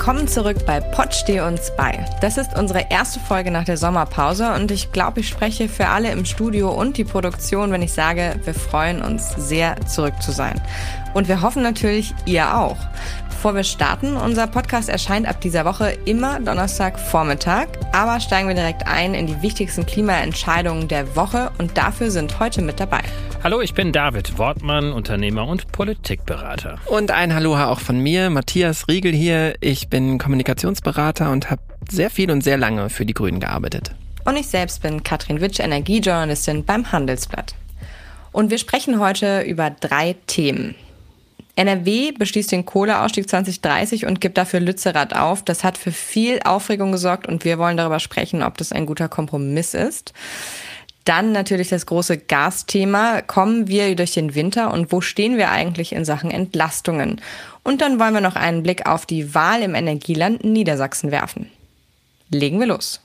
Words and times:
Willkommen 0.00 0.28
zurück 0.28 0.64
bei 0.64 0.80
Pott 0.80 1.14
steh 1.14 1.42
uns 1.42 1.72
bei. 1.76 2.06
Das 2.22 2.38
ist 2.38 2.56
unsere 2.58 2.86
erste 2.88 3.20
Folge 3.20 3.50
nach 3.50 3.64
der 3.64 3.76
Sommerpause 3.76 4.54
und 4.54 4.70
ich 4.70 4.92
glaube, 4.92 5.20
ich 5.20 5.28
spreche 5.28 5.68
für 5.68 5.88
alle 5.88 6.10
im 6.10 6.24
Studio 6.24 6.70
und 6.70 6.96
die 6.96 7.04
Produktion, 7.04 7.70
wenn 7.70 7.82
ich 7.82 7.92
sage, 7.92 8.40
wir 8.44 8.54
freuen 8.54 9.02
uns 9.02 9.34
sehr 9.36 9.76
zurück 9.84 10.14
zu 10.22 10.32
sein. 10.32 10.58
Und 11.12 11.28
wir 11.28 11.42
hoffen 11.42 11.62
natürlich, 11.62 12.14
ihr 12.24 12.56
auch. 12.56 12.78
Bevor 13.28 13.54
wir 13.54 13.62
starten, 13.62 14.16
unser 14.16 14.46
Podcast 14.46 14.88
erscheint 14.88 15.28
ab 15.28 15.42
dieser 15.42 15.66
Woche 15.66 15.90
immer 16.06 16.40
Donnerstagvormittag. 16.40 17.66
Aber 17.92 18.20
steigen 18.20 18.48
wir 18.48 18.54
direkt 18.54 18.86
ein 18.86 19.12
in 19.12 19.26
die 19.26 19.42
wichtigsten 19.42 19.84
Klimaentscheidungen 19.84 20.88
der 20.88 21.14
Woche 21.14 21.50
und 21.58 21.76
dafür 21.76 22.10
sind 22.10 22.40
heute 22.40 22.62
mit 22.62 22.80
dabei. 22.80 23.00
Hallo, 23.42 23.62
ich 23.62 23.72
bin 23.72 23.90
David 23.90 24.36
Wortmann, 24.36 24.92
Unternehmer 24.92 25.46
und 25.46 25.72
Politikberater. 25.72 26.78
Und 26.84 27.10
ein 27.10 27.34
Hallo 27.34 27.56
auch 27.56 27.80
von 27.80 27.98
mir, 27.98 28.28
Matthias 28.28 28.86
Riegel 28.86 29.12
hier. 29.12 29.54
Ich 29.60 29.88
bin 29.88 30.18
Kommunikationsberater 30.18 31.30
und 31.30 31.50
habe 31.50 31.62
sehr 31.88 32.10
viel 32.10 32.30
und 32.30 32.42
sehr 32.42 32.58
lange 32.58 32.90
für 32.90 33.06
die 33.06 33.14
Grünen 33.14 33.40
gearbeitet. 33.40 33.92
Und 34.26 34.36
ich 34.36 34.48
selbst 34.48 34.82
bin 34.82 35.02
Katrin 35.02 35.40
Witsch, 35.40 35.58
Energiejournalistin 35.58 36.66
beim 36.66 36.92
Handelsblatt. 36.92 37.54
Und 38.30 38.50
wir 38.50 38.58
sprechen 38.58 39.00
heute 39.00 39.40
über 39.40 39.70
drei 39.70 40.16
Themen. 40.26 40.74
NRW 41.56 42.12
beschließt 42.12 42.52
den 42.52 42.66
Kohleausstieg 42.66 43.28
2030 43.28 44.04
und 44.04 44.20
gibt 44.20 44.36
dafür 44.36 44.60
Lützerath 44.60 45.16
auf. 45.16 45.42
Das 45.42 45.64
hat 45.64 45.78
für 45.78 45.92
viel 45.92 46.40
Aufregung 46.44 46.92
gesorgt 46.92 47.26
und 47.26 47.46
wir 47.46 47.58
wollen 47.58 47.78
darüber 47.78 48.00
sprechen, 48.00 48.42
ob 48.42 48.58
das 48.58 48.70
ein 48.70 48.84
guter 48.84 49.08
Kompromiss 49.08 49.72
ist. 49.72 50.12
Dann 51.04 51.32
natürlich 51.32 51.68
das 51.68 51.86
große 51.86 52.18
Gasthema. 52.18 53.22
Kommen 53.22 53.68
wir 53.68 53.96
durch 53.96 54.12
den 54.12 54.34
Winter 54.34 54.72
und 54.72 54.92
wo 54.92 55.00
stehen 55.00 55.38
wir 55.38 55.50
eigentlich 55.50 55.92
in 55.92 56.04
Sachen 56.04 56.30
Entlastungen? 56.30 57.20
Und 57.62 57.80
dann 57.80 57.98
wollen 57.98 58.14
wir 58.14 58.20
noch 58.20 58.36
einen 58.36 58.62
Blick 58.62 58.86
auf 58.86 59.06
die 59.06 59.34
Wahl 59.34 59.62
im 59.62 59.74
Energieland 59.74 60.44
Niedersachsen 60.44 61.10
werfen. 61.10 61.50
Legen 62.30 62.60
wir 62.60 62.66
los. 62.66 63.00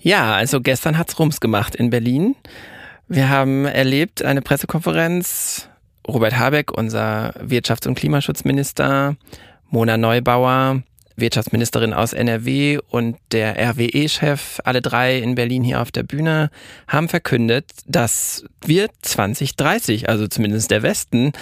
Ja, 0.00 0.34
also 0.34 0.60
gestern 0.60 0.98
hat's 0.98 1.18
Rums 1.18 1.40
gemacht 1.40 1.76
in 1.76 1.90
Berlin. 1.90 2.34
Wir 3.06 3.28
haben 3.28 3.66
erlebt 3.66 4.24
eine 4.24 4.42
Pressekonferenz. 4.42 5.68
Robert 6.06 6.36
Habeck, 6.36 6.72
unser 6.72 7.34
Wirtschafts- 7.40 7.86
und 7.86 7.94
Klimaschutzminister, 7.94 9.16
Mona 9.70 9.96
Neubauer, 9.96 10.82
Wirtschaftsministerin 11.16 11.92
aus 11.92 12.12
NRW 12.12 12.78
und 12.90 13.16
der 13.32 13.56
RWE-Chef, 13.58 14.60
alle 14.64 14.82
drei 14.82 15.18
in 15.18 15.34
Berlin 15.34 15.62
hier 15.62 15.80
auf 15.80 15.90
der 15.90 16.02
Bühne, 16.02 16.50
haben 16.88 17.08
verkündet, 17.08 17.70
dass 17.86 18.44
wir 18.64 18.88
2030, 19.02 20.08
also 20.08 20.26
zumindest 20.26 20.70
der 20.70 20.82
Westen, 20.82 21.32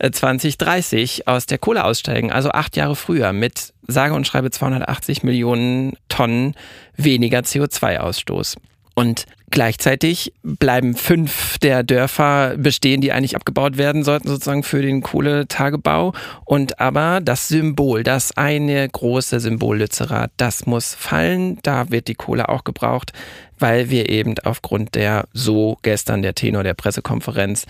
2030 0.00 1.20
äh, 1.20 1.30
aus 1.30 1.46
der 1.46 1.58
Kohle 1.58 1.84
aussteigen, 1.84 2.30
also 2.32 2.50
acht 2.50 2.76
Jahre 2.76 2.96
früher 2.96 3.32
mit 3.32 3.72
sage 3.86 4.14
und 4.14 4.26
schreibe 4.26 4.50
280 4.50 5.22
Millionen 5.22 5.94
Tonnen 6.08 6.54
weniger 6.96 7.40
CO2-Ausstoß. 7.40 8.56
Und 8.94 9.26
gleichzeitig 9.50 10.32
bleiben 10.42 10.94
fünf 10.94 11.58
der 11.58 11.82
Dörfer 11.82 12.56
bestehen, 12.56 13.00
die 13.00 13.12
eigentlich 13.12 13.36
abgebaut 13.36 13.78
werden 13.78 14.02
sollten, 14.02 14.28
sozusagen 14.28 14.62
für 14.62 14.82
den 14.82 15.02
Kohletagebau. 15.02 16.12
Und 16.44 16.80
aber 16.80 17.20
das 17.22 17.48
Symbol, 17.48 18.02
das 18.02 18.36
eine 18.36 18.88
große 18.88 19.40
Symbol 19.40 19.78
Lützerath, 19.78 20.30
das 20.36 20.66
muss 20.66 20.94
fallen. 20.94 21.58
Da 21.62 21.90
wird 21.90 22.08
die 22.08 22.14
Kohle 22.14 22.48
auch 22.48 22.64
gebraucht, 22.64 23.12
weil 23.58 23.90
wir 23.90 24.08
eben 24.08 24.34
aufgrund 24.44 24.94
der, 24.94 25.26
so 25.32 25.78
gestern 25.82 26.22
der 26.22 26.34
Tenor 26.34 26.62
der 26.62 26.74
Pressekonferenz, 26.74 27.66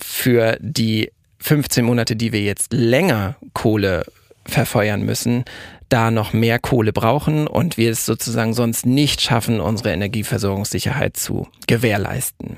für 0.00 0.56
die 0.60 1.10
15 1.38 1.84
Monate, 1.84 2.16
die 2.16 2.32
wir 2.32 2.40
jetzt 2.40 2.72
länger 2.72 3.36
Kohle 3.52 4.04
verfeuern 4.46 5.02
müssen, 5.02 5.44
da 5.94 6.10
noch 6.10 6.32
mehr 6.32 6.58
Kohle 6.58 6.92
brauchen 6.92 7.46
und 7.46 7.76
wir 7.76 7.92
es 7.92 8.04
sozusagen 8.04 8.52
sonst 8.52 8.84
nicht 8.84 9.20
schaffen, 9.20 9.60
unsere 9.60 9.92
Energieversorgungssicherheit 9.92 11.16
zu 11.16 11.46
gewährleisten. 11.68 12.56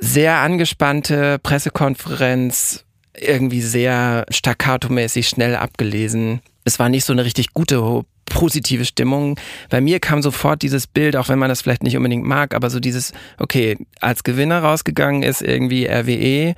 Sehr 0.00 0.36
angespannte 0.36 1.38
Pressekonferenz, 1.42 2.84
irgendwie 3.18 3.62
sehr 3.62 4.26
staccato-mäßig 4.30 5.26
schnell 5.26 5.56
abgelesen. 5.56 6.40
Es 6.64 6.78
war 6.78 6.90
nicht 6.90 7.06
so 7.06 7.14
eine 7.14 7.24
richtig 7.24 7.54
gute 7.54 8.04
positive 8.38 8.84
Stimmung. 8.84 9.38
Bei 9.68 9.80
mir 9.80 9.98
kam 9.98 10.22
sofort 10.22 10.62
dieses 10.62 10.86
Bild, 10.86 11.16
auch 11.16 11.28
wenn 11.28 11.40
man 11.40 11.48
das 11.48 11.62
vielleicht 11.62 11.82
nicht 11.82 11.96
unbedingt 11.96 12.24
mag, 12.24 12.54
aber 12.54 12.70
so 12.70 12.78
dieses, 12.78 13.12
okay, 13.36 13.76
als 14.00 14.22
Gewinner 14.22 14.60
rausgegangen 14.62 15.24
ist 15.24 15.42
irgendwie 15.42 15.86
RWE, 15.86 16.54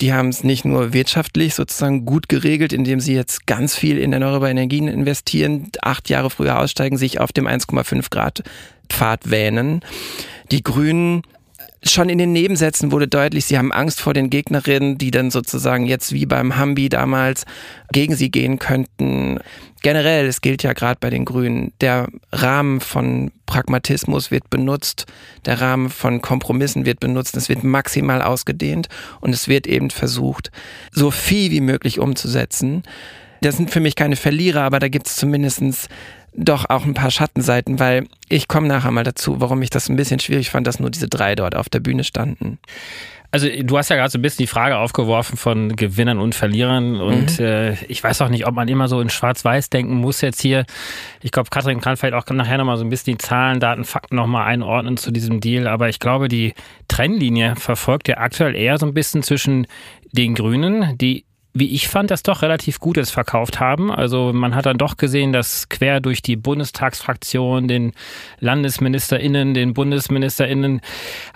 die 0.00 0.12
haben 0.12 0.28
es 0.28 0.44
nicht 0.44 0.64
nur 0.64 0.92
wirtschaftlich 0.92 1.54
sozusagen 1.54 2.04
gut 2.04 2.28
geregelt, 2.28 2.72
indem 2.72 3.00
sie 3.00 3.14
jetzt 3.14 3.46
ganz 3.48 3.74
viel 3.74 3.98
in 3.98 4.12
erneuerbare 4.12 4.50
Energien 4.50 4.86
investieren, 4.86 5.72
acht 5.82 6.08
Jahre 6.10 6.30
früher 6.30 6.60
aussteigen, 6.60 6.96
sich 6.96 7.18
auf 7.18 7.32
dem 7.32 7.48
1,5 7.48 8.08
Grad 8.10 8.44
Pfad 8.88 9.28
wähnen. 9.28 9.80
Die 10.52 10.62
Grünen 10.62 11.22
schon 11.82 12.08
in 12.08 12.18
den 12.18 12.32
Nebensätzen 12.32 12.92
wurde 12.92 13.08
deutlich, 13.08 13.44
sie 13.44 13.58
haben 13.58 13.72
Angst 13.72 14.00
vor 14.00 14.14
den 14.14 14.30
Gegnerinnen, 14.30 14.98
die 14.98 15.10
dann 15.10 15.30
sozusagen 15.30 15.86
jetzt 15.86 16.12
wie 16.12 16.26
beim 16.26 16.56
Hambi 16.56 16.88
damals 16.88 17.44
gegen 17.92 18.14
sie 18.16 18.30
gehen 18.30 18.58
könnten. 18.58 19.38
Generell, 19.82 20.26
es 20.26 20.40
gilt 20.40 20.62
ja 20.62 20.72
gerade 20.72 20.98
bei 21.00 21.10
den 21.10 21.24
Grünen, 21.24 21.72
der 21.80 22.08
Rahmen 22.32 22.80
von 22.80 23.30
Pragmatismus 23.46 24.30
wird 24.30 24.50
benutzt, 24.50 25.06
der 25.44 25.60
Rahmen 25.60 25.90
von 25.90 26.20
Kompromissen 26.20 26.86
wird 26.86 26.98
benutzt, 26.98 27.36
es 27.36 27.48
wird 27.48 27.62
maximal 27.62 28.22
ausgedehnt 28.22 28.88
und 29.20 29.32
es 29.32 29.46
wird 29.46 29.66
eben 29.66 29.90
versucht, 29.90 30.50
so 30.90 31.10
viel 31.10 31.50
wie 31.52 31.60
möglich 31.60 32.00
umzusetzen. 32.00 32.82
Das 33.42 33.56
sind 33.56 33.70
für 33.70 33.80
mich 33.80 33.94
keine 33.94 34.16
Verlierer, 34.16 34.62
aber 34.62 34.80
da 34.80 34.88
gibt 34.88 35.06
es 35.06 35.16
zumindestens 35.16 35.88
doch 36.36 36.68
auch 36.68 36.84
ein 36.84 36.94
paar 36.94 37.10
Schattenseiten, 37.10 37.78
weil 37.78 38.06
ich 38.28 38.48
komme 38.48 38.68
nachher 38.68 38.90
mal 38.90 39.04
dazu, 39.04 39.40
warum 39.40 39.62
ich 39.62 39.70
das 39.70 39.88
ein 39.88 39.96
bisschen 39.96 40.20
schwierig 40.20 40.50
fand, 40.50 40.66
dass 40.66 40.80
nur 40.80 40.90
diese 40.90 41.08
drei 41.08 41.34
dort 41.34 41.56
auf 41.56 41.68
der 41.68 41.80
Bühne 41.80 42.04
standen. 42.04 42.58
Also 43.32 43.48
du 43.48 43.76
hast 43.76 43.90
ja 43.90 43.96
gerade 43.96 44.10
so 44.10 44.18
ein 44.18 44.22
bisschen 44.22 44.44
die 44.44 44.46
Frage 44.46 44.78
aufgeworfen 44.78 45.36
von 45.36 45.76
Gewinnern 45.76 46.18
und 46.18 46.34
Verlierern 46.34 47.00
und 47.00 47.38
mhm. 47.38 47.44
äh, 47.44 47.74
ich 47.84 48.02
weiß 48.02 48.22
auch 48.22 48.28
nicht, 48.28 48.46
ob 48.46 48.54
man 48.54 48.68
immer 48.68 48.88
so 48.88 49.00
in 49.00 49.10
Schwarz-Weiß 49.10 49.68
denken 49.68 49.96
muss 49.96 50.20
jetzt 50.20 50.40
hier. 50.40 50.64
Ich 51.20 51.32
glaube, 51.32 51.50
Katrin 51.50 51.82
kann 51.82 51.98
vielleicht 51.98 52.14
auch 52.14 52.24
nachher 52.32 52.56
nochmal 52.56 52.78
so 52.78 52.84
ein 52.84 52.88
bisschen 52.88 53.14
die 53.14 53.18
Zahlen, 53.18 53.60
Daten, 53.60 53.84
Fakten 53.84 54.16
nochmal 54.16 54.46
einordnen 54.46 54.96
zu 54.96 55.10
diesem 55.10 55.40
Deal, 55.40 55.66
aber 55.66 55.88
ich 55.88 55.98
glaube, 55.98 56.28
die 56.28 56.54
Trennlinie 56.88 57.56
verfolgt 57.56 58.08
ja 58.08 58.18
aktuell 58.18 58.54
eher 58.54 58.78
so 58.78 58.86
ein 58.86 58.94
bisschen 58.94 59.22
zwischen 59.22 59.66
den 60.12 60.34
Grünen, 60.34 60.96
die 60.96 61.25
wie 61.58 61.74
ich 61.74 61.88
fand, 61.88 62.10
das 62.10 62.22
doch 62.22 62.42
relativ 62.42 62.80
Gutes 62.80 63.10
verkauft 63.10 63.60
haben. 63.60 63.90
Also 63.90 64.32
man 64.32 64.54
hat 64.54 64.66
dann 64.66 64.76
doch 64.76 64.96
gesehen, 64.96 65.32
dass 65.32 65.68
quer 65.68 66.00
durch 66.00 66.20
die 66.20 66.36
Bundestagsfraktion, 66.36 67.66
den 67.66 67.92
LandesministerInnen, 68.40 69.54
den 69.54 69.72
BundesministerInnen, 69.72 70.80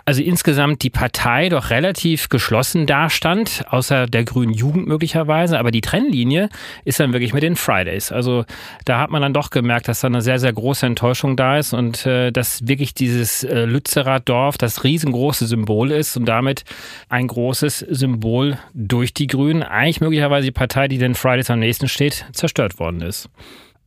also 0.04 0.22
insgesamt 0.22 0.82
die 0.82 0.90
Partei 0.90 1.48
doch 1.48 1.70
relativ 1.70 2.28
geschlossen 2.28 2.86
dastand, 2.86 3.64
außer 3.70 4.06
der 4.06 4.24
grünen 4.24 4.52
Jugend 4.52 4.86
möglicherweise. 4.86 5.58
Aber 5.58 5.70
die 5.70 5.80
Trennlinie 5.80 6.50
ist 6.84 7.00
dann 7.00 7.12
wirklich 7.12 7.32
mit 7.32 7.42
den 7.42 7.56
Fridays. 7.56 8.12
Also 8.12 8.44
da 8.84 9.00
hat 9.00 9.10
man 9.10 9.22
dann 9.22 9.32
doch 9.32 9.50
gemerkt, 9.50 9.88
dass 9.88 10.00
da 10.00 10.08
eine 10.08 10.20
sehr, 10.20 10.38
sehr 10.38 10.52
große 10.52 10.84
Enttäuschung 10.84 11.36
da 11.36 11.56
ist 11.56 11.72
und 11.72 12.04
äh, 12.04 12.30
dass 12.30 12.66
wirklich 12.68 12.92
dieses 12.92 13.42
äh, 13.44 13.64
Lützerath 13.64 14.28
Dorf 14.28 14.58
das 14.58 14.84
riesengroße 14.84 15.46
Symbol 15.46 15.90
ist 15.92 16.16
und 16.16 16.26
damit 16.26 16.64
ein 17.08 17.26
großes 17.26 17.78
Symbol 17.78 18.58
durch 18.74 19.14
die 19.14 19.26
Grünen 19.26 19.62
eigentlich 19.62 20.00
möglicherweise 20.10 20.46
die 20.46 20.52
Partei, 20.52 20.88
die 20.88 20.98
den 20.98 21.14
Fridays 21.14 21.50
am 21.50 21.60
nächsten 21.60 21.88
steht, 21.88 22.26
zerstört 22.32 22.80
worden 22.80 23.00
ist. 23.00 23.28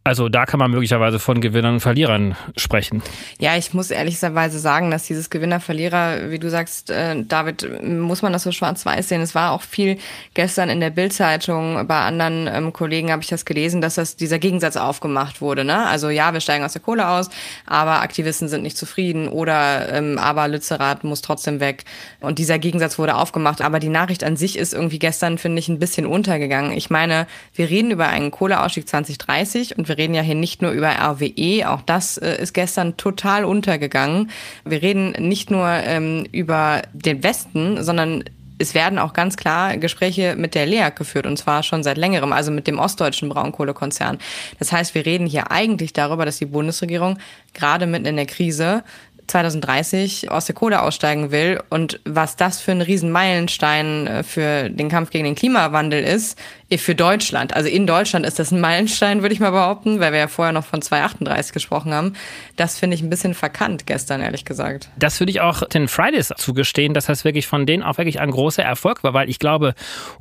Also 0.05 0.27
da 0.27 0.45
kann 0.45 0.59
man 0.59 0.69
möglicherweise 0.69 1.17
von 1.17 1.39
Gewinnern 1.39 1.75
und 1.75 1.79
Verlierern 1.79 2.35
sprechen. 2.57 3.01
Ja, 3.39 3.55
ich 3.55 3.73
muss 3.73 3.89
ehrlicherweise 3.89 4.59
sagen, 4.59 4.91
dass 4.91 5.05
dieses 5.05 5.29
Gewinner-Verlierer, 5.29 6.29
wie 6.29 6.39
du 6.39 6.49
sagst, 6.49 6.89
äh, 6.89 7.23
David, 7.23 7.81
muss 7.81 8.21
man 8.21 8.33
das 8.33 8.43
so 8.43 8.51
schwarz-weiß 8.51 9.07
sehen. 9.07 9.21
Es 9.21 9.33
war 9.33 9.51
auch 9.51 9.61
viel 9.61 9.97
gestern 10.33 10.69
in 10.69 10.81
der 10.81 10.89
Bildzeitung, 10.89 11.87
bei 11.87 12.01
anderen 12.01 12.47
ähm, 12.47 12.73
Kollegen 12.73 13.11
habe 13.11 13.21
ich 13.21 13.29
das 13.29 13.45
gelesen, 13.45 13.79
dass 13.79 13.95
das 13.95 14.17
dieser 14.17 14.39
Gegensatz 14.39 14.75
aufgemacht 14.75 15.39
wurde. 15.39 15.63
Ne? 15.63 15.85
Also 15.87 16.09
ja, 16.09 16.33
wir 16.33 16.41
steigen 16.41 16.65
aus 16.65 16.73
der 16.73 16.81
Kohle 16.81 17.07
aus, 17.07 17.29
aber 17.65 18.01
Aktivisten 18.01 18.49
sind 18.49 18.63
nicht 18.63 18.77
zufrieden 18.77 19.29
oder 19.29 19.89
ähm, 19.93 20.17
aber 20.17 20.49
Lützerath 20.49 21.05
muss 21.05 21.21
trotzdem 21.21 21.61
weg. 21.61 21.85
Und 22.19 22.39
dieser 22.39 22.59
Gegensatz 22.59 22.99
wurde 22.99 23.15
aufgemacht. 23.15 23.61
Aber 23.61 23.79
die 23.79 23.89
Nachricht 23.89 24.25
an 24.25 24.35
sich 24.35 24.57
ist 24.57 24.73
irgendwie 24.73 24.99
gestern, 24.99 25.37
finde 25.37 25.59
ich, 25.59 25.69
ein 25.69 25.79
bisschen 25.79 26.05
untergegangen. 26.05 26.73
Ich 26.73 26.89
meine, 26.89 27.25
wir 27.55 27.69
reden 27.69 27.91
über 27.91 28.07
einen 28.07 28.31
Kohleausstieg 28.31 28.89
2030 28.89 29.77
und 29.77 29.87
wir 29.87 29.92
reden 29.97 30.13
ja 30.13 30.21
hier 30.21 30.35
nicht 30.35 30.61
nur 30.61 30.71
über 30.71 30.89
RWE, 30.89 31.69
auch 31.69 31.81
das 31.81 32.17
äh, 32.17 32.41
ist 32.41 32.53
gestern 32.53 32.97
total 32.97 33.45
untergegangen. 33.45 34.29
Wir 34.65 34.81
reden 34.81 35.11
nicht 35.11 35.51
nur 35.51 35.67
ähm, 35.67 36.25
über 36.31 36.81
den 36.93 37.23
Westen, 37.23 37.83
sondern 37.83 38.23
es 38.59 38.73
werden 38.73 38.99
auch 38.99 39.13
ganz 39.13 39.35
klar 39.35 39.77
Gespräche 39.77 40.35
mit 40.37 40.55
der 40.55 40.65
LEAG 40.65 40.95
geführt 40.95 41.25
und 41.25 41.37
zwar 41.37 41.63
schon 41.63 41.83
seit 41.83 41.97
längerem, 41.97 42.33
also 42.33 42.51
mit 42.51 42.67
dem 42.67 42.79
ostdeutschen 42.79 43.29
Braunkohlekonzern. 43.29 44.19
Das 44.59 44.71
heißt, 44.71 44.95
wir 44.95 45.05
reden 45.05 45.27
hier 45.27 45.51
eigentlich 45.51 45.93
darüber, 45.93 46.25
dass 46.25 46.37
die 46.37 46.45
Bundesregierung 46.45 47.17
gerade 47.53 47.87
mitten 47.87 48.05
in 48.05 48.15
der 48.15 48.25
Krise 48.25 48.83
2030 49.27 50.31
aus 50.31 50.45
der 50.45 50.55
Kohle 50.55 50.81
aussteigen 50.81 51.31
will 51.31 51.61
und 51.69 51.99
was 52.05 52.35
das 52.35 52.59
für 52.59 52.71
ein 52.71 52.81
Riesenmeilenstein 52.81 54.07
äh, 54.07 54.23
für 54.23 54.69
den 54.69 54.89
Kampf 54.89 55.11
gegen 55.11 55.25
den 55.25 55.35
Klimawandel 55.35 56.03
ist, 56.03 56.37
für 56.77 56.95
Deutschland. 56.95 57.55
Also 57.55 57.69
in 57.69 57.87
Deutschland 57.87 58.25
ist 58.25 58.39
das 58.39 58.51
ein 58.51 58.61
Meilenstein, 58.61 59.21
würde 59.21 59.33
ich 59.33 59.39
mal 59.39 59.51
behaupten, 59.51 59.99
weil 59.99 60.11
wir 60.11 60.19
ja 60.19 60.27
vorher 60.27 60.53
noch 60.53 60.65
von 60.65 60.81
238 60.81 61.53
gesprochen 61.53 61.93
haben. 61.93 62.13
Das 62.55 62.79
finde 62.79 62.95
ich 62.95 63.01
ein 63.01 63.09
bisschen 63.09 63.33
verkannt 63.33 63.85
gestern, 63.85 64.21
ehrlich 64.21 64.45
gesagt. 64.45 64.89
Das 64.97 65.19
würde 65.19 65.31
ich 65.31 65.41
auch 65.41 65.67
den 65.67 65.87
Fridays 65.87 66.31
zugestehen, 66.37 66.93
dass 66.93 67.05
das 67.05 67.25
wirklich 67.25 67.47
von 67.47 67.65
denen 67.65 67.83
auch 67.83 67.97
wirklich 67.97 68.19
ein 68.19 68.31
großer 68.31 68.63
Erfolg 68.63 69.03
war, 69.03 69.13
weil 69.13 69.29
ich 69.29 69.39
glaube, 69.39 69.73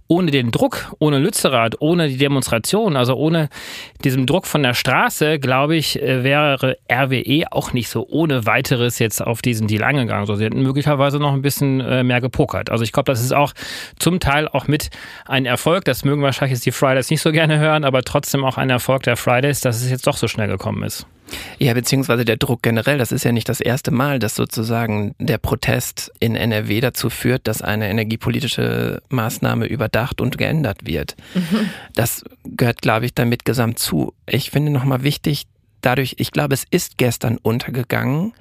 ohne 0.08 0.30
den 0.30 0.50
Druck, 0.50 0.94
ohne 0.98 1.18
Lützerath, 1.18 1.80
ohne 1.80 2.08
die 2.08 2.18
Demonstration, 2.18 2.96
also 2.96 3.14
ohne 3.14 3.48
diesen 4.04 4.26
Druck 4.26 4.46
von 4.46 4.62
der 4.62 4.74
Straße, 4.74 5.38
glaube 5.38 5.76
ich, 5.76 6.00
äh, 6.00 6.22
wäre 6.22 6.76
RWE 6.90 7.44
auch 7.50 7.72
nicht 7.72 7.88
so 7.88 8.06
ohne 8.08 8.46
weiteres 8.46 8.98
jetzt 8.98 9.22
auf 9.22 9.42
diesen 9.42 9.68
Deal 9.68 9.82
angegangen. 9.82 10.26
So, 10.26 10.34
sie 10.34 10.44
hätten 10.44 10.62
möglicherweise 10.62 11.18
noch 11.18 11.32
ein 11.32 11.42
bisschen 11.42 11.80
äh, 11.80 12.02
mehr 12.02 12.20
gepokert. 12.20 12.70
Also 12.70 12.84
ich 12.84 12.92
glaube, 12.92 13.10
das 13.10 13.22
ist 13.22 13.32
auch 13.32 13.52
zum 13.98 14.20
Teil 14.20 14.48
auch 14.48 14.68
mit 14.68 14.90
ein 15.26 15.46
Erfolg. 15.46 15.84
Das 15.84 16.04
mögen 16.04 16.22
wahrscheinlich 16.22 16.41
jetzt 16.50 16.66
die 16.66 16.72
Fridays 16.72 17.10
nicht 17.10 17.20
so 17.20 17.32
gerne 17.32 17.58
hören, 17.58 17.84
aber 17.84 18.02
trotzdem 18.02 18.44
auch 18.44 18.58
ein 18.58 18.70
Erfolg 18.70 19.02
der 19.04 19.16
Fridays, 19.16 19.60
dass 19.60 19.82
es 19.82 19.90
jetzt 19.90 20.06
doch 20.06 20.16
so 20.16 20.28
schnell 20.28 20.48
gekommen 20.48 20.82
ist. 20.82 21.06
Ja, 21.58 21.74
beziehungsweise 21.74 22.24
der 22.24 22.36
Druck 22.36 22.62
generell. 22.62 22.98
Das 22.98 23.12
ist 23.12 23.24
ja 23.24 23.32
nicht 23.32 23.48
das 23.48 23.60
erste 23.60 23.90
Mal, 23.90 24.18
dass 24.18 24.34
sozusagen 24.34 25.14
der 25.18 25.38
Protest 25.38 26.12
in 26.20 26.34
NRW 26.34 26.80
dazu 26.80 27.10
führt, 27.10 27.46
dass 27.46 27.62
eine 27.62 27.88
energiepolitische 27.88 29.02
Maßnahme 29.08 29.66
überdacht 29.66 30.20
und 30.20 30.38
geändert 30.38 30.86
wird. 30.86 31.16
Mhm. 31.34 31.70
Das 31.94 32.24
gehört, 32.44 32.82
glaube 32.82 33.06
ich, 33.06 33.14
damit 33.14 33.44
gesamt 33.44 33.78
zu. 33.78 34.12
Ich 34.26 34.50
finde 34.50 34.72
nochmal 34.72 35.02
wichtig, 35.02 35.46
dadurch, 35.80 36.16
ich 36.18 36.32
glaube, 36.32 36.54
es 36.54 36.64
ist 36.70 36.98
gestern 36.98 37.38
untergegangen, 37.38 38.32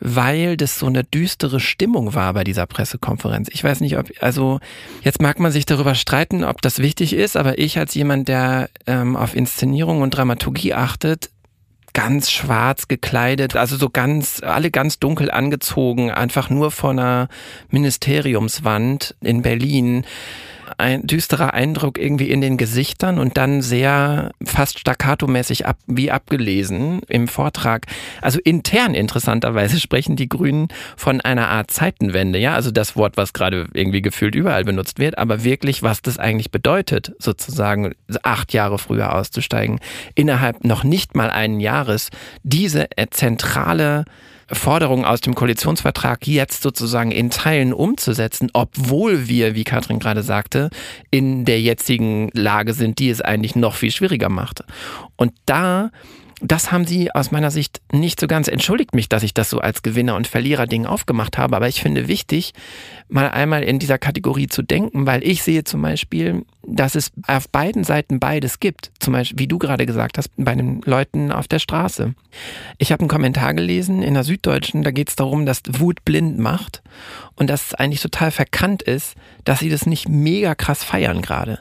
weil 0.00 0.56
das 0.56 0.78
so 0.78 0.86
eine 0.86 1.04
düstere 1.04 1.60
Stimmung 1.60 2.14
war 2.14 2.32
bei 2.32 2.42
dieser 2.42 2.66
Pressekonferenz. 2.66 3.48
Ich 3.52 3.62
weiß 3.62 3.80
nicht, 3.80 3.98
ob, 3.98 4.10
also 4.20 4.58
jetzt 5.02 5.20
mag 5.20 5.38
man 5.38 5.52
sich 5.52 5.66
darüber 5.66 5.94
streiten, 5.94 6.42
ob 6.42 6.62
das 6.62 6.78
wichtig 6.78 7.12
ist, 7.12 7.36
aber 7.36 7.58
ich 7.58 7.78
als 7.78 7.94
jemand, 7.94 8.28
der 8.28 8.70
ähm, 8.86 9.16
auf 9.16 9.36
Inszenierung 9.36 10.00
und 10.02 10.10
Dramaturgie 10.10 10.74
achtet, 10.74 11.30
ganz 11.92 12.30
schwarz 12.30 12.88
gekleidet, 12.88 13.56
also 13.56 13.76
so 13.76 13.90
ganz, 13.90 14.40
alle 14.42 14.70
ganz 14.70 14.98
dunkel 14.98 15.30
angezogen, 15.30 16.10
einfach 16.10 16.50
nur 16.50 16.70
vor 16.70 16.90
einer 16.90 17.28
Ministeriumswand 17.70 19.16
in 19.20 19.42
Berlin 19.42 20.04
ein 20.80 21.06
düsterer 21.06 21.54
Eindruck 21.54 21.98
irgendwie 21.98 22.30
in 22.30 22.40
den 22.40 22.56
Gesichtern 22.56 23.18
und 23.18 23.36
dann 23.36 23.62
sehr 23.62 24.32
fast 24.42 24.78
staccato-mäßig 24.78 25.66
ab, 25.66 25.78
wie 25.86 26.10
abgelesen 26.10 27.00
im 27.08 27.28
Vortrag. 27.28 27.86
Also 28.20 28.40
intern 28.42 28.94
interessanterweise 28.94 29.78
sprechen 29.80 30.16
die 30.16 30.28
Grünen 30.28 30.68
von 30.96 31.20
einer 31.20 31.48
Art 31.48 31.70
Zeitenwende, 31.70 32.38
ja, 32.38 32.54
also 32.54 32.70
das 32.70 32.96
Wort, 32.96 33.16
was 33.16 33.32
gerade 33.32 33.66
irgendwie 33.72 34.02
gefühlt 34.02 34.34
überall 34.34 34.64
benutzt 34.64 34.98
wird, 34.98 35.18
aber 35.18 35.44
wirklich, 35.44 35.82
was 35.82 36.02
das 36.02 36.18
eigentlich 36.18 36.50
bedeutet, 36.50 37.12
sozusagen 37.18 37.94
acht 38.22 38.52
Jahre 38.52 38.78
früher 38.78 39.14
auszusteigen, 39.14 39.80
innerhalb 40.14 40.64
noch 40.64 40.84
nicht 40.84 41.14
mal 41.14 41.30
einen 41.30 41.60
Jahres 41.60 42.10
diese 42.42 42.88
zentrale 43.10 44.04
Forderungen 44.52 45.04
aus 45.04 45.20
dem 45.20 45.34
Koalitionsvertrag 45.34 46.26
jetzt 46.26 46.62
sozusagen 46.62 47.10
in 47.10 47.30
Teilen 47.30 47.72
umzusetzen, 47.72 48.50
obwohl 48.52 49.28
wir, 49.28 49.54
wie 49.54 49.64
Katrin 49.64 49.98
gerade 49.98 50.22
sagte, 50.22 50.70
in 51.10 51.44
der 51.44 51.60
jetzigen 51.60 52.30
Lage 52.32 52.74
sind, 52.74 52.98
die 52.98 53.10
es 53.10 53.20
eigentlich 53.20 53.56
noch 53.56 53.74
viel 53.74 53.90
schwieriger 53.90 54.28
macht. 54.28 54.64
Und 55.16 55.32
da 55.46 55.90
das 56.40 56.72
haben 56.72 56.86
sie 56.86 57.14
aus 57.14 57.30
meiner 57.30 57.50
Sicht 57.50 57.80
nicht 57.92 58.18
so 58.18 58.26
ganz 58.26 58.48
entschuldigt 58.48 58.94
mich, 58.94 59.08
dass 59.08 59.22
ich 59.22 59.34
das 59.34 59.50
so 59.50 59.58
als 59.58 59.82
Gewinner- 59.82 60.16
und 60.16 60.26
Verlierer-Ding 60.26 60.86
aufgemacht 60.86 61.36
habe. 61.36 61.54
Aber 61.54 61.68
ich 61.68 61.82
finde 61.82 62.08
wichtig, 62.08 62.54
mal 63.08 63.30
einmal 63.30 63.62
in 63.62 63.78
dieser 63.78 63.98
Kategorie 63.98 64.46
zu 64.46 64.62
denken, 64.62 65.06
weil 65.06 65.22
ich 65.22 65.42
sehe 65.42 65.64
zum 65.64 65.82
Beispiel, 65.82 66.46
dass 66.62 66.94
es 66.94 67.12
auf 67.26 67.48
beiden 67.50 67.84
Seiten 67.84 68.20
beides 68.20 68.58
gibt. 68.58 68.90
Zum 68.98 69.12
Beispiel, 69.12 69.38
wie 69.38 69.48
du 69.48 69.58
gerade 69.58 69.84
gesagt 69.84 70.16
hast, 70.16 70.30
bei 70.36 70.54
den 70.54 70.80
Leuten 70.84 71.30
auf 71.30 71.46
der 71.46 71.58
Straße. 71.58 72.14
Ich 72.78 72.90
habe 72.90 73.00
einen 73.00 73.08
Kommentar 73.08 73.52
gelesen 73.52 74.02
in 74.02 74.14
der 74.14 74.24
Süddeutschen, 74.24 74.82
da 74.82 74.92
geht 74.92 75.10
es 75.10 75.16
darum, 75.16 75.44
dass 75.44 75.62
Wut 75.68 76.04
blind 76.04 76.38
macht 76.38 76.82
und 77.34 77.50
dass 77.50 77.68
es 77.68 77.74
eigentlich 77.74 78.00
total 78.00 78.30
verkannt 78.30 78.82
ist, 78.82 79.14
dass 79.44 79.58
sie 79.58 79.68
das 79.68 79.84
nicht 79.84 80.08
mega 80.08 80.54
krass 80.54 80.84
feiern 80.84 81.22
gerade 81.22 81.60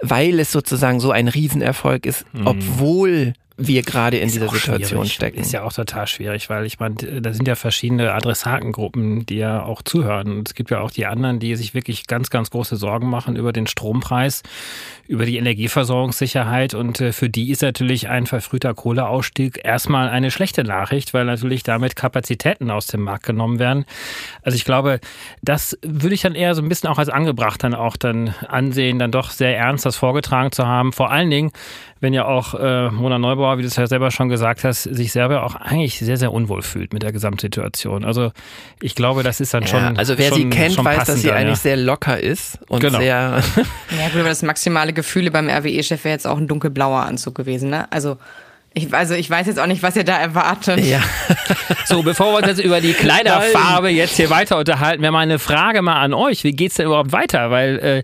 weil 0.00 0.38
es 0.38 0.52
sozusagen 0.52 1.00
so 1.00 1.10
ein 1.10 1.26
Riesenerfolg 1.26 2.06
ist, 2.06 2.24
mhm. 2.32 2.46
obwohl 2.46 3.34
wir 3.60 3.82
gerade 3.82 4.18
in 4.18 4.28
dieser 4.28 4.48
Situation 4.48 5.00
schwierig. 5.00 5.12
stecken. 5.12 5.40
Ist 5.40 5.52
ja 5.52 5.64
auch 5.64 5.72
total 5.72 6.06
schwierig, 6.06 6.48
weil 6.48 6.64
ich 6.64 6.78
meine, 6.78 6.94
da 6.94 7.32
sind 7.32 7.48
ja 7.48 7.56
verschiedene 7.56 8.14
Adressatengruppen, 8.14 9.26
die 9.26 9.38
ja 9.38 9.64
auch 9.64 9.82
zuhören. 9.82 10.30
Und 10.30 10.48
es 10.48 10.54
gibt 10.54 10.70
ja 10.70 10.80
auch 10.80 10.92
die 10.92 11.06
anderen, 11.06 11.40
die 11.40 11.56
sich 11.56 11.74
wirklich 11.74 12.06
ganz, 12.06 12.30
ganz 12.30 12.50
große 12.50 12.76
Sorgen 12.76 13.10
machen 13.10 13.34
über 13.34 13.52
den 13.52 13.66
Strompreis, 13.66 14.44
über 15.08 15.26
die 15.26 15.38
Energieversorgungssicherheit. 15.38 16.74
Und 16.74 17.00
äh, 17.00 17.12
für 17.12 17.28
die 17.28 17.50
ist 17.50 17.62
natürlich 17.62 18.08
ein 18.08 18.26
verfrühter 18.26 18.74
Kohleausstieg 18.74 19.60
erstmal 19.64 20.08
eine 20.08 20.30
schlechte 20.30 20.62
Nachricht, 20.62 21.12
weil 21.12 21.24
natürlich 21.24 21.64
damit 21.64 21.96
Kapazitäten 21.96 22.70
aus 22.70 22.86
dem 22.86 23.02
Markt 23.02 23.26
genommen 23.26 23.58
werden. 23.58 23.86
Also 24.42 24.54
ich 24.54 24.64
glaube, 24.64 25.00
das 25.42 25.76
würde 25.82 26.14
ich 26.14 26.20
dann 26.20 26.36
eher 26.36 26.54
so 26.54 26.62
ein 26.62 26.68
bisschen 26.68 26.88
auch 26.88 26.98
als 26.98 27.08
angebracht 27.08 27.64
dann 27.64 27.74
auch 27.74 27.96
dann 27.96 28.34
ansehen, 28.46 29.00
dann 29.00 29.10
doch 29.10 29.30
sehr 29.30 29.56
ernst 29.56 29.84
das 29.84 29.96
vorgetragen 29.96 30.52
zu 30.52 30.64
haben. 30.64 30.92
Vor 30.92 31.10
allen 31.10 31.30
Dingen, 31.30 31.50
wenn 32.00 32.12
ja 32.12 32.24
auch 32.24 32.54
äh, 32.54 32.90
Mona 32.90 33.18
Neubauer, 33.18 33.47
wie 33.56 33.62
du 33.62 33.68
es 33.68 33.76
ja 33.76 33.86
selber 33.86 34.10
schon 34.10 34.28
gesagt 34.28 34.64
hast, 34.64 34.82
sich 34.82 35.12
selber 35.12 35.44
auch 35.44 35.54
eigentlich 35.54 35.98
sehr, 35.98 36.18
sehr 36.18 36.32
unwohl 36.32 36.60
fühlt 36.60 36.92
mit 36.92 37.02
der 37.02 37.12
Gesamtsituation. 37.12 38.04
Also 38.04 38.32
ich 38.82 38.94
glaube, 38.94 39.22
das 39.22 39.40
ist 39.40 39.54
dann 39.54 39.62
ja, 39.62 39.68
schon. 39.68 39.96
Also 39.96 40.18
wer 40.18 40.28
schon, 40.28 40.38
sie 40.38 40.50
kennt, 40.50 40.84
weiß, 40.84 41.04
dass 41.04 41.22
sie 41.22 41.32
eigentlich 41.32 41.58
sehr 41.58 41.76
locker 41.76 42.20
ist 42.20 42.58
und 42.68 42.80
genau. 42.80 42.98
sehr. 42.98 43.42
ja, 43.96 44.08
gut, 44.08 44.20
aber 44.20 44.28
das 44.28 44.42
maximale 44.42 44.92
Gefühl 44.92 45.30
beim 45.30 45.48
RWE-Chef 45.48 46.04
wäre 46.04 46.12
jetzt 46.12 46.26
auch 46.26 46.36
ein 46.36 46.48
dunkelblauer 46.48 47.02
Anzug 47.02 47.34
gewesen, 47.34 47.70
ne? 47.70 47.90
Also 47.90 48.18
ich, 48.78 48.94
also 48.94 49.14
ich 49.14 49.28
weiß 49.28 49.46
jetzt 49.46 49.58
auch 49.58 49.66
nicht, 49.66 49.82
was 49.82 49.96
ihr 49.96 50.04
da 50.04 50.16
erwartet. 50.16 50.84
Ja. 50.84 51.00
so, 51.84 52.02
bevor 52.02 52.32
wir 52.32 52.38
uns 52.38 52.46
jetzt 52.46 52.60
über 52.60 52.80
die 52.80 52.92
Kleiderfarbe 52.92 53.88
jetzt 53.88 54.16
hier 54.16 54.30
weiter 54.30 54.58
unterhalten, 54.58 55.02
wäre 55.02 55.12
meine 55.12 55.38
Frage 55.38 55.82
mal 55.82 56.00
an 56.00 56.14
euch. 56.14 56.44
Wie 56.44 56.52
geht 56.52 56.70
es 56.70 56.76
denn 56.76 56.86
überhaupt 56.86 57.12
weiter? 57.12 57.50
Weil 57.50 57.78
äh, 57.78 58.02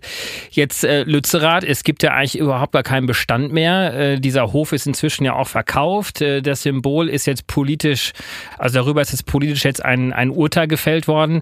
jetzt 0.51 0.83
äh, 0.83 1.03
Lützerath, 1.03 1.63
es 1.63 1.83
gibt 1.83 2.03
ja 2.03 2.11
eigentlich 2.11 2.37
überhaupt 2.37 2.73
gar 2.73 2.83
keinen 2.83 3.07
Bestand 3.07 3.51
mehr. 3.51 3.93
Äh, 3.93 4.19
dieser 4.19 4.53
Hof 4.53 4.71
ist 4.71 4.85
inzwischen 4.85 5.25
ja 5.25 5.33
auch 5.33 5.47
verkauft. 5.47 6.21
Äh, 6.21 6.41
das 6.41 6.63
Symbol 6.63 7.09
ist 7.09 7.25
jetzt 7.25 7.47
politisch, 7.47 8.11
also 8.57 8.79
darüber 8.79 9.01
ist 9.01 9.11
jetzt 9.11 9.25
politisch 9.25 9.63
jetzt 9.63 9.83
ein, 9.83 10.13
ein 10.13 10.29
Urteil 10.29 10.67
gefällt 10.67 11.07
worden. 11.07 11.41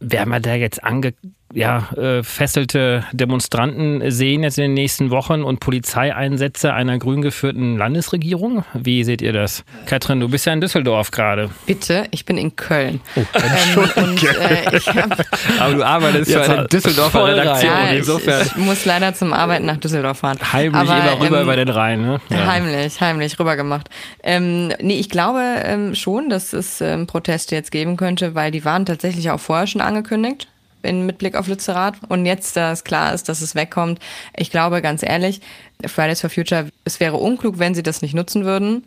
Werden 0.00 0.30
wir 0.30 0.40
da 0.40 0.54
jetzt 0.54 0.82
ange 0.84 1.14
ja, 1.54 1.90
äh, 1.96 2.22
fesselte 2.22 3.04
Demonstranten 3.12 4.10
sehen 4.10 4.42
jetzt 4.42 4.58
in 4.58 4.64
den 4.64 4.74
nächsten 4.74 5.10
Wochen 5.10 5.42
und 5.42 5.60
Polizeieinsätze 5.60 6.72
einer 6.72 6.98
grün 6.98 7.20
geführten 7.20 7.76
Landesregierung. 7.76 8.64
Wie 8.74 9.04
seht 9.04 9.20
ihr 9.20 9.32
das? 9.32 9.64
Katrin, 9.86 10.20
du 10.20 10.28
bist 10.28 10.46
ja 10.46 10.52
in 10.52 10.60
Düsseldorf 10.60 11.10
gerade. 11.10 11.50
Bitte, 11.66 12.06
ich 12.10 12.24
bin 12.24 12.38
in 12.38 12.56
Köln. 12.56 13.00
Oh, 13.16 13.20
ähm, 13.20 14.04
und, 14.04 14.22
äh, 14.24 14.80
Aber 15.60 15.74
du 15.74 15.86
arbeitest 15.86 16.32
für 16.32 16.42
eine 16.42 16.68
Düsseldorfer 16.68 17.26
Redaktion. 17.26 17.72
Ja, 17.72 17.90
insofern. 17.90 18.42
Ich, 18.42 18.46
ich, 18.48 18.56
muss 18.56 18.84
leider 18.84 19.14
zum 19.14 19.32
Arbeiten 19.32 19.66
nach 19.66 19.76
Düsseldorf 19.76 20.18
fahren. 20.18 20.38
Heimlich 20.52 20.80
Aber, 20.80 20.96
immer 20.96 21.20
rüber 21.20 21.36
ähm, 21.38 21.42
über 21.44 21.56
den 21.56 21.68
Rhein, 21.68 22.02
ne? 22.02 22.20
Ja. 22.30 22.46
Heimlich, 22.46 23.00
heimlich 23.00 23.38
rüber 23.38 23.56
gemacht. 23.56 23.88
Ähm, 24.22 24.72
nee, 24.80 24.98
ich 24.98 25.10
glaube 25.10 25.42
ähm, 25.64 25.94
schon, 25.94 26.30
dass 26.30 26.52
es 26.52 26.80
ähm, 26.80 27.06
Proteste 27.06 27.54
jetzt 27.54 27.70
geben 27.70 27.96
könnte, 27.96 28.34
weil 28.34 28.50
die 28.50 28.64
waren 28.64 28.86
tatsächlich 28.86 29.30
auch 29.30 29.40
vorher 29.40 29.66
schon 29.66 29.80
angekündigt 29.80 30.48
in, 30.82 31.06
mit 31.06 31.18
Blick 31.18 31.36
auf 31.36 31.48
Lützerath. 31.48 31.96
Und 32.08 32.26
jetzt, 32.26 32.56
da 32.56 32.72
es 32.72 32.84
klar 32.84 33.14
ist, 33.14 33.28
dass 33.28 33.40
es 33.40 33.54
wegkommt, 33.54 33.98
ich 34.36 34.50
glaube 34.50 34.82
ganz 34.82 35.02
ehrlich, 35.02 35.40
Fridays 35.84 36.20
for 36.20 36.30
Future, 36.30 36.68
es 36.84 37.00
wäre 37.00 37.16
unklug, 37.16 37.58
wenn 37.58 37.74
sie 37.74 37.82
das 37.82 38.02
nicht 38.02 38.14
nutzen 38.14 38.44
würden, 38.44 38.84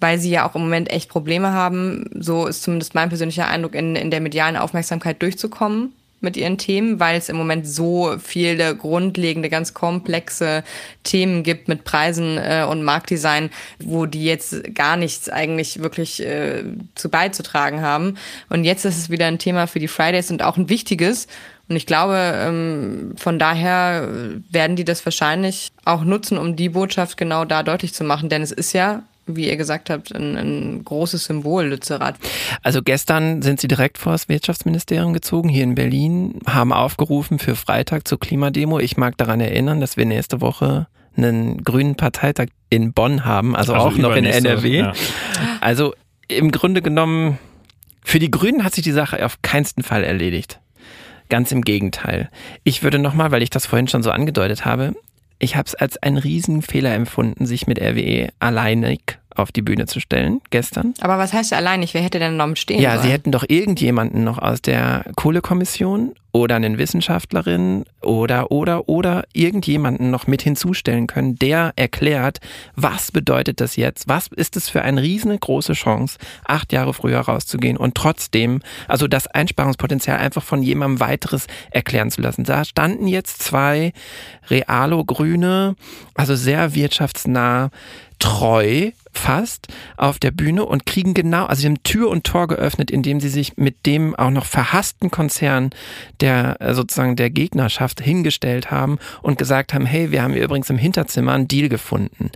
weil 0.00 0.18
sie 0.18 0.30
ja 0.30 0.48
auch 0.48 0.54
im 0.54 0.62
Moment 0.62 0.90
echt 0.90 1.08
Probleme 1.08 1.52
haben. 1.52 2.04
So 2.14 2.46
ist 2.46 2.62
zumindest 2.62 2.94
mein 2.94 3.08
persönlicher 3.08 3.48
Eindruck, 3.48 3.74
in, 3.74 3.96
in 3.96 4.10
der 4.10 4.20
medialen 4.20 4.56
Aufmerksamkeit 4.56 5.20
durchzukommen 5.22 5.92
mit 6.20 6.36
ihren 6.36 6.58
Themen, 6.58 6.98
weil 6.98 7.18
es 7.18 7.28
im 7.28 7.36
Moment 7.36 7.66
so 7.66 8.16
viele 8.18 8.74
grundlegende, 8.74 9.48
ganz 9.48 9.74
komplexe 9.74 10.64
Themen 11.04 11.42
gibt 11.42 11.68
mit 11.68 11.84
Preisen 11.84 12.38
äh, 12.38 12.66
und 12.68 12.82
Marktdesign, 12.82 13.50
wo 13.78 14.06
die 14.06 14.24
jetzt 14.24 14.74
gar 14.74 14.96
nichts 14.96 15.28
eigentlich 15.28 15.82
wirklich 15.82 16.24
äh, 16.24 16.64
zu 16.94 17.10
beizutragen 17.10 17.82
haben. 17.82 18.16
Und 18.48 18.64
jetzt 18.64 18.84
ist 18.84 18.98
es 18.98 19.10
wieder 19.10 19.26
ein 19.26 19.38
Thema 19.38 19.66
für 19.66 19.78
die 19.78 19.88
Fridays 19.88 20.30
und 20.30 20.42
auch 20.42 20.56
ein 20.56 20.68
wichtiges. 20.68 21.26
Und 21.68 21.76
ich 21.76 21.86
glaube, 21.86 22.16
ähm, 22.16 23.14
von 23.16 23.38
daher 23.38 24.08
werden 24.50 24.76
die 24.76 24.84
das 24.84 25.04
wahrscheinlich 25.04 25.72
auch 25.84 26.04
nutzen, 26.04 26.38
um 26.38 26.56
die 26.56 26.68
Botschaft 26.68 27.16
genau 27.16 27.44
da 27.44 27.62
deutlich 27.62 27.92
zu 27.92 28.04
machen. 28.04 28.28
Denn 28.28 28.42
es 28.42 28.52
ist 28.52 28.72
ja 28.72 29.02
wie 29.26 29.48
ihr 29.48 29.56
gesagt 29.56 29.90
habt, 29.90 30.14
ein, 30.14 30.36
ein 30.36 30.84
großes 30.84 31.24
Symbol, 31.24 31.66
Lützerath. 31.66 32.16
Also 32.62 32.82
gestern 32.82 33.42
sind 33.42 33.60
sie 33.60 33.68
direkt 33.68 33.98
vor 33.98 34.12
das 34.12 34.28
Wirtschaftsministerium 34.28 35.12
gezogen, 35.12 35.48
hier 35.48 35.64
in 35.64 35.74
Berlin, 35.74 36.40
haben 36.46 36.72
aufgerufen 36.72 37.38
für 37.38 37.56
Freitag 37.56 38.06
zur 38.06 38.18
Klimademo. 38.20 38.78
Ich 38.78 38.96
mag 38.96 39.16
daran 39.16 39.40
erinnern, 39.40 39.80
dass 39.80 39.96
wir 39.96 40.06
nächste 40.06 40.40
Woche 40.40 40.86
einen 41.16 41.64
grünen 41.64 41.96
Parteitag 41.96 42.48
in 42.70 42.92
Bonn 42.92 43.24
haben, 43.24 43.56
also, 43.56 43.72
also 43.72 43.86
auch 43.86 43.96
noch 43.96 44.14
in 44.14 44.24
NRW. 44.24 44.78
Ja. 44.78 44.92
Also 45.60 45.94
im 46.28 46.50
Grunde 46.50 46.82
genommen 46.82 47.38
Für 48.04 48.20
die 48.20 48.30
Grünen 48.30 48.62
hat 48.62 48.74
sich 48.74 48.84
die 48.84 48.92
Sache 48.92 49.24
auf 49.24 49.42
keinsten 49.42 49.82
Fall 49.82 50.04
erledigt. 50.04 50.60
Ganz 51.28 51.50
im 51.50 51.62
Gegenteil. 51.62 52.30
Ich 52.62 52.84
würde 52.84 53.00
nochmal, 53.00 53.32
weil 53.32 53.42
ich 53.42 53.50
das 53.50 53.66
vorhin 53.66 53.88
schon 53.88 54.04
so 54.04 54.12
angedeutet 54.12 54.64
habe, 54.64 54.94
ich 55.38 55.56
habe 55.56 55.66
es 55.66 55.74
als 55.74 55.96
einen 55.98 56.18
Riesenfehler 56.18 56.94
empfunden, 56.94 57.46
sich 57.46 57.66
mit 57.66 57.80
RWE 57.80 58.28
alleinig 58.38 59.18
auf 59.38 59.52
die 59.52 59.62
Bühne 59.62 59.86
zu 59.86 60.00
stellen 60.00 60.40
gestern. 60.50 60.94
Aber 61.00 61.18
was 61.18 61.32
heißt 61.32 61.52
alleinig? 61.52 61.94
Wer 61.94 62.02
hätte 62.02 62.18
denn 62.18 62.36
noch 62.36 62.56
stehen 62.56 62.80
Ja, 62.80 62.92
sollen? 62.94 63.02
sie 63.06 63.12
hätten 63.12 63.32
doch 63.32 63.44
irgendjemanden 63.48 64.24
noch 64.24 64.38
aus 64.38 64.62
der 64.62 65.04
Kohlekommission 65.16 66.14
oder 66.32 66.56
einen 66.56 66.76
Wissenschaftlerin 66.76 67.84
oder, 68.02 68.50
oder, 68.50 68.90
oder 68.90 69.24
irgendjemanden 69.32 70.10
noch 70.10 70.26
mit 70.26 70.42
hinzustellen 70.42 71.06
können, 71.06 71.36
der 71.36 71.72
erklärt, 71.76 72.40
was 72.74 73.10
bedeutet 73.10 73.62
das 73.62 73.76
jetzt? 73.76 74.06
Was 74.06 74.26
ist 74.28 74.54
es 74.54 74.68
für 74.68 74.82
eine 74.82 75.00
riesengroße 75.00 75.72
Chance, 75.72 76.18
acht 76.44 76.74
Jahre 76.74 76.92
früher 76.92 77.20
rauszugehen 77.20 77.78
und 77.78 77.94
trotzdem, 77.94 78.60
also 78.86 79.08
das 79.08 79.26
Einsparungspotenzial 79.28 80.18
einfach 80.18 80.42
von 80.42 80.62
jemandem 80.62 81.00
weiteres 81.00 81.46
erklären 81.70 82.10
zu 82.10 82.20
lassen. 82.20 82.44
Da 82.44 82.66
standen 82.66 83.06
jetzt 83.08 83.42
zwei 83.42 83.94
Realo-Grüne, 84.50 85.74
also 86.14 86.34
sehr 86.34 86.74
wirtschaftsnah, 86.74 87.70
treu 88.18 88.90
fast 89.16 89.68
auf 89.96 90.18
der 90.18 90.30
Bühne 90.30 90.64
und 90.64 90.86
kriegen 90.86 91.14
genau, 91.14 91.46
also 91.46 91.60
sie 91.60 91.66
haben 91.68 91.82
Tür 91.82 92.08
und 92.08 92.24
Tor 92.24 92.48
geöffnet, 92.48 92.90
indem 92.90 93.20
sie 93.20 93.28
sich 93.28 93.56
mit 93.56 93.86
dem 93.86 94.14
auch 94.14 94.30
noch 94.30 94.46
verhassten 94.46 95.10
Konzern 95.10 95.70
der 96.20 96.56
äh, 96.60 96.74
sozusagen 96.74 97.16
der 97.16 97.30
Gegnerschaft 97.30 98.00
hingestellt 98.00 98.70
haben 98.70 98.98
und 99.22 99.38
gesagt 99.38 99.74
haben, 99.74 99.86
hey, 99.86 100.10
wir 100.10 100.22
haben 100.22 100.34
übrigens 100.34 100.70
im 100.70 100.78
Hinterzimmer 100.78 101.32
einen 101.32 101.48
Deal 101.48 101.68
gefunden. 101.68 102.30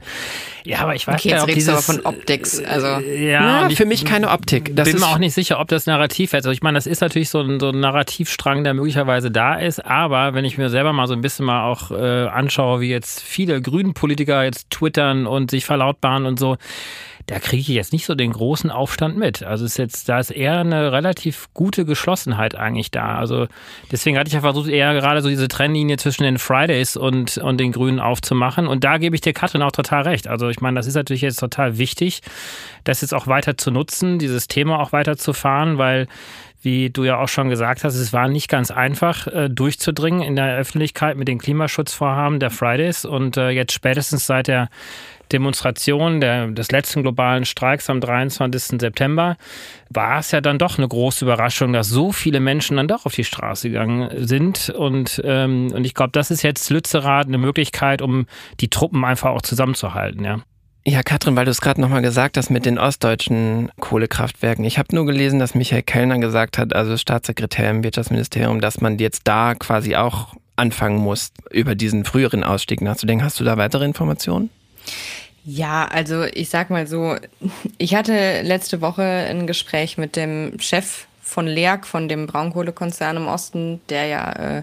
Ja, 0.65 0.81
aber 0.81 0.95
ich 0.95 1.07
weiß 1.07 1.21
okay, 1.21 1.31
ja, 1.31 1.35
jetzt 1.37 1.43
ob 1.43 1.49
redest 1.49 1.69
dieses, 1.69 1.87
du 1.87 1.93
aber 1.93 2.03
von 2.03 2.19
Optics. 2.19 2.63
Also. 2.63 2.87
Ja, 3.07 3.63
Na, 3.63 3.71
für 3.71 3.87
mich 3.87 4.05
keine 4.05 4.31
Optik. 4.31 4.75
Das 4.77 4.87
bin 4.87 4.97
ist 4.97 5.03
mir 5.03 5.09
auch 5.09 5.19
nicht 5.19 5.35
sicher, 5.35 5.61
ob 5.61 5.69
das 5.69 5.87
Narrativ 5.87 6.33
ist. 6.33 6.37
Also 6.37 6.51
ich 6.51 6.63
meine, 6.63 6.77
das 6.77 6.87
ist 6.87 7.01
natürlich 7.01 7.31
so 7.31 7.41
ein, 7.41 7.61
so 7.61 7.71
ein 7.71 7.81
Narrativstrang, 7.81 8.65
der 8.65 8.75
möglicherweise 8.75 9.31
da 9.31 9.55
ist. 9.55 9.85
Aber 9.85 10.35
wenn 10.35 10.45
ich 10.45 10.59
mir 10.59 10.71
selber 10.71 10.93
mal 10.93 11.07
so 11.07 11.15
ein 11.15 11.21
bisschen 11.21 11.47
mal 11.47 11.65
auch 11.65 11.91
äh, 11.91 12.27
anschaue, 12.27 12.81
wie 12.81 12.91
jetzt 12.91 13.23
viele 13.23 13.63
grünen 13.63 13.95
Politiker 13.95 14.45
jetzt 14.45 14.71
twittern 14.71 15.27
und 15.27 15.51
sich 15.51 15.65
verlautbaren 15.65 16.27
und 16.27 16.39
so, 16.39 16.57
da 17.31 17.39
kriege 17.39 17.61
ich 17.61 17.69
jetzt 17.69 17.93
nicht 17.93 18.07
so 18.07 18.17
den 18.17 18.33
großen 18.33 18.71
Aufstand 18.71 19.17
mit. 19.17 19.45
Also 19.45 19.65
ist 19.65 19.79
jetzt, 19.79 20.09
da 20.09 20.19
ist 20.19 20.31
eher 20.31 20.59
eine 20.59 20.91
relativ 20.91 21.49
gute 21.55 21.85
Geschlossenheit 21.85 22.57
eigentlich 22.57 22.91
da. 22.91 23.15
Also 23.15 23.47
deswegen 23.93 24.19
hatte 24.19 24.27
ich 24.27 24.35
ja 24.35 24.41
versucht, 24.41 24.69
eher 24.69 24.95
gerade 24.95 25.23
so 25.23 25.29
diese 25.29 25.47
Trennlinie 25.47 25.97
zwischen 25.97 26.25
den 26.25 26.39
Fridays 26.39 26.97
und, 26.97 27.39
und 27.39 27.59
den 27.59 27.71
Grünen 27.71 28.01
aufzumachen. 28.01 28.67
Und 28.67 28.83
da 28.83 28.99
gebe 28.99 29.15
ich 29.15 29.21
dir 29.21 29.33
Katrin 29.33 29.63
auch 29.63 29.71
total 29.71 30.03
recht. 30.03 30.27
Also 30.27 30.49
ich 30.49 30.61
meine, 30.61 30.77
das 30.77 30.89
ist 30.89 30.97
natürlich 30.97 31.23
jetzt 31.23 31.39
total 31.39 31.79
wichtig, 31.79 32.23
das 32.83 33.01
jetzt 33.01 33.15
auch 33.15 33.29
weiter 33.29 33.57
zu 33.57 33.71
nutzen, 33.71 34.19
dieses 34.19 34.49
Thema 34.49 34.81
auch 34.81 34.93
weiter 34.93 35.17
zu 35.17 35.33
fahren, 35.33 35.79
weil 35.79 36.09
wie 36.63 36.91
du 36.91 37.05
ja 37.05 37.19
auch 37.19 37.29
schon 37.29 37.49
gesagt 37.49 37.85
hast, 37.85 37.95
es 37.95 38.13
war 38.13 38.29
nicht 38.29 38.49
ganz 38.49 38.71
einfach 38.71 39.27
äh, 39.29 39.49
durchzudringen 39.49 40.21
in 40.21 40.37
der 40.37 40.57
Öffentlichkeit 40.59 41.17
mit 41.17 41.29
den 41.29 41.39
Klimaschutzvorhaben 41.39 42.39
der 42.39 42.51
Fridays 42.51 43.05
und 43.05 43.37
äh, 43.37 43.51
jetzt 43.51 43.73
spätestens 43.73 44.27
seit 44.27 44.49
der 44.49 44.69
Demonstration 45.33 46.21
der, 46.21 46.49
des 46.49 46.71
letzten 46.71 47.03
globalen 47.03 47.45
Streiks 47.45 47.89
am 47.91 48.01
23. 48.01 48.81
September 48.81 49.37
war 49.89 50.19
es 50.19 50.31
ja 50.31 50.41
dann 50.41 50.59
doch 50.59 50.79
eine 50.79 50.89
große 50.89 51.25
Überraschung, 51.25 51.73
dass 51.73 51.89
so 51.89 52.13
viele 52.13 52.41
Menschen 52.41 52.77
dann 52.77 52.89
doch 52.89 53.07
auf 53.07 53.15
die 53.15 53.25
Straße 53.25 53.69
gegangen 53.69 54.11
sind. 54.27 54.71
Und, 54.71 55.21
ähm, 55.25 55.73
und 55.75 55.85
ich 55.85 55.95
glaube, 55.95 56.13
das 56.13 56.31
ist 56.31 56.43
jetzt 56.43 56.71
Lützerath 56.71 57.27
eine 57.27 57.39
Möglichkeit, 57.39 58.03
um 58.03 58.27
die 58.61 58.69
Truppen 58.69 59.05
einfach 59.05 59.31
auch 59.31 59.43
zusammenzuhalten, 59.43 60.25
ja. 60.25 60.41
Ja, 60.87 61.03
Katrin, 61.03 61.37
weil 61.37 61.45
du 61.45 61.51
es 61.51 61.61
gerade 61.61 61.81
nochmal 61.81 62.01
gesagt 62.01 62.39
hast 62.39 62.49
mit 62.49 62.65
den 62.65 62.79
ostdeutschen 62.79 63.71
Kohlekraftwerken. 63.81 64.65
Ich 64.65 64.79
habe 64.79 64.95
nur 64.95 65.05
gelesen, 65.05 65.39
dass 65.39 65.55
Michael 65.55 65.83
Kellner 65.83 66.19
gesagt 66.19 66.57
hat, 66.57 66.75
also 66.75 66.97
Staatssekretär 66.97 67.71
im 67.71 67.85
Wirtschaftsministerium, 67.85 68.63
dass 68.63 68.81
man 68.81 68.99
jetzt 68.99 69.23
da 69.25 69.55
quasi 69.55 69.97
auch 69.97 70.35
anfangen 70.57 70.99
muss, 70.99 71.33
über 71.51 71.75
diesen 71.75 72.05
früheren 72.05 72.45
Ausstieg 72.45 72.81
nachzudenken. 72.81 73.25
Hast 73.25 73.41
du 73.41 73.45
da 73.45 73.59
weitere 73.59 73.85
Informationen? 73.85 74.51
Ja, 75.45 75.87
also 75.87 76.25
ich 76.25 76.51
sag 76.51 76.71
mal 76.71 76.87
so, 76.87 77.17
ich 77.79 77.95
hatte 77.95 78.43
letzte 78.43 78.81
Woche 78.81 79.03
ein 79.03 79.47
Gespräch 79.47 79.97
mit 79.97 80.17
dem 80.17 80.59
Chef 80.61 81.07
von 81.23 81.47
LEAG, 81.47 81.87
von 81.87 82.09
dem 82.09 82.27
Braunkohlekonzern 82.27 83.17
im 83.17 83.27
Osten, 83.27 83.81
der 83.89 84.07
ja 84.07 84.33
äh, 84.33 84.63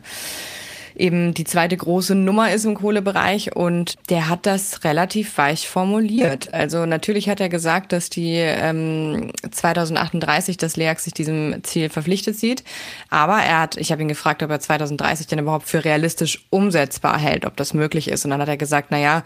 eben 0.95 1.33
die 1.33 1.43
zweite 1.43 1.77
große 1.77 2.15
Nummer 2.15 2.51
ist 2.51 2.65
im 2.65 2.75
Kohlebereich. 2.75 3.55
Und 3.55 3.95
der 4.09 4.29
hat 4.29 4.45
das 4.45 4.83
relativ 4.83 5.38
weich 5.38 5.67
formuliert. 5.67 6.53
Also 6.53 6.86
natürlich 6.86 7.29
hat 7.29 7.39
er 7.39 7.50
gesagt, 7.50 7.91
dass 7.91 8.09
die 8.09 8.36
ähm, 8.36 9.31
2038 9.50 10.57
das 10.57 10.75
LEAG 10.75 11.00
sich 11.00 11.13
diesem 11.13 11.63
Ziel 11.63 11.89
verpflichtet 11.89 12.38
sieht, 12.38 12.63
aber 13.09 13.38
er 13.38 13.62
hat, 13.62 13.77
ich 13.77 13.91
habe 13.91 14.01
ihn 14.01 14.07
gefragt, 14.07 14.43
ob 14.43 14.50
er 14.50 14.59
2030 14.59 15.27
denn 15.27 15.39
überhaupt 15.39 15.67
für 15.67 15.86
realistisch 15.86 16.45
umsetzbar 16.50 17.17
hält, 17.17 17.45
ob 17.45 17.55
das 17.57 17.74
möglich 17.74 18.09
ist. 18.09 18.25
Und 18.25 18.31
dann 18.31 18.41
hat 18.41 18.50
er 18.50 18.57
gesagt, 18.57 18.88
na 18.91 19.00
ja, 19.00 19.24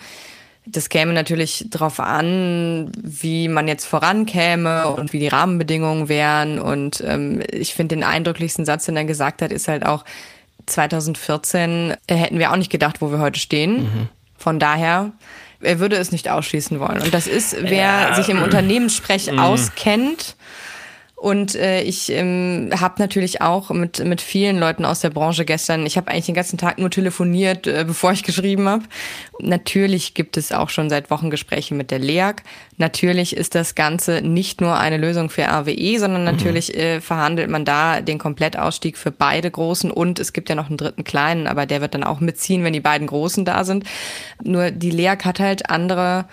das 0.66 0.90
käme 0.90 1.14
natürlich 1.14 1.66
darauf 1.70 2.00
an, 2.00 2.92
wie 2.96 3.48
man 3.48 3.68
jetzt 3.68 3.86
vorankäme 3.86 4.88
und 4.88 5.12
wie 5.12 5.20
die 5.20 5.28
Rahmenbedingungen 5.28 6.08
wären. 6.08 6.60
Und 6.60 7.04
ähm, 7.06 7.42
ich 7.52 7.74
finde, 7.74 7.96
den 7.96 8.04
eindrücklichsten 8.04 8.66
Satz, 8.66 8.86
den 8.86 8.96
er 8.96 9.06
gesagt 9.06 9.42
hat, 9.42 9.52
ist 9.52 9.68
halt 9.68 9.86
auch, 9.86 10.06
2014 10.68 11.96
äh, 12.08 12.16
hätten 12.16 12.38
wir 12.38 12.52
auch 12.52 12.56
nicht 12.56 12.72
gedacht, 12.72 13.02
wo 13.02 13.12
wir 13.12 13.20
heute 13.20 13.40
stehen. 13.40 13.84
Mhm. 13.84 14.10
Von 14.38 14.60
daher, 14.60 15.12
er 15.62 15.80
würde 15.80 15.96
es 15.96 16.12
nicht 16.12 16.30
ausschließen 16.30 16.80
wollen. 16.80 17.02
Und 17.02 17.14
das 17.14 17.28
ist, 17.28 17.56
wer 17.60 18.10
ja. 18.10 18.16
sich 18.16 18.30
im 18.30 18.42
Unternehmenssprech 18.44 19.32
mhm. 19.32 19.40
auskennt, 19.40 20.36
und 21.22 21.54
äh, 21.54 21.84
ich 21.84 22.12
ähm, 22.12 22.72
habe 22.80 22.96
natürlich 22.98 23.42
auch 23.42 23.70
mit, 23.70 24.04
mit 24.04 24.22
vielen 24.22 24.58
Leuten 24.58 24.86
aus 24.86 25.02
der 25.02 25.12
Branche 25.12 25.46
gestern, 25.46 25.86
ich 25.86 25.96
habe 25.96 26.10
eigentlich 26.10 26.26
den 26.26 26.34
ganzen 26.34 26.58
Tag 26.58 26.80
nur 26.80 26.90
telefoniert, 26.90 27.68
äh, 27.68 27.84
bevor 27.86 28.12
ich 28.12 28.24
geschrieben 28.24 28.68
habe. 28.68 28.86
Natürlich 29.40 30.16
gibt 30.16 30.36
es 30.36 30.52
auch 30.52 30.70
schon 30.70 30.90
seit 30.90 31.12
Wochen 31.12 31.30
Gespräche 31.30 31.76
mit 31.76 31.92
der 31.92 32.00
LEAG. 32.00 32.42
Natürlich 32.78 33.38
ist 33.38 33.54
das 33.54 33.76
Ganze 33.76 34.24
nicht 34.24 34.62
nur 34.62 34.80
eine 34.80 34.98
Lösung 34.98 35.30
für 35.30 35.44
RWE, 35.44 36.00
sondern 36.00 36.22
mhm. 36.22 36.26
natürlich 36.26 36.76
äh, 36.76 37.02
verhandelt 37.02 37.52
man 37.52 37.66
da 37.66 38.02
den 38.02 38.18
Komplettausstieg 38.18 38.98
für 38.98 39.12
beide 39.12 39.52
Großen 39.52 39.92
und 39.92 40.18
es 40.18 40.34
gibt 40.34 40.50
ja 40.50 40.56
noch 40.56 40.70
einen 40.70 40.78
dritten 40.78 41.04
kleinen, 41.04 41.46
aber 41.46 41.68
der 41.68 41.82
wird 41.82 41.94
dann 41.94 42.04
auch 42.04 42.20
mitziehen, 42.20 42.64
wenn 42.64 42.74
die 42.74 42.80
beiden 42.80 43.06
Großen 43.06 43.46
da 43.46 43.64
sind. 43.64 43.84
Nur 44.44 44.72
die 44.72 44.90
LEAG 44.90 45.24
hat 45.24 45.40
halt 45.40 45.70
andere 45.70 46.26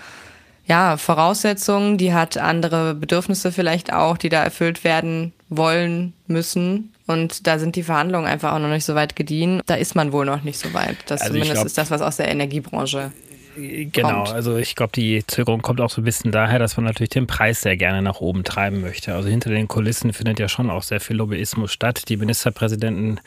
ja, 0.69 0.99
Voraussetzungen, 0.99 1.97
die 1.97 2.13
hat 2.13 2.37
andere 2.37 2.95
Bedürfnisse 2.95 3.53
vielleicht 3.53 3.93
auch, 3.93 4.19
die 4.19 4.29
da 4.29 4.45
erfüllt 4.45 4.85
werden 4.85 5.33
wollen, 5.49 6.13
müssen. 6.27 6.93
Und 7.07 7.47
da 7.47 7.59
sind 7.59 7.75
die 7.75 7.83
Verhandlungen 7.83 8.27
einfach 8.27 8.53
auch 8.53 8.59
noch 8.59 8.69
nicht 8.69 8.85
so 8.85 8.95
weit 8.95 9.17
gediehen. 9.17 9.63
Da 9.65 9.77
ist 9.77 9.95
man 9.95 10.13
wohl 10.13 10.27
noch 10.27 10.43
nicht 10.43 10.59
so 10.59 10.75
weit. 10.75 10.97
Das 11.07 11.23
also 11.23 11.33
zumindest 11.33 11.55
glaub, 11.55 11.67
ist 11.67 11.79
das, 11.79 11.91
was 11.91 12.03
aus 12.03 12.19
der 12.19 12.29
Energiebranche 12.29 13.13
Genau, 13.59 14.25
kommt. 14.25 14.33
also 14.33 14.57
ich 14.57 14.77
glaube, 14.77 14.93
die 14.95 15.25
Zögerung 15.27 15.63
kommt 15.63 15.81
auch 15.81 15.91
so 15.91 16.01
ein 16.01 16.05
bisschen 16.05 16.31
daher, 16.31 16.61
dass 16.61 16.77
man 16.77 16.85
natürlich 16.85 17.11
den 17.11 17.27
Preis 17.27 17.63
sehr 17.63 17.77
gerne 17.77 18.03
nach 18.03 18.21
oben 18.21 18.45
treiben 18.45 18.81
möchte. 18.81 19.15
Also 19.15 19.29
hinter 19.29 19.51
den 19.51 19.67
Kulissen 19.67 20.13
findet 20.13 20.39
ja 20.39 20.49
schon 20.49 20.71
auch 20.71 20.85
sehr 20.85 21.01
viel 21.01 21.17
Lobbyismus 21.17 21.73
statt. 21.73 22.09
Die 22.09 22.17
Ministerpräsidenten 22.17 23.21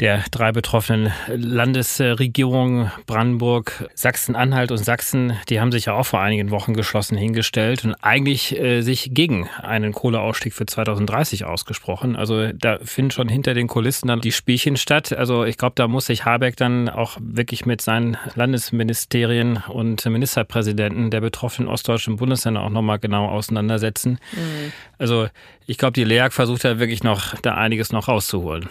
der 0.00 0.24
drei 0.30 0.52
betroffenen 0.52 1.12
Landesregierungen 1.28 2.90
Brandenburg, 3.06 3.88
Sachsen-Anhalt 3.94 4.70
und 4.70 4.78
Sachsen, 4.78 5.36
die 5.48 5.60
haben 5.60 5.72
sich 5.72 5.86
ja 5.86 5.94
auch 5.94 6.06
vor 6.06 6.20
einigen 6.20 6.50
Wochen 6.50 6.74
geschlossen 6.74 7.16
hingestellt 7.16 7.84
und 7.84 7.94
eigentlich 8.02 8.58
äh, 8.58 8.82
sich 8.82 9.10
gegen 9.12 9.48
einen 9.62 9.92
Kohleausstieg 9.92 10.54
für 10.54 10.66
2030 10.66 11.44
ausgesprochen. 11.44 12.16
Also 12.16 12.52
da 12.52 12.78
finden 12.82 13.10
schon 13.10 13.28
hinter 13.28 13.54
den 13.54 13.68
Kulissen 13.68 14.08
dann 14.08 14.20
die 14.20 14.32
Spielchen 14.32 14.76
statt. 14.76 15.12
Also 15.12 15.44
ich 15.44 15.58
glaube, 15.58 15.74
da 15.76 15.88
muss 15.88 16.06
sich 16.06 16.24
Habeck 16.24 16.56
dann 16.56 16.88
auch 16.88 17.18
wirklich 17.20 17.66
mit 17.66 17.80
seinen 17.80 18.16
Landesministerien 18.34 19.62
und 19.68 20.04
Ministerpräsidenten 20.04 21.10
der 21.10 21.20
betroffenen 21.20 21.68
ostdeutschen 21.68 22.16
Bundesländer 22.16 22.62
auch 22.62 22.70
nochmal 22.70 22.98
genau 22.98 23.28
auseinandersetzen. 23.28 24.18
Mhm. 24.32 24.72
Also 24.98 25.28
ich 25.66 25.78
glaube, 25.78 25.92
die 25.92 26.04
LEAG 26.04 26.32
versucht 26.32 26.64
da 26.64 26.78
wirklich 26.78 27.02
noch 27.04 27.34
da 27.42 27.54
einiges 27.54 27.92
noch 27.92 28.08
rauszuholen. 28.08 28.68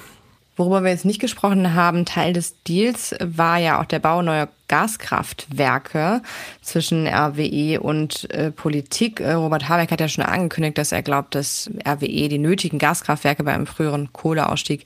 Worüber 0.62 0.84
wir 0.84 0.92
jetzt 0.92 1.06
nicht 1.06 1.20
gesprochen 1.20 1.74
haben, 1.74 2.06
Teil 2.06 2.34
des 2.34 2.62
Deals 2.66 3.16
war 3.20 3.58
ja 3.58 3.82
auch 3.82 3.86
der 3.86 3.98
Bau 3.98 4.22
neuer 4.22 4.48
Gaskraftwerke 4.68 6.22
zwischen 6.62 7.08
RWE 7.08 7.80
und 7.80 8.30
äh, 8.30 8.52
Politik. 8.52 9.22
Äh, 9.22 9.32
Robert 9.32 9.68
Habeck 9.70 9.90
hat 9.90 10.02
ja 10.02 10.08
schon 10.08 10.24
angekündigt, 10.24 10.78
dass 10.78 10.92
er 10.92 11.02
glaubt, 11.02 11.34
dass 11.34 11.68
RWE 11.84 12.30
die 12.30 12.38
nötigen 12.38 12.78
Gaskraftwerke 12.78 13.44
beim 13.44 13.66
früheren 13.66 14.14
Kohleausstieg 14.14 14.84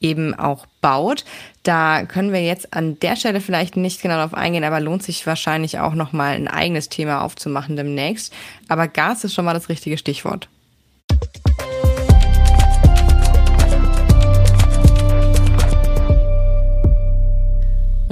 eben 0.00 0.34
auch 0.34 0.66
baut. 0.80 1.24
Da 1.62 2.04
können 2.04 2.32
wir 2.32 2.42
jetzt 2.42 2.74
an 2.74 2.98
der 2.98 3.14
Stelle 3.14 3.40
vielleicht 3.40 3.76
nicht 3.76 4.02
genau 4.02 4.16
darauf 4.16 4.34
eingehen, 4.34 4.64
aber 4.64 4.80
lohnt 4.80 5.04
sich 5.04 5.24
wahrscheinlich 5.24 5.78
auch 5.78 5.94
nochmal 5.94 6.34
ein 6.34 6.48
eigenes 6.48 6.88
Thema 6.88 7.22
aufzumachen 7.22 7.76
demnächst. 7.76 8.34
Aber 8.66 8.88
Gas 8.88 9.22
ist 9.22 9.34
schon 9.34 9.44
mal 9.44 9.54
das 9.54 9.68
richtige 9.68 9.98
Stichwort. 9.98 10.48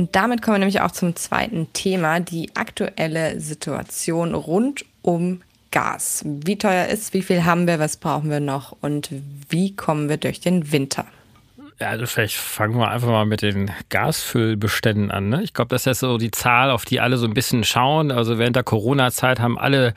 Und 0.01 0.17
damit 0.17 0.41
kommen 0.41 0.55
wir 0.55 0.59
nämlich 0.61 0.81
auch 0.81 0.93
zum 0.93 1.15
zweiten 1.15 1.71
Thema, 1.75 2.21
die 2.21 2.57
aktuelle 2.57 3.39
Situation 3.39 4.33
rund 4.33 4.87
um 5.03 5.43
Gas. 5.73 6.23
Wie 6.25 6.57
teuer 6.57 6.87
ist, 6.87 7.13
wie 7.13 7.21
viel 7.21 7.45
haben 7.45 7.67
wir, 7.67 7.79
was 7.79 7.99
brauchen 7.99 8.31
wir 8.31 8.41
noch 8.41 8.75
und 8.81 9.11
wie 9.51 9.77
kommen 9.77 10.09
wir 10.09 10.17
durch 10.17 10.41
den 10.41 10.73
Winter? 10.73 11.05
Ja, 11.81 11.89
also 11.89 12.05
vielleicht 12.05 12.37
fangen 12.37 12.77
wir 12.77 12.91
einfach 12.91 13.09
mal 13.09 13.25
mit 13.25 13.41
den 13.41 13.71
Gasfüllbeständen 13.89 15.11
an. 15.11 15.31
Ne? 15.31 15.43
Ich 15.43 15.55
glaube, 15.55 15.71
das 15.71 15.87
ist 15.87 16.01
so 16.01 16.19
die 16.19 16.31
Zahl, 16.31 16.71
auf 16.71 16.85
die 16.85 17.01
alle 17.01 17.17
so 17.17 17.27
ein 17.27 17.33
bisschen 17.33 17.65
schauen. 17.65 18.13
Also 18.13 18.39
während 18.39 18.55
der 18.55 18.65
Corona-Zeit 18.65 19.41
haben 19.41 19.59
alle 19.59 19.95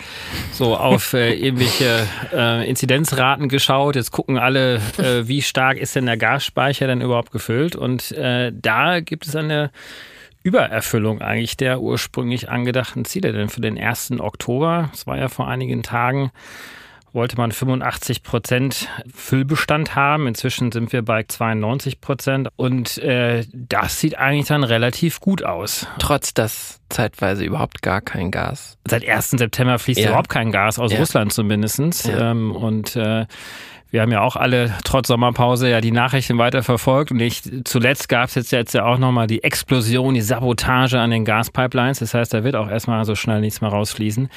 so 0.53 0.77
auf 0.77 1.13
äh, 1.13 1.33
irgendwelche 1.45 2.07
äh, 2.31 2.69
Inzidenzraten 2.69 3.49
geschaut. 3.49 3.97
Jetzt 3.97 4.11
gucken 4.11 4.37
alle, 4.37 4.75
äh, 4.97 5.27
wie 5.27 5.41
stark 5.41 5.77
ist 5.77 5.97
denn 5.97 6.05
der 6.05 6.15
Gasspeicher 6.15 6.87
denn 6.87 7.01
überhaupt 7.01 7.31
gefüllt. 7.31 7.75
Und 7.75 8.13
äh, 8.13 8.53
da 8.55 9.01
gibt 9.01 9.27
es 9.27 9.35
eine 9.35 9.69
Übererfüllung 10.41 11.21
eigentlich 11.21 11.57
der 11.57 11.81
ursprünglich 11.81 12.47
angedachten 12.47 13.03
Ziele. 13.03 13.33
Denn 13.33 13.49
für 13.49 13.59
den 13.59 13.77
1. 13.77 14.19
Oktober, 14.19 14.87
das 14.91 15.05
war 15.05 15.17
ja 15.17 15.27
vor 15.27 15.49
einigen 15.49 15.83
Tagen, 15.83 16.31
wollte 17.13 17.37
man 17.37 17.51
85 17.51 18.23
Prozent 18.23 18.89
Füllbestand 19.13 19.95
haben. 19.95 20.27
Inzwischen 20.27 20.71
sind 20.71 20.91
wir 20.91 21.03
bei 21.03 21.23
92 21.23 22.01
Prozent 22.01 22.49
und 22.55 22.97
äh, 22.97 23.45
das 23.53 23.99
sieht 23.99 24.17
eigentlich 24.17 24.47
dann 24.47 24.63
relativ 24.63 25.19
gut 25.19 25.43
aus. 25.43 25.87
Trotz 25.99 26.33
dass 26.33 26.81
zeitweise 26.89 27.43
überhaupt 27.45 27.81
gar 27.81 28.01
kein 28.01 28.31
Gas. 28.31 28.77
Seit 28.87 29.07
1. 29.07 29.31
September 29.31 29.79
fließt 29.79 30.01
ja. 30.01 30.09
überhaupt 30.09 30.29
kein 30.29 30.51
Gas 30.51 30.79
aus 30.79 30.91
ja. 30.91 30.99
Russland 30.99 31.33
zumindest. 31.33 31.63
Ja. 32.05 32.31
Ähm, 32.31 32.55
und 32.55 32.95
äh, 32.95 33.25
wir 33.93 34.01
haben 34.01 34.11
ja 34.11 34.21
auch 34.21 34.35
alle 34.35 34.73
trotz 34.83 35.07
Sommerpause 35.07 35.69
ja 35.69 35.79
die 35.79 35.91
Nachrichten 35.91 36.39
weiter 36.39 36.63
verfolgt 36.63 37.11
und 37.11 37.19
ich, 37.19 37.43
zuletzt 37.63 38.09
gab 38.09 38.27
es 38.27 38.33
jetzt, 38.33 38.51
jetzt 38.51 38.73
ja 38.73 38.85
auch 38.85 38.97
nochmal 38.97 39.27
die 39.27 39.43
Explosion, 39.43 40.15
die 40.15 40.21
Sabotage 40.21 40.99
an 40.99 41.11
den 41.11 41.25
Gaspipelines. 41.25 41.99
Das 41.99 42.15
heißt, 42.15 42.33
da 42.33 42.43
wird 42.43 42.55
auch 42.55 42.67
erstmal 42.67 43.05
so 43.05 43.13
schnell 43.13 43.39
nichts 43.39 43.61
mehr 43.61 43.69
rausfließen. 43.69 44.31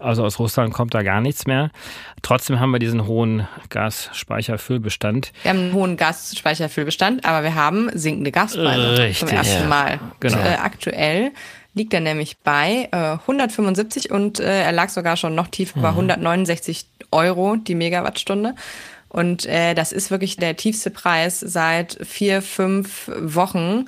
Also 0.00 0.24
aus 0.24 0.38
Russland 0.38 0.72
kommt 0.72 0.94
da 0.94 1.02
gar 1.02 1.20
nichts 1.20 1.46
mehr. 1.46 1.70
Trotzdem 2.22 2.58
haben 2.58 2.70
wir 2.70 2.78
diesen 2.78 3.06
hohen 3.06 3.46
Gasspeicherfüllbestand. 3.68 5.32
Wir 5.42 5.50
haben 5.50 5.58
einen 5.58 5.72
hohen 5.74 5.98
Gasspeicherfüllbestand, 5.98 7.26
aber 7.26 7.42
wir 7.42 7.54
haben 7.54 7.90
sinkende 7.92 8.32
Gaspreise 8.32 8.96
Richtig, 8.96 9.18
zum 9.18 9.28
ersten. 9.28 9.68
Mal. 9.68 10.00
Genau. 10.20 10.38
Und, 10.38 10.46
äh, 10.46 10.54
aktuell 10.54 11.32
liegt 11.74 11.92
er 11.92 12.00
nämlich 12.00 12.38
bei 12.38 12.88
äh, 12.92 12.96
175 12.96 14.10
und 14.10 14.40
äh, 14.40 14.62
er 14.62 14.72
lag 14.72 14.88
sogar 14.88 15.18
schon 15.18 15.34
noch 15.34 15.48
tief 15.48 15.76
mhm. 15.76 15.82
bei 15.82 15.88
169 15.90 16.86
Euro 17.10 17.56
die 17.56 17.74
Megawattstunde. 17.74 18.54
Und 19.12 19.44
äh, 19.44 19.74
das 19.74 19.92
ist 19.92 20.10
wirklich 20.10 20.38
der 20.38 20.56
tiefste 20.56 20.90
Preis 20.90 21.38
seit 21.38 21.98
vier, 22.02 22.40
fünf 22.40 23.10
Wochen. 23.14 23.84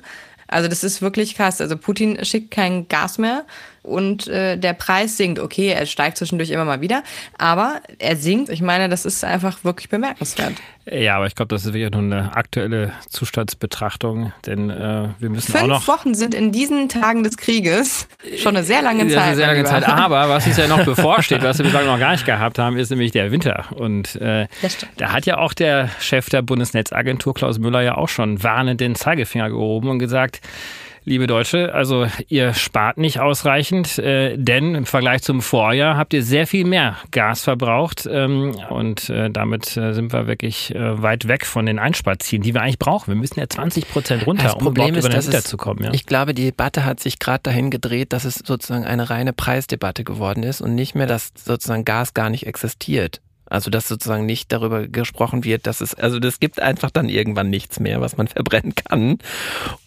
Also 0.47 0.69
das 0.69 0.83
ist 0.83 1.01
wirklich 1.01 1.33
krass. 1.33 1.61
Also 1.61 1.77
Putin 1.77 2.23
schickt 2.23 2.51
kein 2.51 2.87
Gas 2.87 3.17
mehr 3.17 3.43
und 3.85 4.27
äh, 4.27 4.57
der 4.57 4.73
Preis 4.73 5.17
sinkt. 5.17 5.39
Okay, 5.39 5.69
er 5.69 5.85
steigt 5.85 6.17
zwischendurch 6.17 6.49
immer 6.49 6.65
mal 6.65 6.81
wieder, 6.81 7.03
aber 7.37 7.81
er 7.99 8.15
sinkt. 8.15 8.49
Ich 8.49 8.61
meine, 8.61 8.89
das 8.89 9.05
ist 9.05 9.23
einfach 9.23 9.63
wirklich 9.63 9.89
bemerkenswert. 9.89 10.53
Ja, 10.91 11.15
aber 11.15 11.25
ich 11.25 11.33
glaube, 11.33 11.47
das 11.49 11.65
ist 11.65 11.73
wirklich 11.73 11.91
nur 11.91 12.01
eine 12.01 12.35
aktuelle 12.35 12.93
Zustandsbetrachtung, 13.09 14.33
denn 14.45 14.69
äh, 14.69 15.09
wir 15.17 15.29
müssen 15.29 15.51
Fünf 15.51 15.63
auch 15.63 15.67
noch. 15.67 15.87
Wochen 15.87 16.13
sind 16.13 16.35
in 16.35 16.51
diesen 16.51 16.89
Tagen 16.89 17.23
des 17.23 17.37
Krieges 17.37 18.07
schon 18.37 18.55
eine 18.55 18.63
sehr 18.63 18.83
lange 18.83 19.07
Zeit. 19.07 19.17
Eine 19.17 19.35
sehr 19.35 19.47
lange 19.47 19.63
Zeit. 19.63 19.87
Aber 19.87 20.29
was 20.29 20.45
uns 20.45 20.57
ja 20.57 20.67
noch 20.67 20.85
bevorsteht, 20.85 21.41
was 21.41 21.57
wir 21.57 21.65
bislang 21.65 21.87
noch 21.87 21.99
gar 21.99 22.11
nicht 22.11 22.25
gehabt 22.25 22.59
haben, 22.59 22.77
ist 22.77 22.91
nämlich 22.91 23.11
der 23.11 23.31
Winter. 23.31 23.65
Und 23.71 24.15
äh, 24.17 24.47
da 24.97 25.11
hat 25.11 25.25
ja 25.25 25.39
auch 25.39 25.53
der 25.53 25.89
Chef 25.99 26.29
der 26.29 26.43
Bundesnetzagentur 26.43 27.33
Klaus 27.33 27.57
Müller 27.57 27.81
ja 27.81 27.95
auch 27.97 28.09
schon 28.09 28.43
warnend 28.43 28.79
den 28.79 28.93
Zeigefinger 28.93 29.49
gehoben 29.49 29.89
und 29.89 29.97
gesagt, 29.97 30.41
liebe 31.05 31.27
Deutsche, 31.27 31.73
also 31.73 32.07
ihr 32.27 32.53
spart 32.53 32.97
nicht 32.97 33.19
ausreichend, 33.19 33.99
äh, 33.99 34.37
denn 34.37 34.75
im 34.75 34.85
Vergleich 34.85 35.21
zum 35.21 35.41
Vorjahr 35.41 35.97
habt 35.97 36.13
ihr 36.13 36.23
sehr 36.23 36.47
viel 36.47 36.65
mehr 36.65 36.97
Gas 37.11 37.43
verbraucht 37.43 38.07
ähm, 38.11 38.55
und 38.69 39.09
äh, 39.09 39.29
damit 39.29 39.77
äh, 39.77 39.93
sind 39.93 40.11
wir 40.11 40.27
wirklich 40.27 40.73
äh, 40.73 41.01
weit 41.01 41.27
weg 41.27 41.45
von 41.45 41.65
den 41.67 41.79
Einsparzielen, 41.79 42.41
die 42.41 42.53
wir 42.53 42.61
eigentlich 42.61 42.79
brauchen. 42.79 43.07
Wir 43.13 43.15
müssen 43.15 43.39
ja 43.39 43.47
20 43.47 43.87
Prozent 43.89 44.27
runter, 44.27 44.43
das 44.43 44.53
um 44.55 44.59
Problem 44.59 44.95
überhaupt 44.95 44.97
ist, 44.97 45.05
über 45.05 45.21
den 45.21 45.33
Winter 45.33 45.43
zu 45.43 45.57
kommen. 45.57 45.83
Ja. 45.83 45.93
Ich 45.93 46.05
glaube, 46.05 46.33
die 46.33 46.45
Debatte 46.45 46.85
hat 46.85 46.99
sich 46.99 47.19
gerade 47.19 47.43
dahin 47.43 47.69
gedreht, 47.69 48.11
dass 48.11 48.25
es 48.25 48.35
sozusagen 48.35 48.85
eine 48.85 49.09
reine 49.09 49.31
Preisdebatte 49.31 50.03
geworden 50.03 50.43
ist 50.43 50.61
und 50.61 50.75
nicht 50.75 50.95
mehr, 50.95 51.07
dass 51.07 51.31
sozusagen 51.35 51.85
Gas 51.85 52.13
gar 52.13 52.29
nicht 52.29 52.47
existiert. 52.47 53.21
Also, 53.55 53.71
dass 53.71 53.87
sozusagen 53.87 54.25
nicht 54.25 54.51
darüber 54.51 54.87
gesprochen 54.87 55.43
wird, 55.43 55.65
dass 55.65 55.81
es, 55.81 55.95
also 55.95 56.19
das 56.19 56.39
gibt 56.39 56.59
einfach 56.59 56.91
dann 56.91 57.09
irgendwann 57.09 57.49
nichts 57.49 57.79
mehr, 57.79 58.01
was 58.01 58.17
man 58.17 58.27
verbrennen 58.35 58.75
kann. 58.75 59.17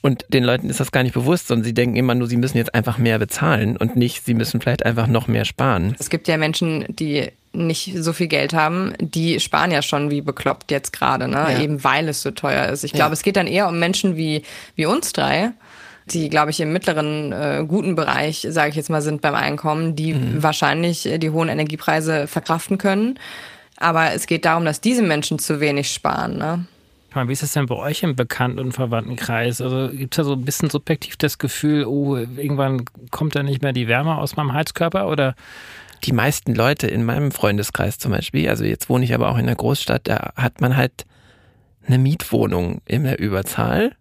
Und 0.03 0.25
den 0.29 0.43
Leuten 0.43 0.69
ist 0.71 0.81
das 0.81 0.91
gar 0.91 1.03
nicht 1.03 1.15
bewusst, 1.15 1.49
sondern 1.49 1.65
sie 1.65 1.75
denken 1.75 1.97
immer 1.97 2.15
nur, 2.15 2.29
sie 2.29 2.37
müssen 2.37 2.57
jetzt 2.57 2.75
einfach 2.75 2.99
mehr 2.99 3.19
bezahlen 3.19 3.77
und 3.77 3.97
nicht, 3.97 4.25
sie 4.25 4.35
müssen 4.35 4.61
vielleicht 4.61 4.85
einfach 4.85 5.07
noch 5.07 5.29
mehr 5.29 5.45
sparen. 5.45 5.95
Es 5.99 6.11
gibt 6.11 6.29
ja 6.29 6.37
Menschen, 6.37 6.85
die 6.89 7.31
nicht 7.53 7.93
so 7.97 8.13
viel 8.13 8.29
Geld 8.29 8.53
haben, 8.53 8.93
die 9.01 9.41
sparen 9.41 9.71
ja 9.71 9.83
schon 9.83 10.11
wie 10.11 10.21
bekloppt 10.21 10.71
jetzt 10.71 10.93
gerade, 10.93 11.29
ne? 11.29 11.47
Ja. 11.53 11.61
Eben 11.61 11.83
weil 11.85 12.09
es 12.09 12.23
so 12.23 12.31
teuer 12.31 12.67
ist. 12.67 12.85
Ich 12.85 12.93
glaube, 12.93 13.11
ja. 13.11 13.15
es 13.15 13.23
geht 13.23 13.37
dann 13.37 13.47
eher 13.47 13.69
um 13.69 13.79
Menschen 13.79 14.17
wie, 14.17 14.43
wie 14.77 14.87
uns 14.87 15.13
drei, 15.13 15.53
die, 16.07 16.29
glaube 16.29 16.51
ich, 16.51 16.61
im 16.61 16.73
mittleren 16.73 17.33
äh, 17.33 17.65
guten 17.67 17.95
Bereich, 17.95 18.47
sage 18.49 18.71
ich 18.71 18.77
jetzt 18.77 18.91
mal, 18.91 19.03
sind 19.03 19.21
beim 19.21 19.35
Einkommen, 19.35 19.97
die 19.97 20.15
mhm. 20.15 20.43
wahrscheinlich 20.43 21.07
äh, 21.07 21.19
die 21.19 21.31
hohen 21.31 21.49
Energiepreise 21.49 22.27
verkraften 22.27 22.79
können. 22.79 23.19
Aber 23.79 24.13
es 24.13 24.27
geht 24.27 24.45
darum, 24.45 24.65
dass 24.65 24.81
diese 24.81 25.03
Menschen 25.03 25.39
zu 25.39 25.61
wenig 25.61 25.91
sparen. 25.93 26.37
Ne? 26.37 26.67
Wie 27.15 27.33
ist 27.33 27.43
es 27.43 27.53
denn 27.53 27.67
bei 27.67 27.75
euch 27.75 28.03
im 28.03 28.15
Bekannten- 28.15 28.59
und 28.59 28.73
Verwandtenkreis? 28.73 29.61
Also 29.61 29.89
gibt 29.93 30.15
es 30.15 30.17
da 30.19 30.25
so 30.25 30.35
ein 30.35 30.45
bisschen 30.45 30.71
subjektiv 30.71 31.17
das 31.17 31.39
Gefühl, 31.39 31.85
oh, 31.85 32.17
irgendwann 32.17 32.85
kommt 33.11 33.35
da 33.35 33.43
nicht 33.43 33.63
mehr 33.63 33.73
die 33.73 33.89
Wärme 33.89 34.19
aus 34.19 34.37
meinem 34.37 34.53
Heizkörper 34.53 35.09
oder? 35.09 35.35
Die 36.05 36.13
meisten 36.13 36.55
Leute 36.55 36.87
in 36.87 37.05
meinem 37.05 37.33
Freundeskreis 37.33 37.99
zum 37.99 38.13
Beispiel, 38.13 38.49
also 38.49 38.63
jetzt 38.63 38.89
wohne 38.89 39.05
ich 39.05 39.15
aber 39.15 39.31
auch 39.31 39.37
in 39.37 39.47
der 39.47 39.57
Großstadt, 39.57 40.03
da 40.05 40.33
hat 40.37 40.61
man 40.61 40.77
halt 40.77 41.07
eine 41.85 41.99
Mietwohnung 41.99 42.83
in 42.85 43.03
der 43.03 43.19
Überzahl 43.19 43.97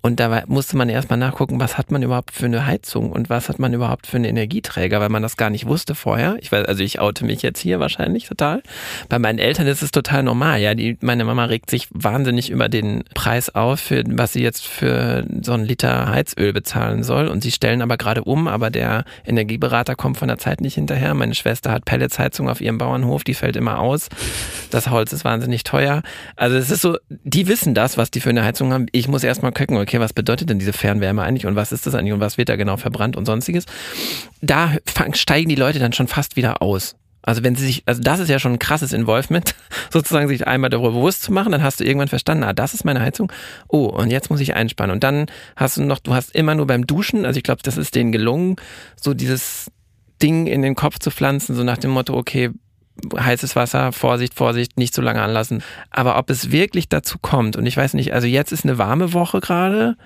und 0.00 0.20
da 0.20 0.44
musste 0.46 0.76
man 0.76 0.88
erstmal 0.88 1.18
nachgucken, 1.18 1.58
was 1.58 1.76
hat 1.76 1.90
man 1.90 2.04
überhaupt 2.04 2.30
für 2.30 2.46
eine 2.46 2.66
Heizung 2.66 3.10
und 3.10 3.30
was 3.30 3.48
hat 3.48 3.58
man 3.58 3.74
überhaupt 3.74 4.06
für 4.06 4.16
einen 4.16 4.26
Energieträger, 4.26 5.00
weil 5.00 5.08
man 5.08 5.22
das 5.22 5.36
gar 5.36 5.50
nicht 5.50 5.66
wusste 5.66 5.96
vorher. 5.96 6.36
Ich 6.40 6.52
weiß, 6.52 6.66
also 6.66 6.84
ich 6.84 7.00
oute 7.00 7.24
mich 7.24 7.42
jetzt 7.42 7.58
hier 7.58 7.80
wahrscheinlich 7.80 8.28
total. 8.28 8.62
Bei 9.08 9.18
meinen 9.18 9.40
Eltern 9.40 9.66
ist 9.66 9.82
es 9.82 9.90
total 9.90 10.22
normal. 10.22 10.60
Ja, 10.60 10.76
die, 10.76 10.96
meine 11.00 11.24
Mama 11.24 11.46
regt 11.46 11.68
sich 11.68 11.88
wahnsinnig 11.90 12.48
über 12.48 12.68
den 12.68 13.02
Preis 13.14 13.52
auf, 13.52 13.80
für 13.80 14.04
was 14.06 14.34
sie 14.34 14.42
jetzt 14.42 14.68
für 14.68 15.26
so 15.42 15.52
einen 15.52 15.64
Liter 15.64 16.08
Heizöl 16.08 16.52
bezahlen 16.52 17.02
soll. 17.02 17.26
Und 17.26 17.42
sie 17.42 17.50
stellen 17.50 17.82
aber 17.82 17.96
gerade 17.96 18.22
um, 18.22 18.46
aber 18.46 18.70
der 18.70 19.04
Energieberater 19.26 19.96
kommt 19.96 20.16
von 20.16 20.28
der 20.28 20.38
Zeit 20.38 20.60
nicht 20.60 20.74
hinterher. 20.74 21.12
Meine 21.14 21.34
Schwester 21.34 21.72
hat 21.72 21.84
Pelletsheizung 21.86 22.48
auf 22.48 22.60
ihrem 22.60 22.78
Bauernhof, 22.78 23.24
die 23.24 23.34
fällt 23.34 23.56
immer 23.56 23.80
aus. 23.80 24.08
Das 24.70 24.90
Holz 24.90 25.12
ist 25.12 25.24
wahnsinnig 25.24 25.64
teuer. 25.64 26.02
Also 26.36 26.56
es 26.56 26.70
ist 26.70 26.82
so, 26.82 26.98
die 27.08 27.48
wissen 27.48 27.74
das, 27.74 27.98
was 27.98 28.12
die 28.12 28.20
für 28.20 28.30
eine 28.30 28.44
Heizung 28.44 28.72
haben. 28.72 28.86
Ich 28.92 29.08
muss 29.08 29.24
erstmal 29.24 29.50
gucken, 29.50 29.87
okay, 29.88 30.00
was 30.00 30.12
bedeutet 30.12 30.50
denn 30.50 30.58
diese 30.58 30.74
Fernwärme 30.74 31.22
eigentlich 31.22 31.46
und 31.46 31.56
was 31.56 31.72
ist 31.72 31.86
das 31.86 31.94
eigentlich 31.94 32.12
und 32.12 32.20
was 32.20 32.36
wird 32.36 32.50
da 32.50 32.56
genau 32.56 32.76
verbrannt 32.76 33.16
und 33.16 33.24
sonstiges. 33.24 33.64
Da 34.42 34.76
steigen 35.14 35.48
die 35.48 35.54
Leute 35.54 35.78
dann 35.78 35.94
schon 35.94 36.08
fast 36.08 36.36
wieder 36.36 36.60
aus. 36.60 36.94
Also 37.22 37.42
wenn 37.42 37.56
sie 37.56 37.66
sich, 37.66 37.82
also 37.86 38.02
das 38.02 38.20
ist 38.20 38.28
ja 38.28 38.38
schon 38.38 38.52
ein 38.52 38.58
krasses 38.58 38.92
Involvement, 38.92 39.54
sozusagen 39.90 40.28
sich 40.28 40.46
einmal 40.46 40.70
darüber 40.70 40.92
bewusst 40.92 41.22
zu 41.22 41.32
machen, 41.32 41.52
dann 41.52 41.62
hast 41.62 41.80
du 41.80 41.84
irgendwann 41.84 42.08
verstanden, 42.08 42.44
ah, 42.44 42.52
das 42.52 42.74
ist 42.74 42.84
meine 42.84 43.00
Heizung. 43.00 43.32
Oh, 43.68 43.86
und 43.86 44.10
jetzt 44.10 44.30
muss 44.30 44.40
ich 44.40 44.54
einspannen. 44.54 44.94
Und 44.94 45.04
dann 45.04 45.26
hast 45.56 45.78
du 45.78 45.82
noch, 45.82 45.98
du 45.98 46.14
hast 46.14 46.34
immer 46.34 46.54
nur 46.54 46.66
beim 46.66 46.86
Duschen, 46.86 47.24
also 47.24 47.38
ich 47.38 47.44
glaube, 47.44 47.62
das 47.62 47.76
ist 47.76 47.94
denen 47.94 48.12
gelungen, 48.12 48.56
so 49.00 49.14
dieses 49.14 49.70
Ding 50.22 50.46
in 50.46 50.62
den 50.62 50.74
Kopf 50.74 50.98
zu 50.98 51.10
pflanzen, 51.10 51.54
so 51.54 51.64
nach 51.64 51.78
dem 51.78 51.90
Motto, 51.90 52.14
okay, 52.14 52.50
heißes 53.16 53.56
Wasser, 53.56 53.92
Vorsicht, 53.92 54.34
Vorsicht, 54.34 54.78
nicht 54.78 54.94
zu 54.94 55.02
lange 55.02 55.22
anlassen. 55.22 55.62
Aber 55.90 56.18
ob 56.18 56.30
es 56.30 56.50
wirklich 56.50 56.88
dazu 56.88 57.18
kommt, 57.20 57.56
und 57.56 57.66
ich 57.66 57.76
weiß 57.76 57.94
nicht, 57.94 58.12
also 58.12 58.26
jetzt 58.26 58.52
ist 58.52 58.64
eine 58.64 58.78
warme 58.78 59.12
Woche 59.12 59.40
gerade, 59.40 59.96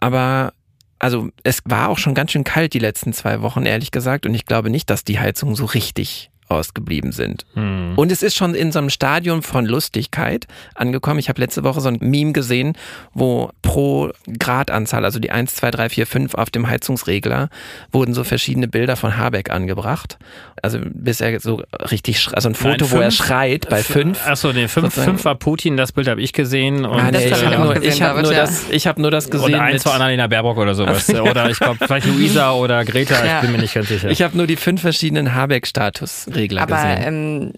aber 0.00 0.52
also 0.98 1.30
es 1.42 1.60
war 1.64 1.88
auch 1.88 1.98
schon 1.98 2.14
ganz 2.14 2.30
schön 2.30 2.44
kalt 2.44 2.74
die 2.74 2.78
letzten 2.78 3.12
zwei 3.12 3.42
Wochen, 3.42 3.66
ehrlich 3.66 3.90
gesagt, 3.90 4.26
und 4.26 4.34
ich 4.34 4.46
glaube 4.46 4.70
nicht, 4.70 4.88
dass 4.88 5.04
die 5.04 5.18
Heizungen 5.18 5.54
so 5.54 5.64
richtig 5.64 6.31
ausgeblieben 6.52 7.12
sind. 7.12 7.44
Hm. 7.54 7.94
Und 7.96 8.12
es 8.12 8.22
ist 8.22 8.36
schon 8.36 8.54
in 8.54 8.72
so 8.72 8.78
einem 8.78 8.90
Stadium 8.90 9.42
von 9.42 9.66
Lustigkeit 9.66 10.46
angekommen. 10.74 11.18
Ich 11.18 11.28
habe 11.28 11.40
letzte 11.40 11.64
Woche 11.64 11.80
so 11.80 11.88
ein 11.88 11.98
Meme 12.00 12.32
gesehen, 12.32 12.74
wo 13.14 13.50
pro 13.62 14.10
Gradanzahl, 14.38 15.04
also 15.04 15.18
die 15.18 15.30
1, 15.30 15.54
2, 15.54 15.70
3, 15.70 15.88
4, 15.88 16.06
5 16.06 16.34
auf 16.34 16.50
dem 16.50 16.68
Heizungsregler, 16.68 17.48
wurden 17.90 18.14
so 18.14 18.24
verschiedene 18.24 18.68
Bilder 18.68 18.96
von 18.96 19.16
Habeck 19.16 19.50
angebracht. 19.50 20.18
Also 20.62 20.78
bis 20.84 21.20
er 21.20 21.40
so 21.40 21.62
richtig, 21.90 22.28
also 22.32 22.48
ein 22.48 22.54
Foto, 22.54 22.68
Nein, 22.68 22.78
fünf, 22.78 22.92
wo 22.92 22.98
er 22.98 23.10
schreit 23.10 23.68
bei 23.68 23.82
5. 23.82 24.26
Achso, 24.26 24.52
nee, 24.52 24.68
5 24.68 25.24
war 25.24 25.34
Putin, 25.34 25.76
das 25.76 25.92
Bild 25.92 26.08
habe 26.08 26.20
ich 26.20 26.32
gesehen. 26.32 26.84
Und 26.84 27.00
ah, 27.00 27.10
nee, 27.10 27.26
ich 27.26 27.44
habe 27.44 27.58
nur, 27.58 27.82
ich 27.82 28.02
hab 28.02 28.22
nur, 28.22 28.32
das, 28.32 28.70
ich 28.70 28.86
hab 28.86 28.98
nur 28.98 29.10
das 29.10 29.30
gesehen. 29.30 29.54
Oder 29.54 29.62
eins 29.62 29.84
war 29.84 29.94
Annalena 29.94 30.26
Baerbock 30.26 30.58
oder 30.58 30.74
sowas. 30.74 31.08
oder 31.14 31.50
ich 31.50 31.58
glaube 31.58 31.78
vielleicht 31.84 32.06
Luisa 32.06 32.52
oder 32.52 32.84
Greta, 32.84 33.24
ja. 33.24 33.36
ich 33.36 33.42
bin 33.42 33.52
mir 33.52 33.58
nicht 33.58 33.74
ganz 33.74 33.88
sicher. 33.88 34.10
Ich 34.10 34.22
habe 34.22 34.36
nur 34.36 34.46
die 34.46 34.56
fünf 34.56 34.80
verschiedenen 34.80 35.34
Habeck-Status. 35.34 36.26
Regler 36.42 36.62
Aber, 36.62 36.76
gesehen. 36.76 37.02
Ähm, 37.06 37.52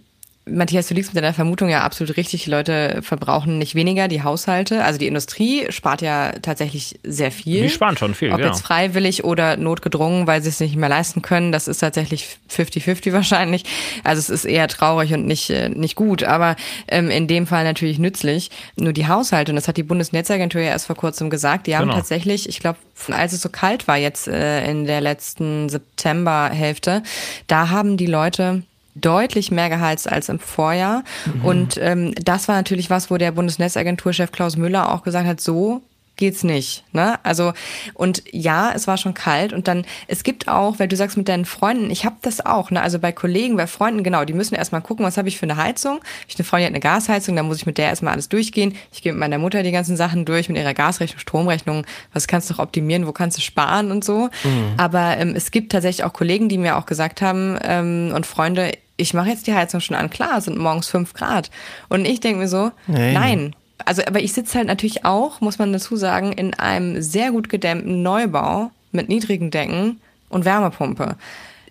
Matthias, 0.47 0.89
du 0.89 0.95
liegst 0.95 1.15
mit 1.15 1.23
deiner 1.23 1.33
Vermutung 1.33 1.71
ja 1.71 1.85
absolut 1.85 2.19
richtig. 2.19 2.45
Die 2.45 2.51
Leute 2.51 3.01
verbrauchen 3.01 3.57
nicht 3.57 3.75
weniger, 3.75 4.09
die 4.09 4.23
Haushalte. 4.23 4.85
Also 4.85 4.99
die 4.99 5.07
Industrie 5.07 5.65
spart 5.71 6.03
ja 6.03 6.33
tatsächlich 6.43 7.01
sehr 7.03 7.33
viel. 7.33 7.63
Die 7.63 7.71
sparen 7.71 7.97
schon 7.97 8.15
viel, 8.15 8.31
Ob 8.31 8.41
ja. 8.41 8.49
jetzt 8.49 8.61
freiwillig 8.61 9.25
oder 9.25 9.57
notgedrungen, 9.57 10.27
weil 10.27 10.43
sie 10.43 10.51
es 10.51 10.61
nicht 10.61 10.77
mehr 10.77 10.91
leisten 10.91 11.23
können, 11.23 11.51
das 11.51 11.67
ist 11.67 11.79
tatsächlich 11.79 12.37
50-50 12.51 13.13
wahrscheinlich. 13.15 13.65
Also 14.05 14.21
es 14.21 14.29
ist 14.29 14.45
eher 14.45 14.69
traurig 14.69 15.15
und 15.15 15.27
nicht, 15.27 15.49
äh, 15.49 15.71
nicht 15.71 15.97
gut, 15.97 16.25
aber 16.25 16.57
ähm, 16.89 17.09
in 17.09 17.27
dem 17.27 17.47
Fall 17.47 17.65
natürlich 17.65 17.99
nützlich. 17.99 18.51
Nur 18.77 18.93
die 18.93 19.09
Haushalte, 19.09 19.51
und 19.51 19.57
das 19.57 19.67
hat 19.67 19.79
die 19.79 19.83
Bundesnetzagentur 19.83 20.61
ja 20.61 20.69
erst 20.69 20.87
vor 20.87 20.97
kurzem 20.97 21.31
gesagt, 21.31 21.67
die 21.67 21.75
haben 21.75 21.85
Genau. 21.85 21.97
tatsächlich, 21.97 22.51
ich 22.51 22.61
glaube, 22.61 22.79
als 23.11 23.33
es 23.33 23.41
so 23.41 23.49
kalt 23.49 23.89
war 23.89 23.97
jetzt 23.97 24.29
äh, 24.29 24.71
in 24.71 24.85
der 24.85 25.01
letzten 25.01 25.71
Septemberhälfte, 25.71 27.03
da 27.47 27.71
haben 27.71 27.97
die 27.97 28.07
Leute 28.07 28.63
deutlich 28.95 29.51
mehr 29.51 29.69
geheizt 29.69 30.11
als 30.11 30.29
im 30.29 30.39
Vorjahr. 30.39 31.03
Und 31.43 31.79
ähm, 31.81 32.15
das 32.23 32.49
war 32.49 32.55
natürlich 32.55 32.91
was, 32.91 33.11
wo 33.11 33.17
der 33.17 33.33
Bundesnetzagenturchef 33.33 34.31
Klaus 34.33 34.57
Müller 34.57 34.93
auch 34.93 35.03
gesagt 35.03 35.27
hat, 35.27 35.41
so 35.41 35.83
geht's 36.17 36.45
nicht. 36.45 36.85
Ne? 36.93 37.19
Also 37.25 37.53
und 37.95 38.23
ja, 38.31 38.73
es 38.75 38.87
war 38.87 38.97
schon 38.97 39.15
kalt 39.15 39.53
und 39.53 39.67
dann 39.69 39.85
es 40.07 40.23
gibt 40.23 40.49
auch, 40.49 40.79
weil 40.79 40.89
du 40.89 40.97
sagst 40.97 41.17
mit 41.17 41.29
deinen 41.29 41.45
Freunden, 41.45 41.91
ich 41.91 42.05
habe 42.05 42.17
das 42.23 42.45
auch. 42.45 42.71
Ne? 42.71 42.81
Also 42.81 42.99
bei 42.99 43.13
Kollegen, 43.13 43.57
bei 43.57 43.67
Freunden, 43.67 44.05
genau, 44.05 44.25
die 44.25 44.33
müssen 44.33 44.55
erstmal 44.55 44.81
gucken, 44.81 45.05
was 45.05 45.17
habe 45.17 45.29
ich 45.29 45.39
für 45.39 45.47
eine 45.47 45.57
Heizung. 45.57 46.01
Ich 46.29 46.37
eine 46.37 46.45
Freundin, 46.45 46.73
die 46.73 46.79
hat 46.79 46.85
eine 46.85 46.99
Gasheizung, 46.99 47.37
da 47.37 47.43
muss 47.43 47.59
ich 47.59 47.67
mit 47.67 47.79
der 47.79 47.87
erstmal 47.87 48.13
alles 48.13 48.29
durchgehen. 48.29 48.77
Ich 48.93 49.03
gehe 49.03 49.13
mit 49.13 49.21
meiner 49.21 49.39
Mutter 49.39 49.63
die 49.63 49.73
ganzen 49.73 49.97
Sachen 49.97 50.25
durch 50.25 50.49
mit 50.49 50.59
ihrer 50.59 50.75
Gasrechnung, 50.75 51.19
Stromrechnung. 51.19 51.87
Was 52.13 52.27
kannst 52.29 52.49
du 52.49 52.55
noch 52.55 52.61
optimieren? 52.61 53.07
Wo 53.07 53.13
kannst 53.13 53.39
du 53.39 53.43
sparen 53.43 53.91
und 53.91 54.05
so? 54.05 54.31
Aber 54.77 55.17
ähm, 55.19 55.35
es 55.35 55.51
gibt 55.51 55.73
tatsächlich 55.73 56.05
auch 56.05 56.13
Kollegen, 56.13 56.49
die 56.49 56.59
mir 56.59 56.77
auch 56.77 56.87
gesagt 56.87 57.23
haben 57.23 57.59
ähm, 57.63 58.13
und 58.15 58.27
Freunde, 58.27 58.73
ich 58.97 59.15
mache 59.15 59.29
jetzt 59.29 59.47
die 59.47 59.55
Heizung 59.55 59.81
schon 59.81 59.97
an. 59.97 60.11
Klar, 60.11 60.39
es 60.39 60.45
sind 60.45 60.59
morgens 60.59 60.89
fünf 60.89 61.15
Grad. 61.15 61.51
Und 61.89 62.05
ich 62.07 62.21
denke 62.21 62.41
mir 62.41 62.49
so, 62.49 62.71
Nein. 62.87 63.15
nein, 63.15 63.57
also, 63.85 64.03
aber 64.07 64.21
ich 64.21 64.33
sitze 64.33 64.59
halt 64.59 64.69
natürlich 64.69 65.05
auch, 65.05 65.41
muss 65.41 65.59
man 65.59 65.73
dazu 65.73 65.97
sagen, 65.97 66.33
in 66.33 66.55
einem 66.55 67.03
sehr 67.03 67.33
gut 67.33 67.49
gedämmten 67.49 68.03
Neubau 68.03 68.71
mit 68.93 69.09
niedrigen 69.09 69.51
Decken 69.51 70.01
und 70.29 70.45
Wärmepumpe. 70.45 71.17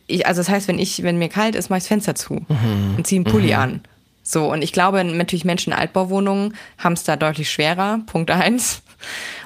Ich, 0.07 0.27
also 0.27 0.41
das 0.41 0.49
heißt, 0.49 0.67
wenn 0.67 0.79
ich, 0.79 1.03
wenn 1.03 1.17
mir 1.17 1.29
kalt 1.29 1.55
ist, 1.55 1.69
mache 1.69 1.77
ich 1.77 1.83
das 1.83 1.87
Fenster 1.87 2.15
zu 2.15 2.45
und 2.97 3.07
ziehe 3.07 3.19
einen 3.19 3.31
Pulli 3.31 3.53
an. 3.53 3.81
So, 4.21 4.51
und 4.51 4.61
ich 4.61 4.73
glaube, 4.73 5.03
natürlich 5.03 5.45
Menschen 5.45 5.73
in 5.73 5.79
Altbauwohnungen 5.79 6.55
haben 6.77 6.93
es 6.93 7.03
da 7.03 7.15
deutlich 7.15 7.51
schwerer. 7.51 7.99
Punkt 8.05 8.31
eins. 8.31 8.81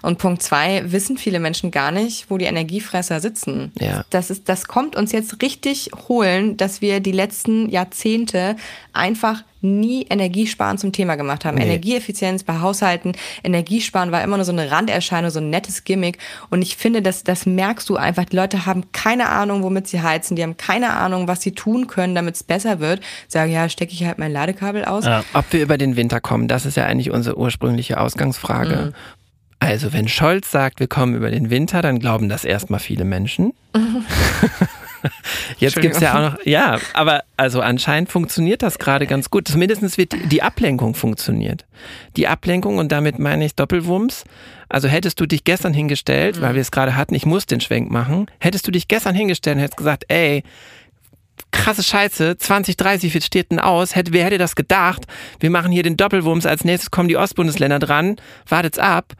Und 0.01 0.17
Punkt 0.17 0.41
zwei, 0.41 0.91
wissen 0.91 1.17
viele 1.17 1.39
Menschen 1.39 1.71
gar 1.71 1.91
nicht, 1.91 2.29
wo 2.29 2.37
die 2.37 2.45
Energiefresser 2.45 3.19
sitzen. 3.19 3.71
Ja. 3.79 4.05
Das, 4.09 4.29
ist, 4.29 4.49
das 4.49 4.67
kommt 4.67 4.95
uns 4.95 5.11
jetzt 5.11 5.41
richtig 5.41 5.91
holen, 6.07 6.57
dass 6.57 6.81
wir 6.81 6.99
die 6.99 7.11
letzten 7.11 7.69
Jahrzehnte 7.69 8.55
einfach 8.93 9.43
nie 9.61 10.05
Energiesparen 10.09 10.77
zum 10.77 10.91
Thema 10.91 11.15
gemacht 11.15 11.45
haben. 11.45 11.57
Nee. 11.57 11.63
Energieeffizienz 11.63 12.43
bei 12.43 12.59
Haushalten, 12.59 13.13
Energiesparen 13.43 14.11
war 14.11 14.23
immer 14.23 14.37
nur 14.37 14.45
so 14.45 14.51
eine 14.51 14.69
Randerscheinung, 14.69 15.31
so 15.31 15.39
ein 15.39 15.49
nettes 15.49 15.83
Gimmick. 15.83 16.19
Und 16.49 16.61
ich 16.61 16.77
finde, 16.77 17.01
das, 17.01 17.23
das 17.23 17.45
merkst 17.45 17.89
du 17.89 17.95
einfach. 17.95 18.25
Die 18.25 18.35
Leute 18.35 18.65
haben 18.65 18.91
keine 18.91 19.29
Ahnung, 19.29 19.63
womit 19.63 19.87
sie 19.87 20.01
heizen. 20.01 20.35
Die 20.35 20.43
haben 20.43 20.57
keine 20.57 20.91
Ahnung, 20.91 21.27
was 21.27 21.41
sie 21.41 21.51
tun 21.51 21.87
können, 21.87 22.15
damit 22.15 22.35
es 22.35 22.43
besser 22.43 22.79
wird. 22.79 23.01
Sagen, 23.27 23.51
ja, 23.51 23.67
stecke 23.69 23.93
ich 23.93 24.05
halt 24.05 24.19
mein 24.19 24.31
Ladekabel 24.31 24.85
aus. 24.85 25.05
Ja. 25.05 25.23
Ob 25.33 25.45
wir 25.51 25.61
über 25.61 25.77
den 25.77 25.95
Winter 25.95 26.21
kommen, 26.21 26.47
das 26.47 26.65
ist 26.65 26.77
ja 26.77 26.85
eigentlich 26.85 27.11
unsere 27.11 27.37
ursprüngliche 27.37 27.99
Ausgangsfrage. 27.99 28.93
Also, 29.59 29.91
wenn 29.91 30.07
Scholz 30.07 30.51
sagt, 30.51 30.79
wir 30.79 30.87
kommen 30.87 31.15
über 31.15 31.31
den 31.31 31.49
Winter, 31.49 31.81
dann 31.81 31.99
glauben 31.99 32.29
das 32.29 32.45
erstmal 32.45 32.79
viele 32.79 33.05
Menschen. 33.05 33.53
Jetzt 35.57 35.79
gibt's 35.79 35.99
ja 35.99 36.15
auch 36.15 36.31
noch, 36.33 36.45
ja, 36.45 36.79
aber 36.93 37.23
also 37.37 37.61
anscheinend 37.61 38.11
funktioniert 38.11 38.61
das 38.61 38.79
gerade 38.79 39.07
ganz 39.07 39.29
gut. 39.29 39.47
Zumindest 39.47 39.97
wird 39.97 40.13
die- 40.31 40.41
Ablenkung 40.41 40.95
funktioniert. 40.95 41.65
Die 42.15 42.27
Ablenkung 42.27 42.77
und 42.77 42.91
damit 42.91 43.19
meine 43.19 43.45
ich 43.45 43.55
Doppelwumms. 43.55 44.23
Also 44.69 44.87
hättest 44.87 45.19
du 45.19 45.25
dich 45.25 45.43
gestern 45.43 45.73
hingestellt, 45.73 46.41
weil 46.41 46.55
wir 46.55 46.61
es 46.61 46.71
gerade 46.71 46.95
hatten, 46.95 47.15
ich 47.15 47.25
muss 47.25 47.45
den 47.45 47.61
Schwenk 47.61 47.89
machen, 47.89 48.27
hättest 48.39 48.67
du 48.67 48.71
dich 48.71 48.87
gestern 48.87 49.15
hingestellt 49.15 49.57
und 49.57 49.61
hättest 49.61 49.77
gesagt, 49.77 50.05
ey, 50.09 50.43
krasse 51.51 51.83
Scheiße, 51.83 52.37
2030, 52.37 53.13
wie 53.13 53.21
steht 53.21 53.51
denn 53.51 53.59
aus? 53.59 53.95
Hätte, 53.95 54.13
wer 54.13 54.25
hätte 54.25 54.37
das 54.37 54.55
gedacht? 54.55 55.03
Wir 55.39 55.49
machen 55.49 55.71
hier 55.71 55.83
den 55.83 55.97
Doppelwumms, 55.97 56.45
als 56.45 56.63
nächstes 56.65 56.91
kommen 56.91 57.07
die 57.07 57.17
Ostbundesländer 57.17 57.79
dran, 57.79 58.17
wartet's 58.47 58.79
ab. 58.79 59.13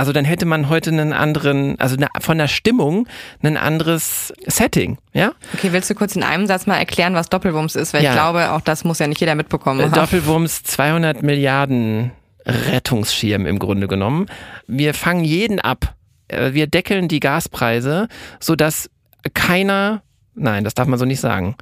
Also 0.00 0.12
dann 0.14 0.24
hätte 0.24 0.46
man 0.46 0.70
heute 0.70 0.88
einen 0.88 1.12
anderen, 1.12 1.78
also 1.78 1.94
von 2.20 2.38
der 2.38 2.48
Stimmung 2.48 3.06
ein 3.42 3.58
anderes 3.58 4.32
Setting, 4.46 4.96
ja? 5.12 5.32
Okay, 5.52 5.72
willst 5.72 5.90
du 5.90 5.94
kurz 5.94 6.16
in 6.16 6.22
einem 6.22 6.46
Satz 6.46 6.66
mal 6.66 6.78
erklären, 6.78 7.12
was 7.12 7.28
Doppelwumms 7.28 7.76
ist? 7.76 7.92
Weil 7.92 8.02
Ja. 8.02 8.08
ich 8.12 8.16
glaube, 8.16 8.52
auch 8.52 8.62
das 8.62 8.82
muss 8.84 8.98
ja 8.98 9.06
nicht 9.08 9.20
jeder 9.20 9.34
mitbekommen 9.34 9.82
haben. 9.82 9.92
Doppelwumms 9.92 10.62
200 10.62 11.22
Milliarden 11.22 12.12
Rettungsschirm 12.46 13.44
im 13.44 13.58
Grunde 13.58 13.88
genommen. 13.88 14.24
Wir 14.66 14.94
fangen 14.94 15.22
jeden 15.22 15.60
ab. 15.60 15.94
Äh, 16.28 16.54
Wir 16.54 16.66
deckeln 16.66 17.08
die 17.08 17.20
Gaspreise, 17.20 18.08
sodass 18.40 18.88
keiner, 19.34 20.00
nein, 20.34 20.64
das 20.64 20.72
darf 20.72 20.86
man 20.88 20.98
so 20.98 21.04
nicht 21.04 21.20
sagen, 21.20 21.56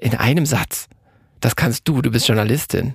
in 0.00 0.14
einem 0.14 0.46
Satz. 0.46 0.88
Das 1.40 1.54
kannst 1.54 1.86
du, 1.86 2.00
du 2.00 2.10
bist 2.10 2.28
Journalistin. 2.28 2.94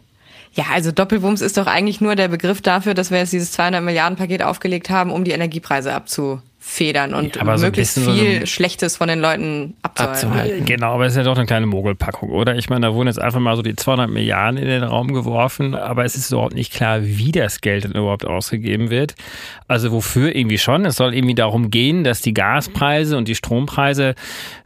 Ja, 0.54 0.66
also 0.74 0.92
Doppelwumms 0.92 1.42
ist 1.42 1.58
doch 1.58 1.68
eigentlich 1.68 2.02
nur 2.02 2.16
der 2.16 2.28
Begriff 2.28 2.62
dafür, 2.62 2.94
dass 2.94 3.12
wir 3.12 3.20
jetzt 3.20 3.32
dieses 3.34 3.52
200 3.52 3.84
Milliarden 3.84 4.18
Paket 4.18 4.42
aufgelegt 4.44 4.90
haben, 4.90 5.12
um 5.12 5.24
die 5.24 5.32
Energiepreise 5.32 5.94
abzufedern 5.94 7.14
und 7.14 7.36
Ja, 7.36 7.44
aber 7.44 7.58
so 7.58 7.68
möglichst 7.68 7.96
so 7.96 8.12
viel 8.12 8.38
eine- 8.38 8.48
Schlechtes 8.48 8.98
von 8.98 9.08
den 9.08 9.20
Leuten 9.20 9.76
abzuhalten. 9.84 10.28
Abzuhalten. 10.30 10.66
Genau, 10.66 10.94
aber 10.96 11.06
es 11.06 11.14
ist 11.14 11.18
ja 11.18 11.24
doch 11.24 11.38
eine 11.38 11.46
kleine 11.46 11.68
Mogelpackung, 11.68 12.30
oder? 12.32 12.56
Ich 12.56 12.68
meine, 12.70 12.88
da 12.88 12.94
wurden 12.94 13.08
jetzt 13.08 13.22
einfach 13.22 13.40
mal 13.40 13.56
so 13.56 13.62
die 13.62 13.76
200 13.76 14.10
Milliarden 14.10 14.58
in 14.58 14.68
den 14.68 14.84
Raum 14.84 15.14
geworfen, 15.14 15.76
aber 15.76 16.04
es 16.04 16.16
ist 16.16 16.32
überhaupt 16.32 16.56
nicht 16.56 16.74
klar, 16.74 17.04
wie 17.04 17.32
das 17.32 17.62
Geld 17.62 17.84
denn 17.84 17.92
überhaupt 17.92 18.26
ausgegeben 18.26 18.90
wird. 18.90 19.14
Also 19.68 19.92
wofür 19.92 20.36
irgendwie 20.36 20.58
schon? 20.58 20.84
Es 20.86 20.96
soll 20.96 21.14
irgendwie 21.14 21.36
darum 21.36 21.70
gehen, 21.70 22.04
dass 22.04 22.22
die 22.22 22.34
Gaspreise 22.34 23.18
und 23.18 23.28
die 23.28 23.36
Strompreise, 23.36 24.16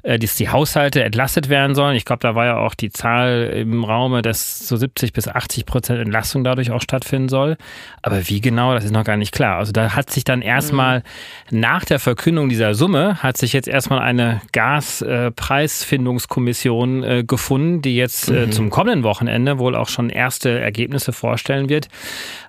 dass 0.03 0.35
die 0.35 0.49
Haushalte 0.49 1.03
entlastet 1.03 1.47
werden 1.47 1.75
sollen. 1.75 1.95
Ich 1.95 2.03
glaube, 2.03 2.19
da 2.19 2.35
war 2.35 2.45
ja 2.45 2.57
auch 2.57 2.75
die 2.75 2.89
Zahl 2.89 3.53
im 3.55 3.85
Raume, 3.85 4.21
dass 4.21 4.67
so 4.67 4.75
70 4.75 5.13
bis 5.13 5.29
80 5.29 5.65
Prozent 5.65 5.99
Entlastung 5.99 6.43
dadurch 6.43 6.71
auch 6.71 6.81
stattfinden 6.81 7.29
soll. 7.29 7.55
Aber 8.01 8.27
wie 8.27 8.41
genau, 8.41 8.73
das 8.73 8.83
ist 8.83 8.91
noch 8.91 9.05
gar 9.05 9.15
nicht 9.15 9.31
klar. 9.31 9.57
Also 9.57 9.71
da 9.71 9.95
hat 9.95 10.09
sich 10.09 10.25
dann 10.25 10.41
erstmal 10.41 11.03
nach 11.51 11.85
der 11.85 11.99
Verkündung 11.99 12.49
dieser 12.49 12.75
Summe 12.75 13.23
hat 13.23 13.37
sich 13.37 13.53
jetzt 13.53 13.69
erstmal 13.69 13.99
eine 13.99 14.41
Gaspreisfindungskommission 14.51 17.03
äh, 17.03 17.23
gefunden, 17.25 17.81
die 17.81 17.95
jetzt 17.95 18.29
äh, 18.29 18.49
zum 18.49 18.69
kommenden 18.69 19.03
Wochenende 19.03 19.57
wohl 19.57 19.73
auch 19.75 19.87
schon 19.87 20.09
erste 20.09 20.59
Ergebnisse 20.59 21.13
vorstellen 21.13 21.69
wird. 21.69 21.87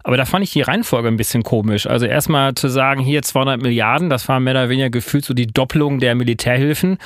Aber 0.02 0.16
da 0.18 0.26
fand 0.26 0.44
ich 0.44 0.52
die 0.52 0.60
Reihenfolge 0.60 1.08
ein 1.08 1.16
bisschen 1.16 1.42
komisch. 1.42 1.86
Also 1.86 2.04
erstmal 2.06 2.54
zu 2.54 2.68
sagen, 2.68 3.00
hier 3.00 3.22
200 3.22 3.62
Milliarden, 3.62 4.10
das 4.10 4.28
war 4.28 4.38
mehr 4.38 4.52
oder 4.52 4.68
weniger 4.68 4.90
gefühlt 4.90 5.24
so 5.24 5.32
die 5.32 5.46
Doppelung 5.46 5.98
der 5.98 6.14
Militärhilfen, 6.14 6.98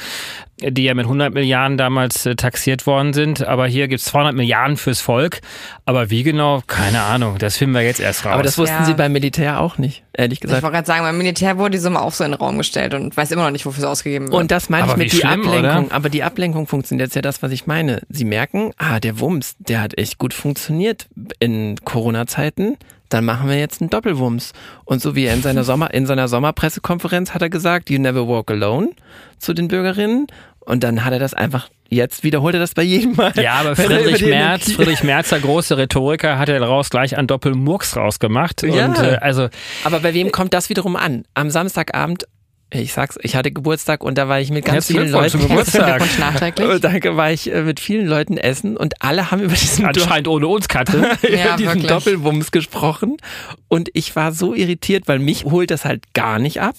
die 0.61 0.85
ja 0.85 0.95
mit 0.95 1.05
100 1.07 1.33
Milliarden 1.35 1.79
damals 1.79 2.27
äh, 2.27 2.35
taxiert 2.35 2.87
worden 2.87 3.13
sind. 3.13 3.47
Aber 3.47 3.67
hier 3.67 3.89
gibt's 3.89 4.05
200 4.07 4.35
Milliarden 4.35 4.77
fürs 4.77 5.01
Volk. 5.01 5.41
Aber 5.85 6.11
wie 6.11 6.23
genau, 6.23 6.63
keine 6.67 7.03
Ahnung, 7.03 7.39
das 7.39 7.57
finden 7.57 7.75
wir 7.75 7.83
jetzt 7.83 8.01
erst 8.01 8.25
raus. 8.25 8.33
Aber 8.35 8.43
das 8.43 8.59
wussten 8.59 8.77
Ja. 8.81 8.85
sie 8.85 8.95
beim 8.95 9.13
Militär 9.13 9.61
auch 9.61 9.79
nicht, 9.79 10.03
ehrlich 10.13 10.39
Ich 10.39 10.41
gesagt. 10.41 10.63
wollte 10.63 10.75
gerade 10.75 10.87
sagen, 10.87 11.03
beim 11.03 11.17
Militär 11.19 11.59
wurde 11.59 11.71
die 11.73 11.79
Summe 11.79 12.01
auch 12.01 12.13
so 12.13 12.25
in 12.25 12.33
den 12.33 12.39
Raum 12.41 12.59
gestellt 12.59 12.95
und 12.95 13.17
weiß 13.17 13.31
immer 13.31 13.45
noch 13.45 13.51
nicht, 13.51 13.67
wofür 13.67 13.85
es 13.85 13.89
ausgegeben 13.89 14.27
wird. 14.29 14.35
Und 14.35 14.51
das 14.51 14.69
meine 14.69 14.85
Aber 14.85 14.93
ich 14.93 14.99
mit 14.99 15.13
die 15.13 15.17
schlimm, 15.17 15.47
Ablenkung. 15.47 15.85
oder? 15.87 15.95
Aber 15.95 16.09
die 16.09 16.23
Ablenkung 16.23 16.67
funktioniert 16.67 17.07
jetzt 17.09 17.15
ja 17.15 17.23
das, 17.23 17.43
was 17.43 17.53
ich 17.53 17.67
meine. 17.67 18.03
Sie 18.09 18.25
merken, 18.25 18.73
ah, 18.79 19.01
der 19.01 19.21
Wumms, 19.21 19.57
der 19.59 19.81
hat 19.81 19.97
echt 19.97 20.19
gut 20.19 20.35
funktioniert 20.35 21.07
in 21.39 21.77
Corona-Zeiten. 21.85 22.77
Dann 23.09 23.25
machen 23.25 23.49
wir 23.49 23.59
jetzt 23.59 23.81
einen 23.81 23.91
Doppelwumms. 23.91 24.53
Und 24.85 25.01
so 25.01 25.15
wie 25.15 25.25
er 25.25 25.35
in 25.35 25.43
seiner 25.43 25.65
Sommer, 25.65 25.93
in 25.93 26.07
seiner 26.07 26.29
Sommerpressekonferenz 26.29 27.35
hat 27.35 27.43
er 27.43 27.51
gesagt, 27.51 27.91
you 27.91 27.99
never 27.99 28.27
walk 28.27 28.51
alone 28.51 28.91
zu 29.39 29.55
den 29.55 29.69
Bürgerinnen. 29.69 30.27
Und 30.61 30.85
dann 30.85 31.03
hat 31.03 31.15
er 31.15 31.19
das 31.19 31.33
einfach, 31.33 31.71
jetzt 31.89 32.25
wiederholt 32.25 32.55
er 32.55 32.61
das 32.61 32.75
bei 32.75 32.83
jedem 32.83 33.15
Mal. 33.15 33.33
Ja, 33.37 33.55
aber 33.55 33.69
er 33.71 33.77
Friedrich 33.77 34.27
Merz, 34.27 34.73
Friedrich 34.73 35.03
Merz, 35.03 35.31
der 35.31 35.41
große 35.41 35.79
Rhetoriker, 35.79 36.39
hat 36.39 36.51
ja 36.51 36.59
daraus 36.59 36.91
gleich 36.91 37.17
einen 37.17 37.27
Doppelmurks 37.27 37.97
rausgemacht. 37.97 38.63
Ja. 38.65 38.87
Und 38.87 38.99
äh, 38.99 39.17
also 39.21 39.49
Aber 39.85 40.01
bei 40.01 40.13
wem 40.13 40.31
kommt 40.31 40.53
das 40.53 40.69
wiederum 40.69 40.97
an? 40.97 41.25
Am 41.33 41.49
Samstagabend, 41.49 42.27
ich 42.71 42.93
sag's, 42.93 43.19
ich 43.23 43.35
hatte 43.35 43.51
Geburtstag 43.51 44.05
und 44.05 44.19
da 44.19 44.29
war 44.29 44.41
ich 44.41 44.51
mit 44.51 44.67
ganz 44.67 44.75
Herzlichen 44.75 45.01
vielen 45.03 45.13
Leuten. 45.13 45.31
zum 45.31 45.41
Geburtstag. 45.49 45.99
Glückwunsch 45.99 46.19
nachträglich. 46.19 46.81
Danke, 46.81 47.17
war 47.17 47.33
ich 47.33 47.51
äh, 47.51 47.63
mit 47.63 47.81
vielen 47.81 48.07
Leuten 48.07 48.37
essen 48.37 48.77
und 48.77 49.03
alle 49.03 49.31
haben 49.31 49.41
über 49.41 49.55
diesen 49.55 49.87
anscheinend 49.87 50.29
ohne 50.29 50.47
uns, 50.47 50.69
Katrin. 50.69 51.07
Ja, 51.29 51.57
diesen 51.57 51.75
wirklich. 51.75 51.87
Doppelwumms 51.87 52.51
gesprochen 52.51 53.17
und 53.69 53.89
ich 53.95 54.15
war 54.17 54.33
so 54.33 54.55
irritiert, 54.55 55.09
weil 55.09 55.19
mich 55.19 55.45
holt 55.45 55.71
das 55.71 55.85
halt 55.85 56.13
gar 56.15 56.39
nicht 56.39 56.61
ab 56.61 56.77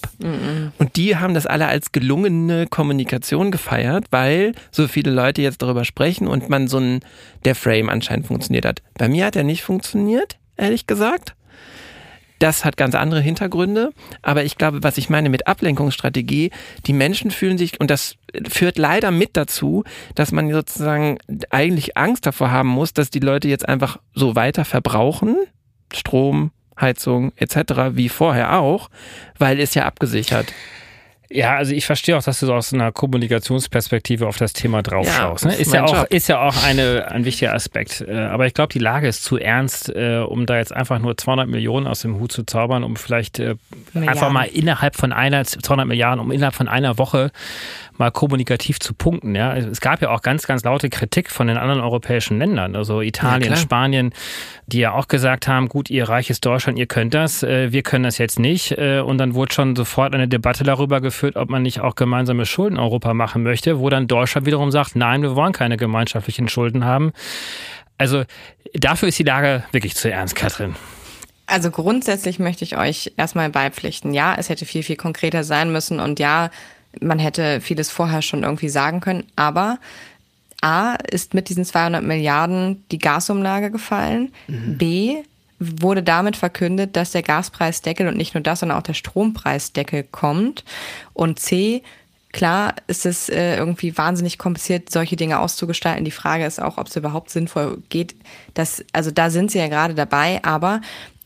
und 0.78 0.96
die 0.96 1.16
haben 1.16 1.34
das 1.34 1.46
alle 1.46 1.66
als 1.66 1.92
gelungene 1.92 2.66
Kommunikation 2.68 3.50
gefeiert, 3.50 4.06
weil 4.10 4.54
so 4.70 4.86
viele 4.86 5.10
Leute 5.10 5.42
jetzt 5.42 5.62
darüber 5.62 5.84
sprechen 5.84 6.28
und 6.28 6.48
man 6.48 6.68
so 6.68 6.78
ein, 6.78 7.00
der 7.44 7.54
Frame 7.54 7.88
anscheinend 7.88 8.26
funktioniert 8.26 8.64
hat. 8.64 8.82
Bei 8.98 9.08
mir 9.08 9.26
hat 9.26 9.36
er 9.36 9.44
nicht 9.44 9.62
funktioniert, 9.62 10.38
ehrlich 10.56 10.86
gesagt. 10.86 11.34
Das 12.40 12.64
hat 12.64 12.76
ganz 12.76 12.94
andere 12.94 13.20
Hintergründe. 13.20 13.92
Aber 14.22 14.44
ich 14.44 14.56
glaube, 14.56 14.82
was 14.82 14.98
ich 14.98 15.10
meine 15.10 15.28
mit 15.28 15.46
Ablenkungsstrategie, 15.46 16.50
die 16.86 16.92
Menschen 16.92 17.30
fühlen 17.30 17.58
sich, 17.58 17.78
und 17.78 17.90
das 17.90 18.16
führt 18.48 18.78
leider 18.78 19.10
mit 19.10 19.36
dazu, 19.36 19.84
dass 20.14 20.32
man 20.32 20.50
sozusagen 20.50 21.18
eigentlich 21.50 21.96
Angst 21.96 22.26
davor 22.26 22.50
haben 22.50 22.70
muss, 22.70 22.94
dass 22.94 23.10
die 23.10 23.20
Leute 23.20 23.46
jetzt 23.46 23.68
einfach 23.68 23.98
so 24.14 24.34
weiter 24.34 24.64
verbrauchen. 24.64 25.36
Strom, 25.92 26.50
Heizung 26.80 27.32
etc. 27.36 27.92
wie 27.92 28.08
vorher 28.08 28.58
auch, 28.58 28.88
weil 29.38 29.60
es 29.60 29.74
ja 29.74 29.84
abgesichert. 29.84 30.52
Ja, 31.32 31.56
also 31.56 31.72
ich 31.72 31.86
verstehe 31.86 32.18
auch, 32.18 32.22
dass 32.24 32.40
du 32.40 32.46
so 32.46 32.54
aus 32.54 32.74
einer 32.74 32.90
Kommunikationsperspektive 32.90 34.26
auf 34.26 34.36
das 34.36 34.52
Thema 34.52 34.82
drauf 34.82 35.06
ja, 35.06 35.12
schaust. 35.12 35.44
Ne? 35.44 35.54
Ist, 35.54 35.72
ja 35.72 35.84
auch, 35.84 36.04
ist 36.06 36.28
ja 36.28 36.40
auch 36.42 36.64
eine, 36.64 37.08
ein 37.08 37.24
wichtiger 37.24 37.54
Aspekt. 37.54 38.00
Äh, 38.00 38.16
aber 38.16 38.48
ich 38.48 38.54
glaube, 38.54 38.72
die 38.72 38.80
Lage 38.80 39.06
ist 39.06 39.22
zu 39.22 39.36
ernst, 39.36 39.88
äh, 39.90 40.18
um 40.18 40.44
da 40.46 40.58
jetzt 40.58 40.74
einfach 40.74 40.98
nur 40.98 41.16
200 41.16 41.48
Millionen 41.48 41.86
aus 41.86 42.00
dem 42.00 42.18
Hut 42.18 42.32
zu 42.32 42.42
zaubern, 42.42 42.82
um 42.82 42.96
vielleicht 42.96 43.38
äh, 43.38 43.54
einfach 43.94 44.30
mal 44.30 44.44
innerhalb 44.44 44.96
von 44.96 45.12
einer, 45.12 45.44
200 45.44 45.86
Milliarden, 45.86 46.18
um 46.18 46.32
innerhalb 46.32 46.54
von 46.54 46.66
einer 46.66 46.98
Woche 46.98 47.30
mal 48.00 48.10
kommunikativ 48.10 48.80
zu 48.80 48.94
punkten. 48.94 49.36
Ja? 49.36 49.56
Es 49.56 49.80
gab 49.80 50.02
ja 50.02 50.10
auch 50.10 50.22
ganz, 50.22 50.46
ganz 50.46 50.64
laute 50.64 50.90
Kritik 50.90 51.30
von 51.30 51.46
den 51.46 51.56
anderen 51.56 51.80
europäischen 51.80 52.38
Ländern, 52.38 52.74
also 52.74 53.00
Italien, 53.00 53.52
ja, 53.52 53.56
Spanien, 53.56 54.12
die 54.66 54.80
ja 54.80 54.92
auch 54.92 55.06
gesagt 55.06 55.46
haben, 55.46 55.68
gut, 55.68 55.90
ihr 55.90 56.08
reiches 56.08 56.40
Deutschland, 56.40 56.78
ihr 56.78 56.86
könnt 56.86 57.14
das, 57.14 57.44
äh, 57.44 57.70
wir 57.72 57.82
können 57.82 58.02
das 58.02 58.18
jetzt 58.18 58.40
nicht. 58.40 58.72
Äh, 58.72 59.00
und 59.00 59.18
dann 59.18 59.34
wurde 59.34 59.54
schon 59.54 59.76
sofort 59.76 60.14
eine 60.14 60.26
Debatte 60.26 60.64
darüber 60.64 61.00
geführt, 61.00 61.36
ob 61.36 61.48
man 61.50 61.62
nicht 61.62 61.80
auch 61.80 61.94
gemeinsame 61.94 62.46
Schulden 62.46 62.76
in 62.76 62.82
Europa 62.82 63.14
machen 63.14 63.44
möchte, 63.44 63.78
wo 63.78 63.88
dann 63.88 64.08
Deutschland 64.08 64.46
wiederum 64.46 64.72
sagt, 64.72 64.96
nein, 64.96 65.22
wir 65.22 65.36
wollen 65.36 65.52
keine 65.52 65.76
gemeinschaftlichen 65.76 66.48
Schulden 66.48 66.84
haben. 66.84 67.12
Also 67.98 68.24
dafür 68.74 69.08
ist 69.08 69.18
die 69.18 69.24
Lage 69.24 69.62
wirklich 69.72 69.94
zu 69.94 70.10
ernst, 70.10 70.34
Katrin. 70.34 70.74
Also 71.46 71.70
grundsätzlich 71.70 72.38
möchte 72.38 72.64
ich 72.64 72.78
euch 72.78 73.12
erstmal 73.16 73.50
beipflichten. 73.50 74.14
Ja, 74.14 74.36
es 74.38 74.48
hätte 74.48 74.64
viel, 74.64 74.84
viel 74.84 74.96
konkreter 74.96 75.44
sein 75.44 75.72
müssen 75.72 76.00
und 76.00 76.20
ja, 76.20 76.50
man 77.00 77.18
hätte 77.18 77.60
vieles 77.60 77.90
vorher 77.90 78.22
schon 78.22 78.42
irgendwie 78.42 78.68
sagen 78.68 79.00
können, 79.00 79.24
aber 79.36 79.78
A 80.60 80.94
ist 80.94 81.34
mit 81.34 81.48
diesen 81.48 81.64
200 81.64 82.02
Milliarden 82.02 82.84
die 82.90 82.98
Gasumlage 82.98 83.70
gefallen. 83.70 84.32
Mhm. 84.48 84.78
B 84.78 85.16
wurde 85.58 86.02
damit 86.02 86.36
verkündet, 86.36 86.96
dass 86.96 87.12
der 87.12 87.22
Gaspreisdeckel 87.22 88.08
und 88.08 88.16
nicht 88.16 88.34
nur 88.34 88.42
das, 88.42 88.60
sondern 88.60 88.78
auch 88.78 88.82
der 88.82 88.94
Strompreisdeckel 88.94 90.04
kommt. 90.04 90.64
Und 91.12 91.38
C, 91.38 91.82
klar 92.32 92.74
ist 92.86 93.04
es 93.04 93.28
äh, 93.28 93.56
irgendwie 93.56 93.96
wahnsinnig 93.96 94.38
kompliziert, 94.38 94.90
solche 94.90 95.16
Dinge 95.16 95.38
auszugestalten. 95.38 96.04
Die 96.04 96.10
Frage 96.10 96.46
ist 96.46 96.62
auch, 96.62 96.78
ob 96.78 96.86
es 96.86 96.96
überhaupt 96.96 97.30
sinnvoll 97.30 97.82
geht. 97.90 98.14
Das, 98.54 98.84
also 98.92 99.10
da 99.10 99.28
sind 99.28 99.50
sie 99.50 99.58
ja 99.58 99.68
gerade 99.68 99.94
dabei, 99.94 100.40
aber 100.42 100.80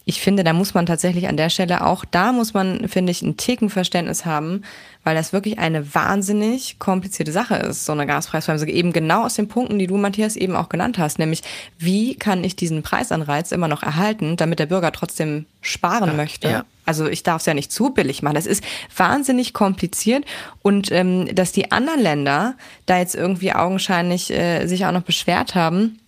ich 0.07 0.21
finde, 0.21 0.45
da 0.45 0.53
muss 0.53 0.75
man 0.75 0.85
tatsächlich 0.85 1.29
an 1.29 1.37
der 1.39 1.49
Stelle 1.49 1.87
auch, 1.87 2.05
da 2.05 2.33
muss 2.33 2.53
man, 2.53 2.89
finde 2.89 3.11
ich, 3.11 3.23
ein 3.23 3.39
Ticken 3.39 3.71
Verständnis 3.71 4.27
haben, 4.27 4.63
weil 5.03 5.15
das 5.15 5.33
wirklich 5.33 5.59
eine 5.59 5.95
wahnsinnig 5.95 6.79
komplizierte 6.79 7.33
Sache 7.33 7.57
ist, 7.57 7.87
so 7.87 7.93
eine 7.93 8.07
Gaspreisbremse. 8.07 8.69
Eben 8.69 8.93
genau 8.93 9.25
aus 9.25 9.35
den 9.35 9.49
Punkten, 9.49 9.79
die 9.79 9.87
du, 9.87 9.97
Matthias, 9.97 10.37
eben 10.37 10.57
auch 10.57 10.69
genannt 10.69 10.99
hast, 10.99 11.19
nämlich 11.19 11.43
wie 11.79 12.17
kann 12.17 12.45
ich 12.45 12.55
diesen 12.55 12.83
Preisanreiz 12.83 13.51
immer 13.51 13.69
noch 13.69 13.83
erhalten, 13.83 14.37
damit 14.37 14.59
der 14.59 14.67
Bürger 14.67 14.93
trotzdem 14.93 15.47
sparen 15.63 16.11
ja, 16.11 16.15
möchte. 16.15 16.51
Ja. 16.51 16.65
Also 16.85 17.07
ich 17.07 17.23
darf 17.23 17.41
es 17.41 17.47
ja 17.47 17.55
nicht 17.55 17.73
zu 17.73 17.91
billig 17.91 18.23
machen. 18.23 18.35
Das 18.35 18.47
ist 18.47 18.63
wahnsinnig 18.95 19.55
kompliziert 19.55 20.25
und 20.61 20.93
ähm, 20.93 21.35
dass 21.35 21.53
die 21.53 21.73
anderen 21.73 22.01
Länder 22.01 22.57
da 22.85 22.99
jetzt 22.99 23.15
irgendwie 23.15 23.53
augenscheinlich 23.53 24.31
äh, 24.31 24.67
sich 24.67 24.85
auch 24.85 24.93
noch 24.93 25.03
beschwert 25.03 25.55
haben, 25.55 25.99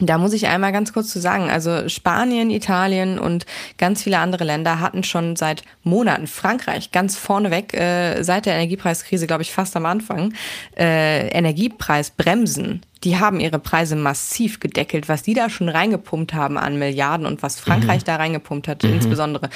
da 0.00 0.18
muss 0.18 0.32
ich 0.32 0.46
einmal 0.46 0.72
ganz 0.72 0.92
kurz 0.92 1.08
zu 1.08 1.20
sagen, 1.20 1.50
also 1.50 1.88
Spanien, 1.88 2.50
Italien 2.50 3.18
und 3.18 3.46
ganz 3.78 4.02
viele 4.02 4.18
andere 4.18 4.44
Länder 4.44 4.80
hatten 4.80 5.02
schon 5.02 5.34
seit 5.36 5.62
Monaten, 5.82 6.26
Frankreich 6.26 6.92
ganz 6.92 7.16
vorneweg, 7.16 7.74
äh, 7.74 8.22
seit 8.22 8.46
der 8.46 8.54
Energiepreiskrise, 8.54 9.26
glaube 9.26 9.42
ich, 9.42 9.52
fast 9.52 9.76
am 9.76 9.86
Anfang, 9.86 10.34
äh, 10.76 11.28
Energiepreisbremsen. 11.28 12.82
Die 13.04 13.18
haben 13.18 13.40
ihre 13.40 13.58
Preise 13.58 13.96
massiv 13.96 14.60
gedeckelt, 14.60 15.08
was 15.08 15.22
die 15.22 15.34
da 15.34 15.50
schon 15.50 15.68
reingepumpt 15.68 16.34
haben 16.34 16.58
an 16.58 16.78
Milliarden 16.78 17.26
und 17.26 17.42
was 17.42 17.58
Frankreich 17.60 18.02
mhm. 18.02 18.06
da 18.06 18.16
reingepumpt 18.16 18.68
hat, 18.68 18.82
mhm. 18.82 18.94
insbesondere. 18.94 19.50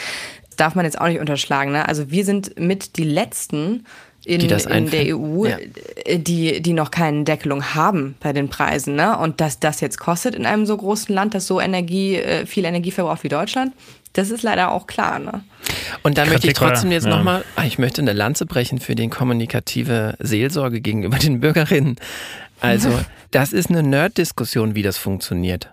Darf 0.56 0.74
man 0.74 0.84
jetzt 0.84 1.00
auch 1.00 1.08
nicht 1.08 1.20
unterschlagen. 1.20 1.72
Ne? 1.72 1.88
Also 1.88 2.10
wir 2.10 2.24
sind 2.24 2.58
mit 2.58 2.96
die 2.96 3.04
Letzten, 3.04 3.84
in, 4.24 4.40
in 4.40 4.90
der 4.90 5.16
EU, 5.16 5.46
ja. 5.46 5.58
Äh, 6.04 6.18
die, 6.18 6.60
die 6.62 6.72
noch 6.72 6.90
keine 6.90 7.24
Deckelung 7.24 7.74
haben 7.74 8.14
bei 8.20 8.32
den 8.32 8.48
Preisen. 8.48 8.94
Ne? 8.94 9.18
Und 9.18 9.40
dass 9.40 9.58
das 9.58 9.80
jetzt 9.80 9.98
kostet 9.98 10.34
in 10.34 10.46
einem 10.46 10.66
so 10.66 10.76
großen 10.76 11.14
Land, 11.14 11.34
das 11.34 11.46
so 11.46 11.60
Energie, 11.60 12.16
äh, 12.16 12.46
viel 12.46 12.64
Energie 12.64 12.90
verbraucht 12.90 13.24
wie 13.24 13.28
Deutschland, 13.28 13.72
das 14.12 14.30
ist 14.30 14.42
leider 14.42 14.70
auch 14.70 14.86
klar. 14.86 15.18
Ne? 15.18 15.42
Und 16.02 16.18
dann 16.18 16.28
möchte 16.28 16.46
ich 16.46 16.52
trotzdem 16.54 16.92
jetzt 16.92 17.04
ja. 17.04 17.16
nochmal, 17.16 17.44
ah, 17.56 17.64
ich 17.64 17.78
möchte 17.78 18.02
eine 18.02 18.12
Lanze 18.12 18.46
brechen 18.46 18.78
für 18.78 18.94
die 18.94 19.08
kommunikative 19.08 20.14
Seelsorge 20.18 20.80
gegenüber 20.80 21.18
den 21.18 21.40
Bürgerinnen. 21.40 21.96
Also, 22.60 22.90
das 23.30 23.52
ist 23.52 23.70
eine 23.70 23.82
Nerd-Diskussion, 23.82 24.74
wie 24.74 24.82
das 24.82 24.98
funktioniert 24.98 25.70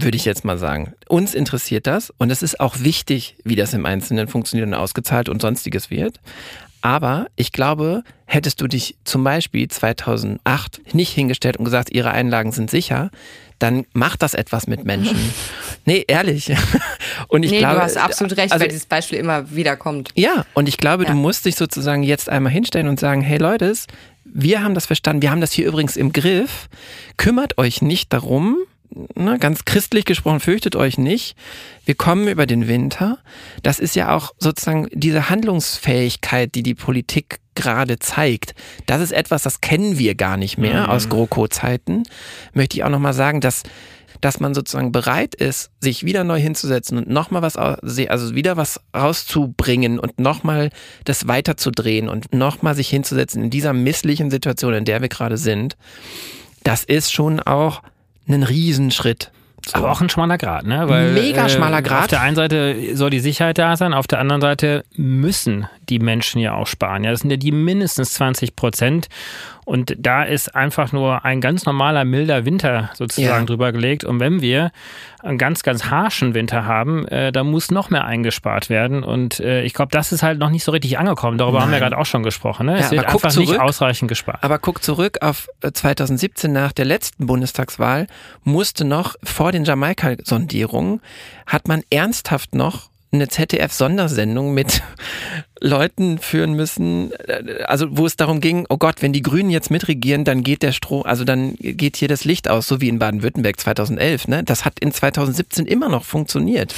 würde 0.00 0.16
ich 0.16 0.24
jetzt 0.24 0.44
mal 0.44 0.58
sagen. 0.58 0.94
Uns 1.08 1.34
interessiert 1.34 1.86
das 1.86 2.12
und 2.18 2.30
es 2.30 2.42
ist 2.42 2.60
auch 2.60 2.80
wichtig, 2.80 3.36
wie 3.44 3.56
das 3.56 3.74
im 3.74 3.86
Einzelnen 3.86 4.28
funktioniert 4.28 4.68
und 4.68 4.74
ausgezahlt 4.74 5.28
und 5.28 5.42
sonstiges 5.42 5.90
wird. 5.90 6.20
Aber 6.80 7.26
ich 7.36 7.52
glaube, 7.52 8.02
hättest 8.26 8.60
du 8.60 8.66
dich 8.66 8.96
zum 9.04 9.24
Beispiel 9.24 9.68
2008 9.68 10.94
nicht 10.94 11.12
hingestellt 11.12 11.56
und 11.56 11.64
gesagt, 11.64 11.90
ihre 11.90 12.10
Einlagen 12.10 12.52
sind 12.52 12.70
sicher, 12.70 13.10
dann 13.58 13.86
macht 13.92 14.22
das 14.22 14.34
etwas 14.34 14.66
mit 14.66 14.84
Menschen. 14.84 15.18
Nee, 15.84 16.04
ehrlich. 16.06 16.52
Und 17.28 17.44
ich 17.44 17.50
nee, 17.50 17.60
glaube, 17.60 17.76
du 17.76 17.80
hast 17.80 17.96
absolut 17.96 18.36
recht, 18.36 18.52
also, 18.52 18.62
weil 18.62 18.68
dieses 18.68 18.84
Beispiel 18.84 19.18
immer 19.18 19.50
wieder 19.50 19.74
kommt. 19.74 20.10
Ja, 20.14 20.44
und 20.52 20.68
ich 20.68 20.76
glaube, 20.76 21.04
ja. 21.04 21.10
du 21.10 21.16
musst 21.16 21.46
dich 21.46 21.56
sozusagen 21.56 22.02
jetzt 22.02 22.28
einmal 22.28 22.52
hinstellen 22.52 22.88
und 22.88 23.00
sagen, 23.00 23.22
hey 23.22 23.38
Leute, 23.38 23.72
wir 24.26 24.62
haben 24.62 24.74
das 24.74 24.84
verstanden, 24.84 25.22
wir 25.22 25.30
haben 25.30 25.40
das 25.40 25.50
hier 25.50 25.66
übrigens 25.66 25.96
im 25.96 26.12
Griff. 26.12 26.68
Kümmert 27.16 27.56
euch 27.56 27.80
nicht 27.80 28.12
darum, 28.12 28.58
ne, 29.14 29.38
ganz 29.38 29.64
christlich 29.64 30.04
gesprochen, 30.04 30.40
fürchtet 30.40 30.76
euch 30.76 30.98
nicht. 30.98 31.36
Wir 31.84 31.94
kommen 31.94 32.28
über 32.28 32.46
den 32.46 32.68
Winter. 32.68 33.18
Das 33.62 33.78
ist 33.78 33.96
ja 33.96 34.14
auch 34.14 34.34
sozusagen 34.38 34.88
diese 34.92 35.30
Handlungsfähigkeit, 35.30 36.54
die 36.54 36.62
die 36.62 36.74
Politik 36.74 37.40
gerade 37.54 37.98
zeigt. 37.98 38.54
Das 38.86 39.00
ist 39.00 39.12
etwas, 39.12 39.42
das 39.42 39.60
kennen 39.60 39.98
wir 39.98 40.14
gar 40.14 40.36
nicht 40.36 40.58
mehr 40.58 40.84
mhm. 40.84 40.90
aus 40.90 41.08
GroKo-Zeiten. 41.08 42.04
Möchte 42.52 42.76
ich 42.76 42.84
auch 42.84 42.90
nochmal 42.90 43.14
sagen, 43.14 43.40
dass 43.40 43.62
dass 44.20 44.40
man 44.40 44.54
sozusagen 44.54 44.92
bereit 44.92 45.34
ist, 45.34 45.70
sich 45.80 46.04
wieder 46.04 46.24
neu 46.24 46.40
hinzusetzen 46.40 46.98
und 46.98 47.08
nochmal 47.08 47.42
was, 47.42 47.56
also 47.56 48.34
wieder 48.34 48.56
was 48.56 48.80
rauszubringen 48.96 49.98
und 49.98 50.18
nochmal 50.18 50.70
das 51.04 51.28
weiterzudrehen 51.28 52.08
und 52.08 52.34
nochmal 52.34 52.74
sich 52.74 52.88
hinzusetzen 52.88 53.44
in 53.44 53.50
dieser 53.50 53.72
misslichen 53.72 54.30
Situation, 54.30 54.74
in 54.74 54.84
der 54.84 55.00
wir 55.02 55.08
gerade 55.08 55.36
sind. 55.36 55.76
Das 56.64 56.84
ist 56.84 57.12
schon 57.12 57.40
auch 57.40 57.82
einen 58.28 58.42
Riesenschritt. 58.42 59.30
So. 59.70 59.78
Aber 59.78 59.90
auch 59.90 60.00
ein 60.00 60.08
schmaler 60.08 60.38
Grad, 60.38 60.66
ne? 60.66 60.88
Weil, 60.88 61.12
Mega 61.12 61.48
schmaler 61.48 61.82
Grad. 61.82 61.98
Äh, 61.98 62.02
auf 62.02 62.06
der 62.08 62.20
einen 62.22 62.36
Seite 62.36 62.96
soll 62.96 63.10
die 63.10 63.20
Sicherheit 63.20 63.58
da 63.58 63.76
sein, 63.76 63.94
auf 63.94 64.06
der 64.06 64.18
anderen 64.18 64.40
Seite 64.40 64.84
müssen 64.96 65.66
die 65.88 65.98
Menschen 65.98 66.40
ja 66.40 66.54
auch 66.54 66.66
sparen. 66.66 67.04
Ja, 67.04 67.10
das 67.10 67.20
sind 67.20 67.30
ja 67.30 67.36
die 67.36 67.52
mindestens 67.52 68.14
20 68.14 68.56
Prozent. 68.56 69.08
Und 69.68 69.94
da 69.98 70.22
ist 70.22 70.54
einfach 70.54 70.92
nur 70.92 71.26
ein 71.26 71.42
ganz 71.42 71.66
normaler, 71.66 72.06
milder 72.06 72.46
Winter 72.46 72.88
sozusagen 72.94 73.40
ja. 73.40 73.44
drüber 73.44 73.70
gelegt. 73.70 74.02
Und 74.02 74.18
wenn 74.18 74.40
wir 74.40 74.70
einen 75.22 75.36
ganz, 75.36 75.62
ganz 75.62 75.90
harschen 75.90 76.32
Winter 76.32 76.64
haben, 76.64 77.06
äh, 77.08 77.32
da 77.32 77.44
muss 77.44 77.70
noch 77.70 77.90
mehr 77.90 78.06
eingespart 78.06 78.70
werden. 78.70 79.04
Und 79.04 79.40
äh, 79.40 79.64
ich 79.64 79.74
glaube, 79.74 79.90
das 79.90 80.10
ist 80.10 80.22
halt 80.22 80.38
noch 80.38 80.48
nicht 80.48 80.64
so 80.64 80.72
richtig 80.72 80.98
angekommen. 80.98 81.36
Darüber 81.36 81.58
Nein. 81.58 81.66
haben 81.66 81.72
wir 81.72 81.80
gerade 81.80 81.98
auch 81.98 82.06
schon 82.06 82.22
gesprochen. 82.22 82.64
Ne? 82.64 82.78
Ja, 82.78 82.84
es 82.86 82.90
wird 82.92 83.04
einfach 83.04 83.28
zurück, 83.28 83.48
nicht 83.48 83.60
ausreichend 83.60 84.08
gespart. 84.08 84.42
Aber 84.42 84.58
guck 84.58 84.82
zurück 84.82 85.18
auf 85.20 85.48
2017 85.60 86.50
äh, 86.50 86.54
nach 86.54 86.72
der 86.72 86.86
letzten 86.86 87.26
Bundestagswahl, 87.26 88.06
musste 88.44 88.86
noch 88.86 89.16
vor 89.22 89.52
den 89.52 89.57
Jamaika-Sondierungen, 89.64 91.00
hat 91.46 91.68
man 91.68 91.82
ernsthaft 91.90 92.54
noch 92.54 92.90
eine 93.10 93.28
ZDF-Sondersendung 93.28 94.52
mit 94.52 94.82
Leuten 95.60 96.18
führen 96.18 96.52
müssen, 96.52 97.10
also 97.66 97.86
wo 97.90 98.06
es 98.06 98.16
darum 98.16 98.40
ging, 98.40 98.66
oh 98.68 98.76
Gott, 98.76 99.02
wenn 99.02 99.12
die 99.12 99.22
Grünen 99.22 99.50
jetzt 99.50 99.70
mitregieren, 99.70 100.24
dann 100.24 100.42
geht 100.42 100.62
der 100.62 100.72
Strom, 100.72 101.04
also 101.04 101.24
dann 101.24 101.56
geht 101.58 101.96
hier 101.96 102.08
das 102.08 102.24
Licht 102.24 102.48
aus, 102.48 102.68
so 102.68 102.80
wie 102.80 102.88
in 102.88 102.98
Baden-Württemberg 102.98 103.58
2011. 103.58 104.28
Ne? 104.28 104.44
Das 104.44 104.64
hat 104.64 104.78
in 104.78 104.92
2017 104.92 105.66
immer 105.66 105.88
noch 105.88 106.04
funktioniert. 106.04 106.74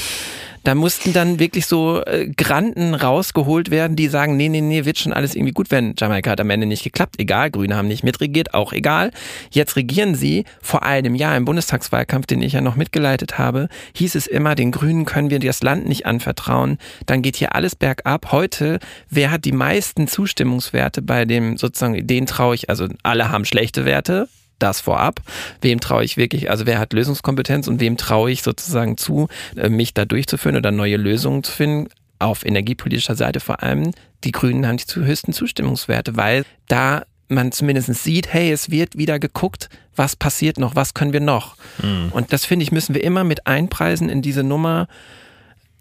Da 0.62 0.74
mussten 0.74 1.12
dann 1.12 1.38
wirklich 1.38 1.66
so 1.66 2.02
äh, 2.04 2.28
Granden 2.36 2.94
rausgeholt 2.94 3.70
werden, 3.70 3.96
die 3.96 4.08
sagen, 4.08 4.36
nee, 4.36 4.48
nee, 4.48 4.60
nee, 4.60 4.84
wird 4.84 4.98
schon 4.98 5.12
alles 5.12 5.34
irgendwie 5.34 5.52
gut 5.52 5.70
werden. 5.70 5.94
Jamaika 5.96 6.30
hat 6.30 6.40
am 6.40 6.50
Ende 6.50 6.66
nicht 6.66 6.84
geklappt. 6.84 7.16
Egal, 7.18 7.50
Grüne 7.50 7.76
haben 7.76 7.88
nicht 7.88 8.04
mitregiert, 8.04 8.52
auch 8.52 8.72
egal. 8.72 9.10
Jetzt 9.50 9.76
regieren 9.76 10.14
sie. 10.14 10.44
Vor 10.60 10.82
einem 10.82 11.14
Jahr 11.14 11.36
im 11.36 11.44
Bundestagswahlkampf, 11.44 12.26
den 12.26 12.42
ich 12.42 12.52
ja 12.52 12.60
noch 12.60 12.76
mitgeleitet 12.76 13.38
habe, 13.38 13.68
hieß 13.94 14.14
es 14.14 14.26
immer, 14.26 14.54
den 14.54 14.70
Grünen 14.70 15.04
können 15.06 15.30
wir 15.30 15.38
das 15.38 15.62
Land 15.62 15.88
nicht 15.88 16.06
anvertrauen. 16.06 16.78
Dann 17.06 17.22
geht 17.22 17.36
hier 17.36 17.54
alles 17.54 17.74
bergab. 17.74 18.32
Heute, 18.32 18.80
wer 19.08 19.30
hat 19.30 19.44
die 19.44 19.52
meisten 19.52 20.08
Zustimmungswerte 20.08 21.02
bei 21.02 21.24
dem 21.24 21.56
sozusagen, 21.56 22.06
den 22.06 22.26
traue 22.26 22.54
ich, 22.54 22.68
also 22.68 22.86
alle 23.02 23.30
haben 23.30 23.44
schlechte 23.44 23.84
Werte, 23.84 24.28
das 24.62 24.80
vorab. 24.80 25.20
Wem 25.60 25.80
traue 25.80 26.04
ich 26.04 26.16
wirklich, 26.16 26.50
also 26.50 26.66
wer 26.66 26.78
hat 26.78 26.92
Lösungskompetenz 26.92 27.68
und 27.68 27.80
wem 27.80 27.96
traue 27.96 28.30
ich 28.30 28.42
sozusagen 28.42 28.96
zu, 28.96 29.28
äh, 29.56 29.68
mich 29.68 29.94
da 29.94 30.04
durchzuführen 30.04 30.56
oder 30.56 30.70
neue 30.70 30.96
Lösungen 30.96 31.42
zu 31.42 31.52
finden? 31.52 31.88
Auf 32.18 32.44
energiepolitischer 32.44 33.16
Seite 33.16 33.40
vor 33.40 33.62
allem. 33.62 33.92
Die 34.24 34.32
Grünen 34.32 34.66
haben 34.66 34.76
die 34.76 34.94
höchsten 34.94 35.32
Zustimmungswerte, 35.32 36.16
weil 36.16 36.44
da 36.68 37.04
man 37.28 37.52
zumindest 37.52 37.94
sieht, 37.94 38.32
hey, 38.32 38.50
es 38.50 38.70
wird 38.70 38.98
wieder 38.98 39.18
geguckt, 39.18 39.68
was 39.96 40.16
passiert 40.16 40.58
noch, 40.58 40.74
was 40.74 40.94
können 40.94 41.12
wir 41.12 41.20
noch. 41.20 41.56
Mhm. 41.82 42.08
Und 42.10 42.32
das 42.32 42.44
finde 42.44 42.64
ich, 42.64 42.72
müssen 42.72 42.94
wir 42.94 43.04
immer 43.04 43.24
mit 43.24 43.46
einpreisen 43.46 44.08
in 44.08 44.20
diese 44.20 44.42
Nummer, 44.42 44.88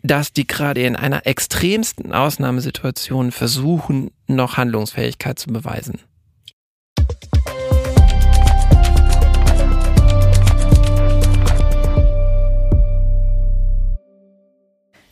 dass 0.01 0.31
die 0.31 0.47
gerade 0.47 0.81
in 0.81 0.95
einer 0.95 1.25
extremsten 1.25 2.13
Ausnahmesituation 2.13 3.31
versuchen, 3.31 4.11
noch 4.27 4.57
Handlungsfähigkeit 4.57 5.39
zu 5.39 5.47
beweisen. 5.47 5.99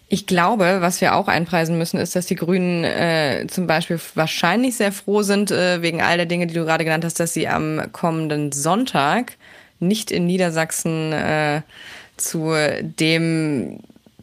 Ich 0.10 0.26
glaube, 0.26 0.78
was 0.80 1.02
wir 1.02 1.16
auch 1.16 1.28
einpreisen 1.28 1.78
müssen, 1.78 2.00
ist, 2.00 2.16
dass 2.16 2.28
die 2.28 2.36
Grünen 2.36 2.86
äh, 2.86 3.46
zum 3.48 3.68
Beispiel 3.68 4.00
wahrscheinlich 4.16 4.78
sehr 4.78 4.94
froh 4.94 5.22
sind, 5.22 5.52
äh, 5.52 5.82
wegen 5.82 6.02
all 6.02 6.16
der 6.16 6.26
Dinge, 6.26 6.48
die 6.48 6.54
du 6.54 6.64
gerade 6.64 6.86
genannt 6.86 7.04
hast, 7.04 7.20
dass 7.20 7.34
sie 7.34 7.48
am 7.48 7.92
kommenden 7.92 8.54
Sonntag 8.54 9.34
nicht 9.80 10.10
in 10.12 10.26
Niedersachsen 10.26 11.12
äh, 11.12 11.62
zu 12.16 12.54
dem 12.82 13.80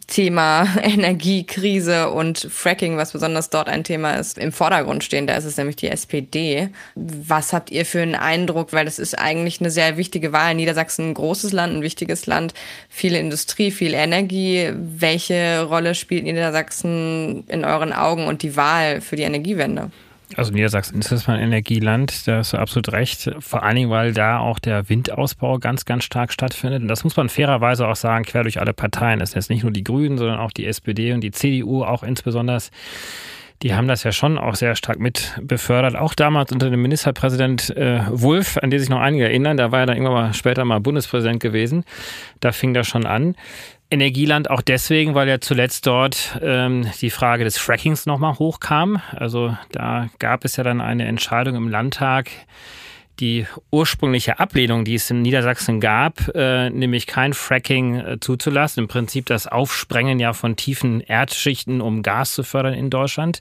Thema 0.07 0.67
Energiekrise 0.83 2.11
und 2.11 2.39
Fracking, 2.51 2.97
was 2.97 3.13
besonders 3.13 3.51
dort 3.51 3.69
ein 3.69 3.85
Thema 3.85 4.15
ist, 4.15 4.39
im 4.39 4.53
Vordergrund 4.53 5.05
stehen. 5.05 5.27
Da 5.27 5.37
ist 5.37 5.45
es 5.45 5.57
nämlich 5.57 5.77
die 5.77 5.89
SPD. 5.89 6.69
Was 6.95 7.53
habt 7.53 7.71
ihr 7.71 7.87
für 7.87 8.03
einen 8.03 8.15
Eindruck? 8.15 8.73
Weil 8.73 8.85
das 8.85 8.99
ist 8.99 9.19
eigentlich 9.19 9.61
eine 9.61 9.71
sehr 9.71 9.97
wichtige 9.97 10.33
Wahl. 10.33 10.55
Niedersachsen 10.55 11.11
ein 11.11 11.15
großes 11.15 11.53
Land, 11.53 11.77
ein 11.77 11.83
wichtiges 11.83 12.27
Land, 12.27 12.55
viel 12.89 13.15
Industrie, 13.15 13.71
viel 13.71 13.95
Energie. 13.95 14.71
Welche 14.75 15.63
Rolle 15.63 15.95
spielt 15.95 16.25
Niedersachsen 16.25 17.45
in 17.49 17.65
euren 17.65 17.93
Augen 17.93 18.27
und 18.27 18.43
die 18.43 18.57
Wahl 18.57 19.01
für 19.01 19.17
die 19.17 19.23
Energiewende? 19.23 19.91
Also 20.37 20.53
Niedersachsen 20.53 20.99
ist 20.99 21.13
das 21.13 21.27
mal 21.27 21.37
ein 21.37 21.45
Energieland, 21.45 22.27
da 22.27 22.39
hast 22.39 22.55
du 22.55 22.57
absolut 22.57 22.93
recht. 22.93 23.31
Vor 23.39 23.63
allen 23.63 23.77
Dingen, 23.77 23.91
weil 23.91 24.13
da 24.13 24.39
auch 24.39 24.59
der 24.59 24.89
Windausbau 24.89 25.59
ganz, 25.59 25.85
ganz 25.85 26.05
stark 26.05 26.33
stattfindet. 26.33 26.83
Und 26.83 26.89
das 26.89 27.05
muss 27.05 27.17
man 27.17 27.29
fairerweise 27.29 27.87
auch 27.87 27.97
sagen, 27.97 28.25
quer 28.25 28.43
durch 28.43 28.59
alle 28.59 28.73
Parteien. 28.73 29.21
Es 29.21 29.31
sind 29.31 29.43
jetzt 29.43 29.51
nicht 29.51 29.63
nur 29.63 29.73
die 29.73 29.85
Grünen, 29.85 30.19
sondern 30.19 30.39
auch 30.39 30.51
die 30.51 30.67
SPD 30.67 31.13
und 31.13 31.21
die 31.21 31.31
CDU 31.31 31.85
auch 31.85 32.03
insbesondere. 32.03 32.59
Die 33.63 33.75
haben 33.75 33.87
das 33.87 34.03
ja 34.03 34.13
schon 34.13 34.37
auch 34.37 34.57
sehr 34.57 34.77
stark 34.77 34.99
mit 34.99 35.39
befördert. 35.41 35.95
Auch 35.95 36.15
damals 36.15 36.53
unter 36.53 36.71
dem 36.71 36.83
Ministerpräsident 36.83 37.71
äh, 37.77 38.01
Wulff, 38.11 38.59
an 38.59 38.71
den 38.71 38.81
sich 38.81 38.89
noch 38.89 39.01
einige 39.01 39.25
erinnern, 39.25 39.57
da 39.57 39.73
war 39.73 39.81
er 39.81 39.87
dann 39.87 39.97
irgendwann 39.97 40.15
mal 40.15 40.35
später 40.35 40.65
mal 40.65 40.81
Bundespräsident 40.81 41.41
gewesen. 41.41 41.85
Da 42.41 42.53
fing 42.53 42.75
das 42.75 42.87
schon 42.87 43.07
an. 43.07 43.37
Energieland 43.95 44.51
auch 44.51 44.61
deswegen, 44.61 45.15
weil 45.15 45.29
ja 45.29 45.41
zuletzt 45.41 45.87
dort 45.87 46.39
ähm, 46.43 46.87
die 47.01 47.11
Frage 47.11 47.45
des 47.45 47.57
Frackings 47.57 48.07
nochmal 48.07 48.39
hochkam. 48.39 49.01
Also 49.13 49.57
da 49.73 50.11
gab 50.19 50.45
es 50.45 50.57
ja 50.57 50.65
dann 50.65 50.81
eine 50.81 51.07
Entscheidung 51.07 51.55
im 51.55 51.69
Landtag, 51.69 52.31
die 53.21 53.47
ursprüngliche 53.71 54.41
Ablehnung, 54.41 54.85
die 54.85 54.97
es 54.97 55.11
in 55.11 55.23
Niedersachsen 55.23 55.81
gab, 55.81 56.35
äh, 56.35 56.69
nämlich 56.71 57.07
kein 57.07 57.33
Fracking 57.33 57.95
äh, 57.95 58.21
zuzulassen. 58.21 58.83
Im 58.83 58.89
Prinzip 58.89 59.27
das 59.27 59.47
Aufsprengen 59.47 60.19
ja 60.19 60.33
von 60.33 60.57
tiefen 60.57 61.01
Erdschichten, 61.01 61.81
um 61.81 62.03
Gas 62.03 62.35
zu 62.35 62.43
fördern 62.43 62.75
in 62.75 62.91
Deutschland. 62.91 63.41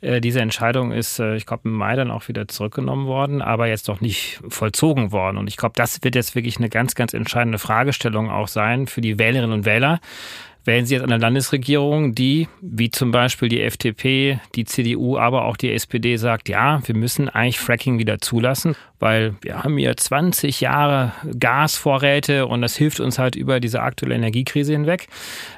Äh, 0.00 0.20
diese 0.20 0.40
Entscheidung 0.40 0.92
ist, 0.92 1.18
äh, 1.18 1.36
ich 1.36 1.46
glaube, 1.46 1.68
im 1.68 1.72
Mai 1.72 1.96
dann 1.96 2.10
auch 2.10 2.28
wieder 2.28 2.48
zurückgenommen 2.48 3.06
worden, 3.06 3.42
aber 3.42 3.66
jetzt 3.66 3.88
noch 3.88 4.00
nicht 4.00 4.40
vollzogen 4.48 5.12
worden. 5.12 5.36
Und 5.36 5.48
ich 5.48 5.56
glaube, 5.56 5.74
das 5.76 6.02
wird 6.02 6.14
jetzt 6.14 6.34
wirklich 6.34 6.58
eine 6.58 6.68
ganz, 6.68 6.94
ganz 6.94 7.14
entscheidende 7.14 7.58
Fragestellung 7.58 8.30
auch 8.30 8.48
sein 8.48 8.86
für 8.86 9.00
die 9.00 9.18
Wählerinnen 9.18 9.52
und 9.52 9.64
Wähler 9.64 10.00
wählen 10.64 10.86
Sie 10.86 10.94
jetzt 10.94 11.04
eine 11.04 11.16
Landesregierung, 11.16 12.14
die, 12.14 12.48
wie 12.60 12.90
zum 12.90 13.10
Beispiel 13.10 13.48
die 13.48 13.62
FDP, 13.62 14.40
die 14.54 14.64
CDU, 14.64 15.16
aber 15.16 15.44
auch 15.44 15.56
die 15.56 15.72
SPD 15.72 16.16
sagt, 16.16 16.48
ja, 16.48 16.80
wir 16.86 16.94
müssen 16.94 17.28
eigentlich 17.28 17.58
Fracking 17.58 17.98
wieder 17.98 18.18
zulassen, 18.18 18.76
weil 18.98 19.34
wir 19.40 19.62
haben 19.62 19.78
hier 19.78 19.96
20 19.96 20.60
Jahre 20.60 21.12
Gasvorräte 21.38 22.46
und 22.46 22.60
das 22.60 22.76
hilft 22.76 23.00
uns 23.00 23.18
halt 23.18 23.36
über 23.36 23.60
diese 23.60 23.80
aktuelle 23.80 24.14
Energiekrise 24.14 24.72
hinweg. 24.72 25.08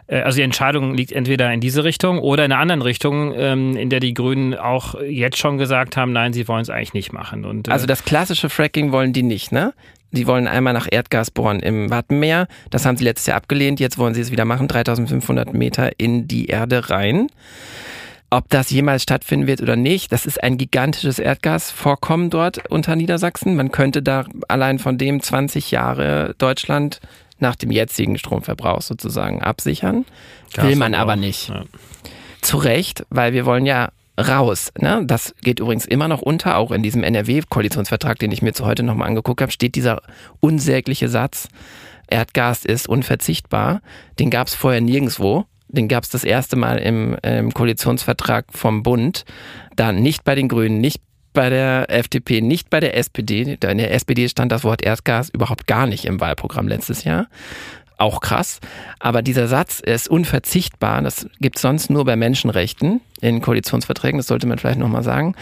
Äh, 0.07 0.21
also 0.21 0.37
die 0.37 0.43
Entscheidung 0.43 0.95
liegt 0.95 1.13
entweder 1.13 1.53
in 1.53 1.61
diese 1.61 1.85
Richtung 1.85 2.19
oder 2.19 2.45
in 2.45 2.53
einer 2.53 2.61
anderen 2.61 2.83
Richtung, 2.83 3.35
ähm, 3.37 3.77
in 3.77 3.91
der 3.91 4.01
die 4.01 4.15
Grünen 4.15 4.55
auch 4.55 5.01
jetzt 5.01 5.39
schon 5.39 5.59
gesagt 5.59 5.97
haben, 5.97 6.13
nein, 6.13 6.33
sie 6.33 6.47
wollen 6.47 6.63
es 6.63 6.71
eigentlich 6.71 6.95
nicht 6.95 7.13
machen. 7.13 7.45
Und, 7.45 7.69
äh, 7.69 7.73
also 7.73 7.87
das 7.87 8.05
klassische 8.05 8.49
Fracking 8.49 8.93
wollen 8.93 9.13
die 9.13 9.25
nicht, 9.25 9.53
ne? 9.53 9.75
Sie 10.13 10.27
wollen 10.27 10.47
einmal 10.47 10.75
nach 10.75 10.89
Erdgas 10.91 11.31
bohren 11.31 11.61
im 11.61 11.91
Wattenmeer. 11.91 12.47
Das 12.71 12.85
haben 12.85 12.97
sie 12.97 13.05
letztes 13.05 13.27
Jahr 13.27 13.39
abgelehnt. 13.39 13.81
Jetzt 13.81 13.99
wollen 13.99 14.15
sie 14.15 14.21
es 14.21 14.31
wieder 14.31 14.45
machen. 14.45 14.69
3500 14.69 15.55
Meter 15.55 15.99
in 15.99 16.29
die 16.29 16.47
Erde 16.47 16.91
rein. 16.91 17.29
Ob 18.31 18.49
das 18.49 18.71
jemals 18.71 19.03
stattfinden 19.03 19.47
wird 19.47 19.61
oder 19.61 19.77
nicht, 19.77 20.11
das 20.11 20.25
ist 20.25 20.43
ein 20.43 20.57
gigantisches 20.57 21.19
Erdgasvorkommen 21.19 22.31
dort 22.31 22.71
unter 22.71 22.97
Niedersachsen. 22.97 23.57
Man 23.57 23.73
könnte 23.73 24.03
da 24.03 24.25
allein 24.49 24.79
von 24.79 24.97
dem 24.97 25.21
20 25.21 25.71
Jahre 25.71 26.35
Deutschland 26.39 27.01
nach 27.41 27.57
dem 27.57 27.71
jetzigen 27.71 28.17
Stromverbrauch 28.17 28.81
sozusagen 28.81 29.43
absichern. 29.43 30.07
Will 30.57 30.77
man 30.77 30.95
aber 30.95 31.17
nicht. 31.17 31.49
Ja. 31.49 31.65
Zu 32.41 32.57
Recht, 32.57 33.05
weil 33.11 33.35
wir 33.35 33.45
wollen 33.45 33.67
ja 33.67 33.91
raus. 34.23 34.73
Ne? 34.79 35.03
Das 35.07 35.35
geht 35.43 35.61
übrigens 35.61 35.85
immer 35.85 36.09
noch 36.09 36.23
unter, 36.23 36.57
auch 36.57 36.71
in 36.71 36.83
diesem 36.83 37.03
NRW-Koalitionsvertrag, 37.03 38.19
den 38.19 38.33
ich 38.33 38.43
mir 38.43 38.53
zu 38.53 38.65
heute 38.65 38.83
nochmal 38.83 39.09
angeguckt 39.09 39.43
habe, 39.43 39.53
steht 39.53 39.75
dieser 39.75 40.03
unsägliche 40.41 41.09
Satz, 41.09 41.49
Erdgas 42.09 42.65
ist 42.65 42.89
unverzichtbar. 42.89 43.81
Den 44.19 44.31
gab 44.31 44.47
es 44.47 44.55
vorher 44.55 44.81
nirgendwo. 44.81 45.47
Den 45.69 45.89
gab 45.89 46.05
es 46.05 46.11
das 46.11 46.25
erste 46.25 46.57
Mal 46.57 46.77
im, 46.79 47.17
im 47.23 47.55
Koalitionsvertrag 47.55 48.47
vom 48.51 48.83
Bund. 48.83 49.25
Dann 49.77 50.03
nicht 50.03 50.23
bei 50.23 50.35
den 50.35 50.49
Grünen, 50.49 50.81
nicht 50.81 51.01
bei 51.33 51.49
der 51.49 51.87
FDP, 51.89 52.43
nicht 52.43 52.69
bei 52.69 52.81
der 52.81 52.97
SPD. 52.97 53.57
In 53.63 53.79
der 53.79 53.95
SPD 53.95 54.29
stand 54.29 54.53
das 54.53 54.65
Wort 54.65 54.83
Erdgas 54.83 55.31
überhaupt 55.31 55.67
gar 55.67 55.87
nicht 55.87 56.05
im 56.05 56.21
Wahlprogramm 56.21 56.69
letztes 56.69 57.05
Jahr 57.05 57.29
auch 58.03 58.21
krass. 58.21 58.61
Aber 58.99 59.23
dieser 59.23 59.49
Satz 59.49 59.81
ist 59.81 60.09
unverzichtbar. 60.09 61.01
Das 61.03 61.27
gibt 61.41 61.57
es 61.57 61.63
sonst 61.63 61.91
nur 61.91 62.05
bei 62.05 62.17
Menschenrechten 62.17 63.01
in 63.21 63.41
Koalitionsverträgen. 63.41 64.19
Das 64.19 64.27
sollte 64.27 64.47
man 64.47 64.59
vielleicht 64.59 64.79
nochmal 64.79 65.03
sagen. 65.03 65.35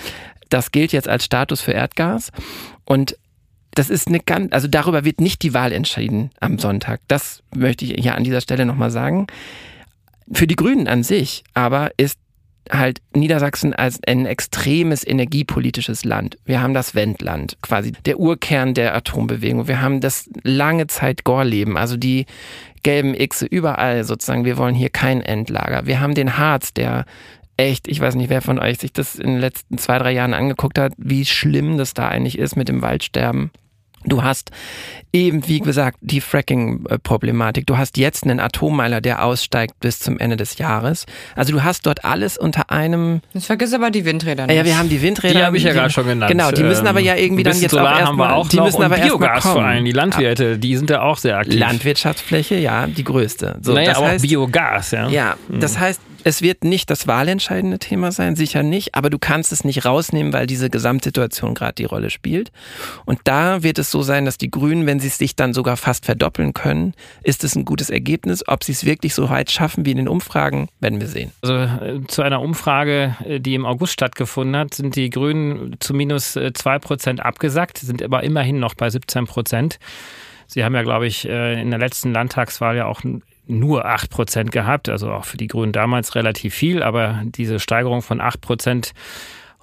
Das 0.49 0.71
gilt 0.71 0.93
jetzt 0.93 1.09
als 1.09 1.25
Status 1.25 1.61
für 1.61 1.73
Erdgas. 1.73 2.31
Und 2.85 3.17
das 3.73 3.89
ist 3.89 4.09
eine 4.09 4.21
ganz, 4.21 4.53
also 4.53 4.69
darüber 4.69 5.05
wird 5.05 5.21
nicht 5.21 5.43
die 5.43 5.55
Wahl 5.55 5.73
entschieden 5.73 6.31
am 6.41 6.59
Sonntag. 6.59 7.01
Das 7.09 7.43
möchte 7.55 7.85
ich 7.85 8.03
hier 8.03 8.15
an 8.15 8.25
dieser 8.25 8.41
Stelle 8.41 8.67
nochmal 8.67 8.91
sagen. 8.91 9.27
Für 10.33 10.47
die 10.47 10.57
Grünen 10.57 10.87
an 10.87 11.03
sich 11.03 11.45
aber 11.55 11.91
ist 11.97 12.19
halt 12.71 13.01
Niedersachsen 13.15 13.75
als 13.75 14.01
ein 14.07 14.27
extremes 14.27 15.07
energiepolitisches 15.07 16.05
Land. 16.05 16.39
Wir 16.45 16.63
haben 16.63 16.75
das 16.75 16.95
Wendland, 16.95 17.57
quasi 17.63 17.93
der 18.05 18.19
Urkern 18.19 18.75
der 18.75 18.95
Atombewegung. 18.95 19.69
Wir 19.69 19.83
haben 19.83 20.01
das 20.01 20.29
lange 20.43 20.87
Zeit 20.87 21.25
Gorleben, 21.25 21.77
also 21.77 21.97
die 21.97 22.27
gelben 22.83 23.15
Xe 23.15 23.47
überall 23.47 24.05
sozusagen. 24.05 24.45
Wir 24.45 24.57
wollen 24.57 24.75
hier 24.75 24.91
kein 24.91 25.21
Endlager. 25.21 25.87
Wir 25.87 26.01
haben 26.01 26.15
den 26.15 26.39
Harz, 26.39 26.73
der 26.73 27.05
echt, 27.57 27.89
ich 27.89 28.01
weiß 28.01 28.15
nicht, 28.15 28.31
wer 28.31 28.41
von 28.41 28.59
euch 28.59 28.79
sich 28.79 28.93
das 28.93 29.17
in 29.17 29.33
den 29.33 29.41
letzten 29.41 29.77
zwei, 29.79 29.99
drei 29.99 30.13
Jahren 30.13 30.35
angeguckt 30.35 30.79
hat, 30.79 30.93
wie 30.97 31.25
schlimm 31.27 31.77
das 31.77 31.95
da 31.95 32.09
eigentlich 32.09 32.39
ist 32.39 32.57
mit 32.57 32.69
dem 32.69 32.83
Waldsterben. 32.83 33.51
Du 34.05 34.23
hast 34.23 34.51
eben, 35.13 35.47
wie 35.47 35.61
gesagt, 35.61 35.99
die 36.01 36.23
Fracking-Problematik. 36.23 37.67
Du 37.67 37.77
hast 37.77 37.99
jetzt 37.99 38.25
einen 38.25 38.41
Atommeiler, 38.41 39.03
der 39.03 39.25
aussteigt 39.25 39.79
bis 39.81 39.99
zum 39.99 40.19
Ende 40.19 40.37
des 40.37 40.57
Jahres. 40.57 41.05
Also 41.37 41.53
du 41.53 41.63
hast 41.63 41.85
dort 41.87 42.05
alles 42.05 42.39
unter 42.39 42.71
einem. 42.71 43.21
Jetzt 43.35 43.47
vergiss 43.47 43.75
aber 43.75 43.91
die 43.91 44.07
Windräder 44.07 44.47
nicht. 44.47 44.57
Ja, 44.57 44.65
wir 44.65 44.79
haben 44.79 44.89
die 44.89 45.03
Windräder. 45.03 45.39
Die 45.39 45.45
habe 45.45 45.57
ich 45.59 45.65
ja 45.65 45.73
gerade 45.73 45.91
schon 45.91 46.07
genannt. 46.07 46.31
Genau, 46.31 46.51
die 46.51 46.63
müssen 46.63 46.87
aber 46.87 47.01
ja 47.01 47.15
ähm, 47.15 47.25
irgendwie 47.25 47.43
dann 47.43 47.61
jetzt 47.61 47.73
Solar 47.73 47.95
auch 47.95 47.99
erstmal. 47.99 48.29
haben 48.29 48.33
wir 48.33 48.37
auch 48.37 48.49
die 48.49 48.57
noch 48.57 48.65
müssen 48.65 48.83
aber 48.83 48.97
und 48.97 49.03
Biogas 49.03 49.43
vor 49.43 49.63
allem. 49.63 49.85
Die 49.85 49.93
Landwirte, 49.93 50.59
die 50.59 50.77
sind 50.77 50.89
da 50.89 51.03
auch 51.03 51.19
sehr 51.19 51.37
aktiv. 51.37 51.59
Landwirtschaftsfläche, 51.59 52.55
ja, 52.55 52.87
die 52.87 53.05
größte. 53.05 53.59
So, 53.61 53.75
naja, 53.75 53.89
das 53.89 53.99
aber 53.99 54.07
heißt, 54.09 54.25
auch 54.25 54.29
Biogas, 54.29 54.91
ja. 54.93 55.09
Ja, 55.09 55.37
das 55.49 55.75
hm. 55.75 55.81
heißt, 55.81 56.01
es 56.25 56.43
wird 56.43 56.65
nicht 56.65 56.91
das 56.91 57.07
wahlentscheidende 57.07 57.79
Thema 57.79 58.13
sein, 58.13 58.37
sicher 58.37 58.63
nicht, 58.63 58.95
aber 58.95 59.11
du 59.11 59.19
kannst 59.19 59.53
es 59.53 59.65
nicht 59.65 59.85
rausnehmen, 59.85 60.33
weil 60.33 60.47
diese 60.47 60.71
Gesamtsituation 60.71 61.55
gerade 61.55 61.75
die 61.75 61.85
Rolle 61.85 62.11
spielt. 62.11 62.53
Und 63.05 63.21
da 63.25 63.63
wird 63.63 63.79
es 63.79 63.91
so 63.91 64.03
sein, 64.03 64.25
dass 64.25 64.39
die 64.39 64.51
Grünen, 64.51 64.87
wenn 64.87 65.01
sie 65.01 65.09
es 65.09 65.19
sich 65.19 65.37
dann 65.37 65.55
sogar 65.55 65.77
fast 65.77 66.07
verdoppeln 66.07 66.53
können, 66.53 66.95
ist 67.23 67.45
es 67.45 67.55
ein 67.55 67.65
gutes 67.65 67.91
Ergebnis. 67.91 68.47
Ob 68.47 68.65
sie 68.65 68.73
es 68.73 68.85
wirklich 68.85 69.15
so 69.15 69.31
weit 69.31 69.51
schaffen 69.51 69.87
wie 69.87 69.93
in 69.93 69.99
den 69.99 70.09
Umfragen, 70.09 70.69
werden 70.81 71.01
wir 71.01 71.09
sehen. 71.09 71.33
Also 71.43 71.55
äh, 71.55 72.01
zu 72.07 72.23
einer 72.23 72.41
Umfrage, 72.41 73.17
äh, 73.25 73.41
die 73.41 73.55
im 73.55 73.67
August 73.67 73.93
stattgefunden 73.95 74.57
hat, 74.57 74.75
sind 74.75 74.97
die 74.97 75.11
Grünen 75.11 75.77
zu 75.81 75.95
minus 75.95 76.37
äh, 76.37 76.53
zwei 76.53 76.79
Prozent 76.79 77.21
abgesackt, 77.21 77.79
sind 77.79 78.03
aber 78.03 78.23
immerhin 78.23 78.59
noch 78.59 78.75
bei 78.75 78.91
17 78.91 79.27
Prozent. 79.27 79.79
Sie 80.47 80.65
haben 80.65 80.75
ja, 80.75 80.83
glaube 80.83 81.07
ich, 81.07 81.29
in 81.29 81.71
der 81.71 81.79
letzten 81.79 82.13
Landtagswahl 82.13 82.77
ja 82.77 82.87
auch 82.87 83.03
nur 83.51 83.85
8 83.85 84.11
Prozent 84.11 84.53
gehabt, 84.53 84.89
also 84.89 85.11
auch 85.11 85.25
für 85.25 85.37
die 85.37 85.49
Grünen 85.49 85.73
damals 85.73 86.15
relativ 86.15 86.55
viel, 86.55 86.83
aber 86.83 87.23
diese 87.25 87.59
Steigerung 87.59 88.03
von 88.03 88.21
8 88.21 88.41
Prozent 88.41 88.93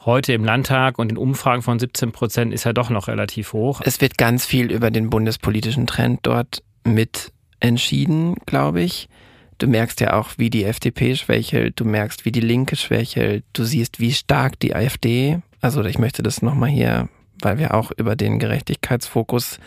heute 0.06 0.34
im 0.34 0.44
Landtag 0.44 1.00
und 1.00 1.12
in 1.12 1.18
Umfragen 1.18 1.62
von 1.62 1.80
17 1.80 2.12
Prozent 2.12 2.54
ist 2.54 2.64
ja 2.64 2.74
doch 2.74 2.90
noch 2.90 3.08
relativ 3.08 3.54
hoch. 3.54 3.82
Es 3.84 4.00
wird 4.02 4.18
ganz 4.18 4.46
viel 4.46 4.72
über 4.72 4.90
den 4.90 5.10
bundespolitischen 5.10 5.86
Trend 5.86 6.22
dort 6.24 6.64
mit 6.84 7.34
entschieden, 7.60 8.36
glaube 8.46 8.82
ich. 8.82 9.10
Du 9.58 9.68
merkst 9.68 10.00
ja 10.02 10.14
auch, 10.14 10.30
wie 10.38 10.50
die 10.50 10.64
FDP 10.64 11.16
schwächelt, 11.16 11.80
du 11.80 11.86
merkst, 11.86 12.26
wie 12.26 12.32
die 12.32 12.42
Linke 12.42 12.76
schwächelt, 12.76 13.44
du 13.54 13.64
siehst, 13.64 14.00
wie 14.00 14.14
stark 14.14 14.60
die 14.60 14.76
AfD, 14.76 15.40
also 15.62 15.84
ich 15.84 15.98
möchte 15.98 16.24
das 16.24 16.42
nochmal 16.42 16.70
hier, 16.70 17.10
weil 17.42 17.58
wir 17.58 17.74
auch 17.74 17.92
über 17.98 18.16
den 18.16 18.40
Gerechtigkeitsfokus 18.40 19.60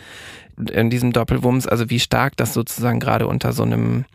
in 0.71 0.89
diesem 0.89 1.13
Doppelwumms, 1.13 1.67
also 1.67 1.89
wie 1.89 1.99
stark 1.99 2.37
das 2.37 2.53
sozusagen 2.53 2.99
gerade 2.99 3.27
unter 3.27 3.53
so 3.53 3.63
einem 3.63 4.05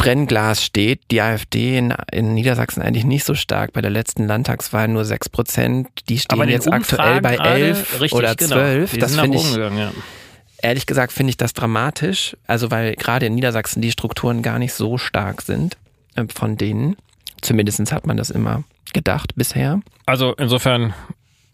Brennglas 0.00 0.64
steht. 0.64 1.10
Die 1.10 1.20
AfD 1.20 1.76
in, 1.76 1.94
in, 2.10 2.32
Niedersachsen 2.32 2.82
eigentlich 2.82 3.04
nicht 3.04 3.24
so 3.24 3.34
stark. 3.34 3.74
Bei 3.74 3.82
der 3.82 3.90
letzten 3.90 4.26
Landtagswahl 4.26 4.88
nur 4.88 5.04
6 5.04 5.28
Prozent. 5.28 5.88
Die 6.08 6.18
stehen 6.18 6.48
jetzt 6.48 6.72
aktuell 6.72 7.20
bei 7.20 7.36
11 7.36 8.00
richtig, 8.00 8.18
oder 8.18 8.36
12. 8.36 8.92
Genau. 8.92 9.00
Das 9.00 9.16
finde 9.16 9.36
ich, 9.36 9.56
ja. 9.56 9.92
ehrlich 10.62 10.86
gesagt, 10.86 11.12
finde 11.12 11.30
ich 11.30 11.36
das 11.36 11.52
dramatisch. 11.52 12.34
Also, 12.46 12.70
weil 12.70 12.94
gerade 12.94 13.26
in 13.26 13.34
Niedersachsen 13.34 13.82
die 13.82 13.92
Strukturen 13.92 14.40
gar 14.40 14.58
nicht 14.58 14.72
so 14.72 14.96
stark 14.96 15.42
sind 15.42 15.76
äh, 16.16 16.24
von 16.34 16.56
denen. 16.56 16.96
Zumindest 17.42 17.92
hat 17.92 18.06
man 18.06 18.16
das 18.16 18.30
immer 18.30 18.64
gedacht 18.94 19.34
bisher. 19.36 19.80
Also 20.06 20.34
insofern 20.38 20.94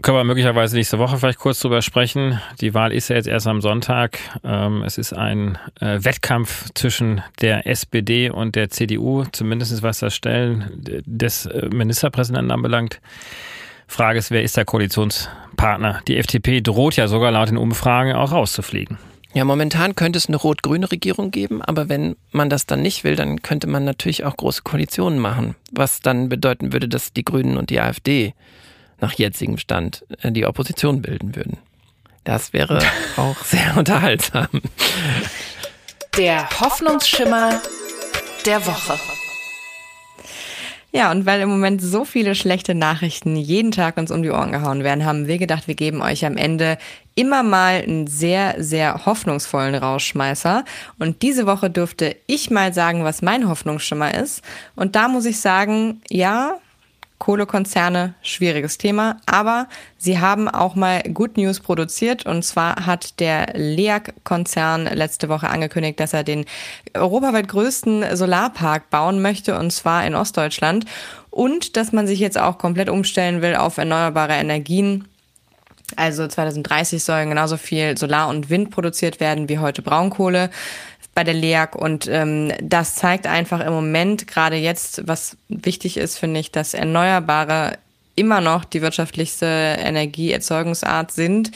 können 0.03 0.19
wir 0.19 0.25
möglicherweise 0.25 0.77
nächste 0.77 0.99
Woche 0.99 1.19
vielleicht 1.19 1.39
kurz 1.39 1.61
drüber 1.61 1.83
sprechen. 1.83 2.41
Die 2.61 2.75
Wahl 2.75 2.93
ist 2.93 3.09
ja 3.09 3.17
jetzt 3.17 3.29
erst 3.29 3.47
am 3.47 3.61
Sonntag. 3.61 4.19
Ähm, 4.45 4.83
es 4.83 4.99
ist 4.99 5.13
ein 5.13 5.59
äh, 5.81 5.99
Wettkampf 6.03 6.69
zwischen 6.75 7.23
der 7.41 7.67
SPD 7.67 8.31
und 8.31 8.57
der 8.57 8.71
CDU, 8.71 9.25
zumindest 9.33 9.83
was 9.83 10.01
das 10.01 10.15
Stellen 10.15 10.71
des 11.07 11.47
äh, 11.47 11.69
Ministerpräsidenten 11.73 12.51
anbelangt. 12.51 13.01
Frage 13.89 14.19
ist, 14.19 14.31
wer 14.31 14.43
ist 14.43 14.57
der 14.57 14.65
Koalitionspartner? 14.65 16.03
Die 16.09 16.17
FDP 16.17 16.61
droht 16.61 16.97
ja 16.97 17.09
sogar 17.09 17.31
laut 17.31 17.49
den 17.49 17.57
Umfragen 17.57 18.13
auch 18.13 18.33
rauszufliegen. 18.33 18.99
Ja, 19.33 19.45
momentan 19.45 19.95
könnte 19.95 20.17
es 20.19 20.29
eine 20.29 20.37
rot-grüne 20.37 20.91
Regierung 20.91 21.31
geben, 21.31 21.63
aber 21.63 21.89
wenn 21.89 22.17
man 22.33 22.49
das 22.49 22.65
dann 22.65 22.81
nicht 22.81 23.05
will, 23.05 23.17
dann 23.17 23.43
könnte 23.43 23.67
man 23.67 23.85
natürlich 23.85 24.25
auch 24.25 24.37
große 24.37 24.63
Koalitionen 24.63 25.19
machen, 25.19 25.57
was 25.73 26.01
dann 26.01 26.29
bedeuten 26.29 26.73
würde, 26.73 26.89
dass 26.89 27.13
die 27.13 27.25
Grünen 27.25 27.59
und 27.59 27.71
die 27.71 27.81
AfD 27.81 28.35
nach 29.01 29.13
jetzigem 29.13 29.59
Stand 29.59 30.05
äh, 30.23 30.33
die 30.33 30.47
Opposition 30.47 31.03
bilden 31.03 31.37
würden. 31.37 31.59
Das 32.25 32.53
wäre 32.53 32.81
auch 33.17 33.45
sehr 33.45 33.77
unterhaltsam. 33.77 34.49
Der 36.17 36.49
Hoffnungsschimmer 36.61 37.61
der 38.45 38.65
Woche. 38.67 38.99
Ja, 40.97 41.11
und 41.11 41.27
weil 41.27 41.43
im 41.43 41.51
Moment 41.51 41.83
so 41.83 42.07
viele 42.07 42.35
schlechte 42.35 42.75
Nachrichten 42.75 43.37
jeden 43.37 43.71
Tag 43.71 43.99
uns 43.99 44.11
um 44.11 44.23
die 44.23 44.31
Ohren 44.31 44.51
gehauen 44.51 44.83
werden, 44.83 45.05
haben 45.05 45.27
wir 45.27 45.37
gedacht, 45.37 45.69
wir 45.69 45.75
geben 45.75 46.01
euch 46.01 46.25
am 46.25 46.39
Ende 46.39 46.79
immer 47.15 47.43
mal 47.43 47.83
einen 47.83 48.07
sehr, 48.07 48.55
sehr 48.59 49.05
hoffnungsvollen 49.05 49.75
Rausschmeißer. 49.75 50.65
Und 50.99 51.21
diese 51.21 51.47
Woche 51.47 51.69
dürfte 51.69 52.17
ich 52.27 52.51
mal 52.51 52.73
sagen, 52.73 53.05
was 53.05 53.21
mein 53.21 53.47
Hoffnungsschimmer 53.47 54.15
ist. 54.15 54.43
Und 54.75 54.97
da 54.97 55.09
muss 55.09 55.27
ich 55.27 55.39
sagen, 55.39 56.01
ja, 56.09 56.57
Kohlekonzerne, 57.19 58.15
schwieriges 58.21 58.77
Thema, 58.77 59.17
aber 59.25 59.69
sie 59.97 60.19
haben 60.19 60.49
auch 60.49 60.75
mal 60.75 61.03
Good 61.03 61.39
News 61.39 61.61
produziert. 61.61 62.27
Und 62.27 62.45
zwar 62.45 62.87
hat 62.87 63.21
der 63.21 63.55
LEAG-Konzern 63.55 64.85
letzte 64.87 65.29
Woche 65.29 65.49
angekündigt, 65.49 65.99
dass 65.99 66.13
er 66.13 66.25
den 66.25 66.45
europaweit 66.95 67.49
größten 67.49 68.17
Solarpark 68.17 68.91
bauen 68.91 69.23
möchte 69.23 69.59
und 69.59 69.73
zwar 69.73 70.07
in 70.07 70.15
Ostdeutschland. 70.15 70.85
Und 71.31 71.77
dass 71.77 71.93
man 71.93 72.07
sich 72.07 72.21
jetzt 72.21 72.39
auch 72.39 72.59
komplett 72.59 72.89
umstellen 72.89 73.43
will 73.43 73.57
auf 73.57 73.79
erneuerbare 73.79 74.35
Energien. 74.35 75.07
Also 75.95 76.27
2030 76.27 77.03
sollen 77.03 77.29
genauso 77.29 77.57
viel 77.57 77.97
Solar 77.97 78.29
und 78.29 78.51
Wind 78.51 78.71
produziert 78.71 79.21
werden 79.21 79.49
wie 79.49 79.59
heute 79.59 79.83
Braunkohle 79.83 80.51
bei 81.17 81.25
der 81.25 81.35
LEAG 81.35 81.75
und 81.75 82.07
ähm, 82.09 82.53
das 82.63 82.95
zeigt 82.95 83.27
einfach 83.27 83.65
im 83.65 83.73
Moment, 83.73 84.27
gerade 84.27 84.57
jetzt, 84.57 85.09
was 85.09 85.39
wichtig 85.49 85.97
ist, 85.97 86.19
finde 86.19 86.39
ich, 86.39 86.53
dass 86.53 86.75
Erneuerbare 86.75 87.79
immer 88.17 88.43
noch 88.43 88.67
die 88.67 88.83
wirtschaftlichste 88.83 89.47
Energieerzeugungsart 89.47 91.11
sind. 91.11 91.53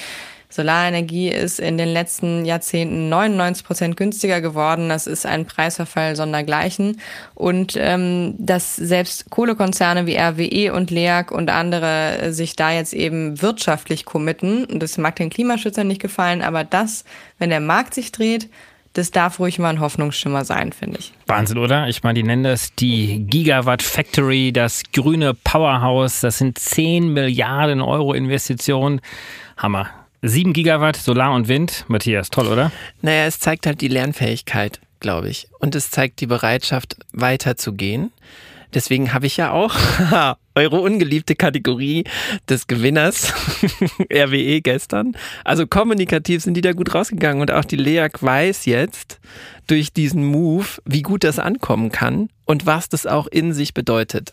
Solarenergie 0.49 1.29
ist 1.29 1.61
in 1.61 1.77
den 1.77 1.91
letzten 1.91 2.47
Jahrzehnten 2.47 3.11
99 3.11 3.65
Prozent 3.65 3.97
günstiger 3.99 4.41
geworden. 4.41 4.89
Das 4.89 5.07
ist 5.07 5.27
ein 5.27 5.45
Preisverfall 5.45 6.17
sondergleichen. 6.17 6.99
Und 7.35 7.75
ähm, 7.77 8.35
dass 8.39 8.77
selbst 8.77 9.29
Kohlekonzerne 9.29 10.07
wie 10.07 10.17
RWE 10.17 10.73
und 10.73 10.91
LEAG 10.91 11.33
und 11.33 11.51
andere 11.51 12.33
sich 12.33 12.57
da 12.57 12.73
jetzt 12.73 12.95
eben 12.95 13.43
wirtschaftlich 13.43 14.07
committen, 14.07 14.67
das 14.79 14.97
mag 14.97 15.17
den 15.17 15.31
Klimaschützern 15.31 15.87
nicht 15.87 16.01
gefallen, 16.01 16.41
aber 16.41 16.65
das, 16.65 17.05
wenn 17.39 17.51
der 17.51 17.61
Markt 17.61 17.93
sich 17.93 18.11
dreht, 18.11 18.49
das 18.93 19.11
darf 19.11 19.39
ruhig 19.39 19.59
mal 19.59 19.71
ein 19.71 19.81
Hoffnungsschimmer 19.81 20.45
sein, 20.45 20.73
finde 20.73 20.99
ich. 20.99 21.13
Wahnsinn, 21.27 21.59
oder? 21.59 21.89
Ich 21.89 22.03
meine, 22.03 22.15
die 22.15 22.23
nennen 22.23 22.43
das 22.43 22.75
die 22.75 23.25
Gigawatt 23.25 23.83
Factory, 23.83 24.53
das 24.53 24.83
grüne 24.93 25.35
Powerhouse. 25.35 26.21
Das 26.21 26.39
sind 26.39 26.59
10 26.59 27.13
Milliarden 27.13 27.81
Euro 27.81 28.13
Investitionen. 28.13 29.01
Hammer. 29.57 29.91
7 30.23 30.53
Gigawatt 30.53 30.97
Solar 30.97 31.33
und 31.35 31.49
Wind. 31.49 31.85
Matthias, 31.89 32.31
toll, 32.31 32.49
oder? 32.49 32.73
Naja, 33.01 33.27
es 33.27 33.39
zeigt 33.39 33.67
halt 33.67 33.81
die 33.81 33.89
Lernfähigkeit, 33.89 34.81
glaube 34.99 35.29
ich. 35.29 35.49
Und 35.61 35.75
es 35.75 35.91
zeigt 35.91 36.21
die 36.21 36.27
Bereitschaft, 36.27 36.97
weiterzugehen. 37.13 38.13
Deswegen 38.75 39.13
habe 39.13 39.27
ich 39.27 39.37
ja 39.37 39.53
auch 39.53 39.75
eure 40.55 40.81
ungeliebte 40.81 41.35
Kategorie 41.35 42.05
des 42.49 42.67
Gewinners, 42.67 43.33
RWE 44.13 44.61
gestern. 44.61 45.17
Also 45.45 45.67
kommunikativ 45.67 46.43
sind 46.43 46.55
die 46.55 46.61
da 46.61 46.73
gut 46.73 46.95
rausgegangen 46.95 47.41
und 47.41 47.51
auch 47.51 47.65
die 47.65 47.77
LEAG 47.77 48.23
weiß 48.23 48.67
jetzt 48.67 49.21
durch 49.67 49.93
diesen 49.93 50.25
Move, 50.25 50.67
wie 50.85 51.03
gut 51.03 51.25
das 51.25 51.39
ankommen 51.39 51.91
kann 51.91 52.29
und 52.45 52.67
was 52.67 52.89
das 52.89 53.07
auch 53.07 53.27
in 53.27 53.53
sich 53.53 53.75
bedeutet. 53.75 54.33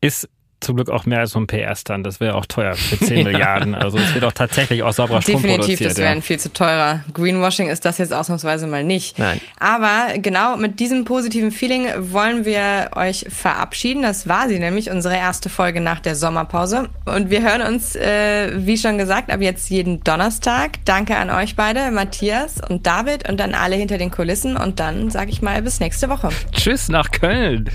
Ist 0.00 0.28
zum 0.60 0.76
Glück 0.76 0.90
auch 0.90 1.06
mehr 1.06 1.20
als 1.20 1.32
so 1.32 1.38
ein 1.38 1.46
PR-Stand. 1.46 2.06
Das 2.06 2.20
wäre 2.20 2.34
auch 2.34 2.46
teuer 2.46 2.74
für 2.74 2.98
10 2.98 3.16
ja. 3.18 3.24
Milliarden. 3.24 3.74
Also 3.74 3.98
es 3.98 4.14
wird 4.14 4.24
auch 4.24 4.32
tatsächlich 4.32 4.82
aus 4.82 4.96
sauberer 4.96 5.22
Strom 5.22 5.42
Definitiv, 5.42 5.80
das 5.80 5.96
wäre 5.96 6.14
ja. 6.14 6.20
viel 6.20 6.38
zu 6.38 6.52
teurer. 6.52 7.00
Greenwashing 7.12 7.68
ist 7.68 7.84
das 7.84 7.98
jetzt 7.98 8.12
ausnahmsweise 8.12 8.66
mal 8.66 8.84
nicht. 8.84 9.18
Nein. 9.18 9.40
Aber 9.58 10.18
genau 10.18 10.56
mit 10.56 10.80
diesem 10.80 11.04
positiven 11.04 11.50
Feeling 11.50 11.86
wollen 11.98 12.44
wir 12.44 12.90
euch 12.94 13.26
verabschieden. 13.28 14.02
Das 14.02 14.28
war 14.28 14.48
sie 14.48 14.58
nämlich, 14.58 14.90
unsere 14.90 15.16
erste 15.16 15.48
Folge 15.48 15.80
nach 15.80 16.00
der 16.00 16.16
Sommerpause. 16.16 16.88
Und 17.04 17.30
wir 17.30 17.42
hören 17.42 17.62
uns, 17.62 17.94
äh, 17.96 18.52
wie 18.54 18.78
schon 18.78 18.98
gesagt, 18.98 19.30
ab 19.30 19.40
jetzt 19.40 19.70
jeden 19.70 20.02
Donnerstag. 20.04 20.84
Danke 20.84 21.16
an 21.16 21.30
euch 21.30 21.56
beide, 21.56 21.90
Matthias 21.90 22.60
und 22.68 22.86
David 22.86 23.28
und 23.28 23.40
an 23.40 23.54
alle 23.54 23.76
hinter 23.76 23.98
den 23.98 24.10
Kulissen. 24.10 24.56
Und 24.56 24.80
dann 24.80 25.10
sage 25.10 25.30
ich 25.30 25.42
mal 25.42 25.60
bis 25.62 25.80
nächste 25.80 26.08
Woche. 26.08 26.30
Tschüss 26.52 26.88
nach 26.88 27.10
Köln. 27.10 27.70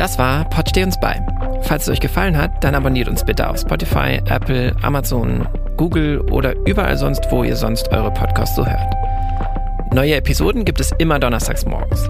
Das 0.00 0.16
war 0.16 0.48
Pod 0.48 0.66
steh 0.66 0.82
uns 0.82 0.98
bei. 0.98 1.20
Falls 1.60 1.82
es 1.82 1.90
euch 1.90 2.00
gefallen 2.00 2.34
hat, 2.34 2.64
dann 2.64 2.74
abonniert 2.74 3.06
uns 3.06 3.22
bitte 3.22 3.50
auf 3.50 3.58
Spotify, 3.58 4.18
Apple, 4.30 4.74
Amazon, 4.80 5.46
Google 5.76 6.22
oder 6.30 6.54
überall 6.64 6.96
sonst, 6.96 7.26
wo 7.28 7.44
ihr 7.44 7.54
sonst 7.54 7.92
eure 7.92 8.10
Podcasts 8.10 8.56
so 8.56 8.64
hört. 8.64 8.94
Neue 9.92 10.14
Episoden 10.14 10.64
gibt 10.64 10.80
es 10.80 10.90
immer 10.96 11.18
donnerstags 11.18 11.66
morgens. 11.66 12.08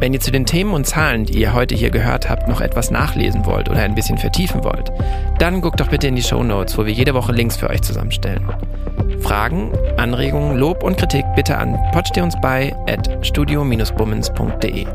Wenn 0.00 0.12
ihr 0.12 0.20
zu 0.20 0.30
den 0.30 0.44
Themen 0.44 0.74
und 0.74 0.86
Zahlen, 0.86 1.24
die 1.24 1.40
ihr 1.40 1.54
heute 1.54 1.74
hier 1.74 1.88
gehört 1.88 2.28
habt, 2.28 2.46
noch 2.46 2.60
etwas 2.60 2.90
nachlesen 2.90 3.46
wollt 3.46 3.70
oder 3.70 3.80
ein 3.80 3.94
bisschen 3.94 4.18
vertiefen 4.18 4.62
wollt, 4.62 4.92
dann 5.38 5.62
guckt 5.62 5.80
doch 5.80 5.88
bitte 5.88 6.08
in 6.08 6.14
die 6.16 6.22
Show 6.22 6.44
Notes, 6.44 6.76
wo 6.76 6.84
wir 6.84 6.92
jede 6.92 7.14
Woche 7.14 7.32
Links 7.32 7.56
für 7.56 7.70
euch 7.70 7.80
zusammenstellen. 7.80 8.46
Fragen, 9.20 9.72
Anregungen, 9.96 10.58
Lob 10.58 10.82
und 10.82 10.98
Kritik 10.98 11.24
bitte 11.34 11.56
an 11.56 11.78
podstehungsbei 11.90 12.76
at 12.86 13.08
studio-bummens.de. 13.26 14.86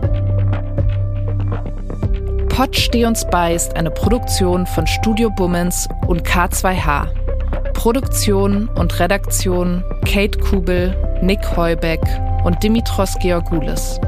Pod 2.56 2.76
Steh 2.76 3.04
uns 3.04 3.26
bei 3.32 3.56
ist 3.56 3.76
eine 3.76 3.90
Produktion 3.90 4.68
von 4.68 4.86
Studio 4.86 5.32
Bummens 5.32 5.90
und 6.06 6.22
K2H. 6.22 7.08
Produktion 7.74 8.70
und 8.76 9.00
Redaktion 9.00 9.84
Kate 10.06 10.38
Kubel, 10.38 10.96
Nick 11.24 11.40
Heubeck 11.58 12.00
und 12.44 12.62
Dimitros 12.62 13.16
Georgoulis. 13.20 14.00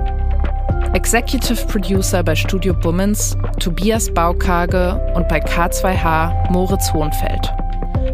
Executive 0.94 1.66
Producer 1.66 2.22
bei 2.22 2.36
Studio 2.36 2.76
Bummens 2.76 3.36
Tobias 3.60 4.14
Baukage 4.14 4.94
und 5.16 5.28
bei 5.28 5.40
K2H 5.40 6.52
Moritz 6.52 6.94
Hohnfeld. 6.94 7.52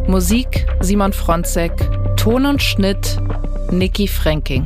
Musik 0.08 0.66
Simon 0.80 1.12
Fronzek, 1.12 1.74
Ton 2.16 2.46
und 2.46 2.64
Schnitt 2.64 3.22
Niki 3.70 4.08
Fränking. 4.08 4.66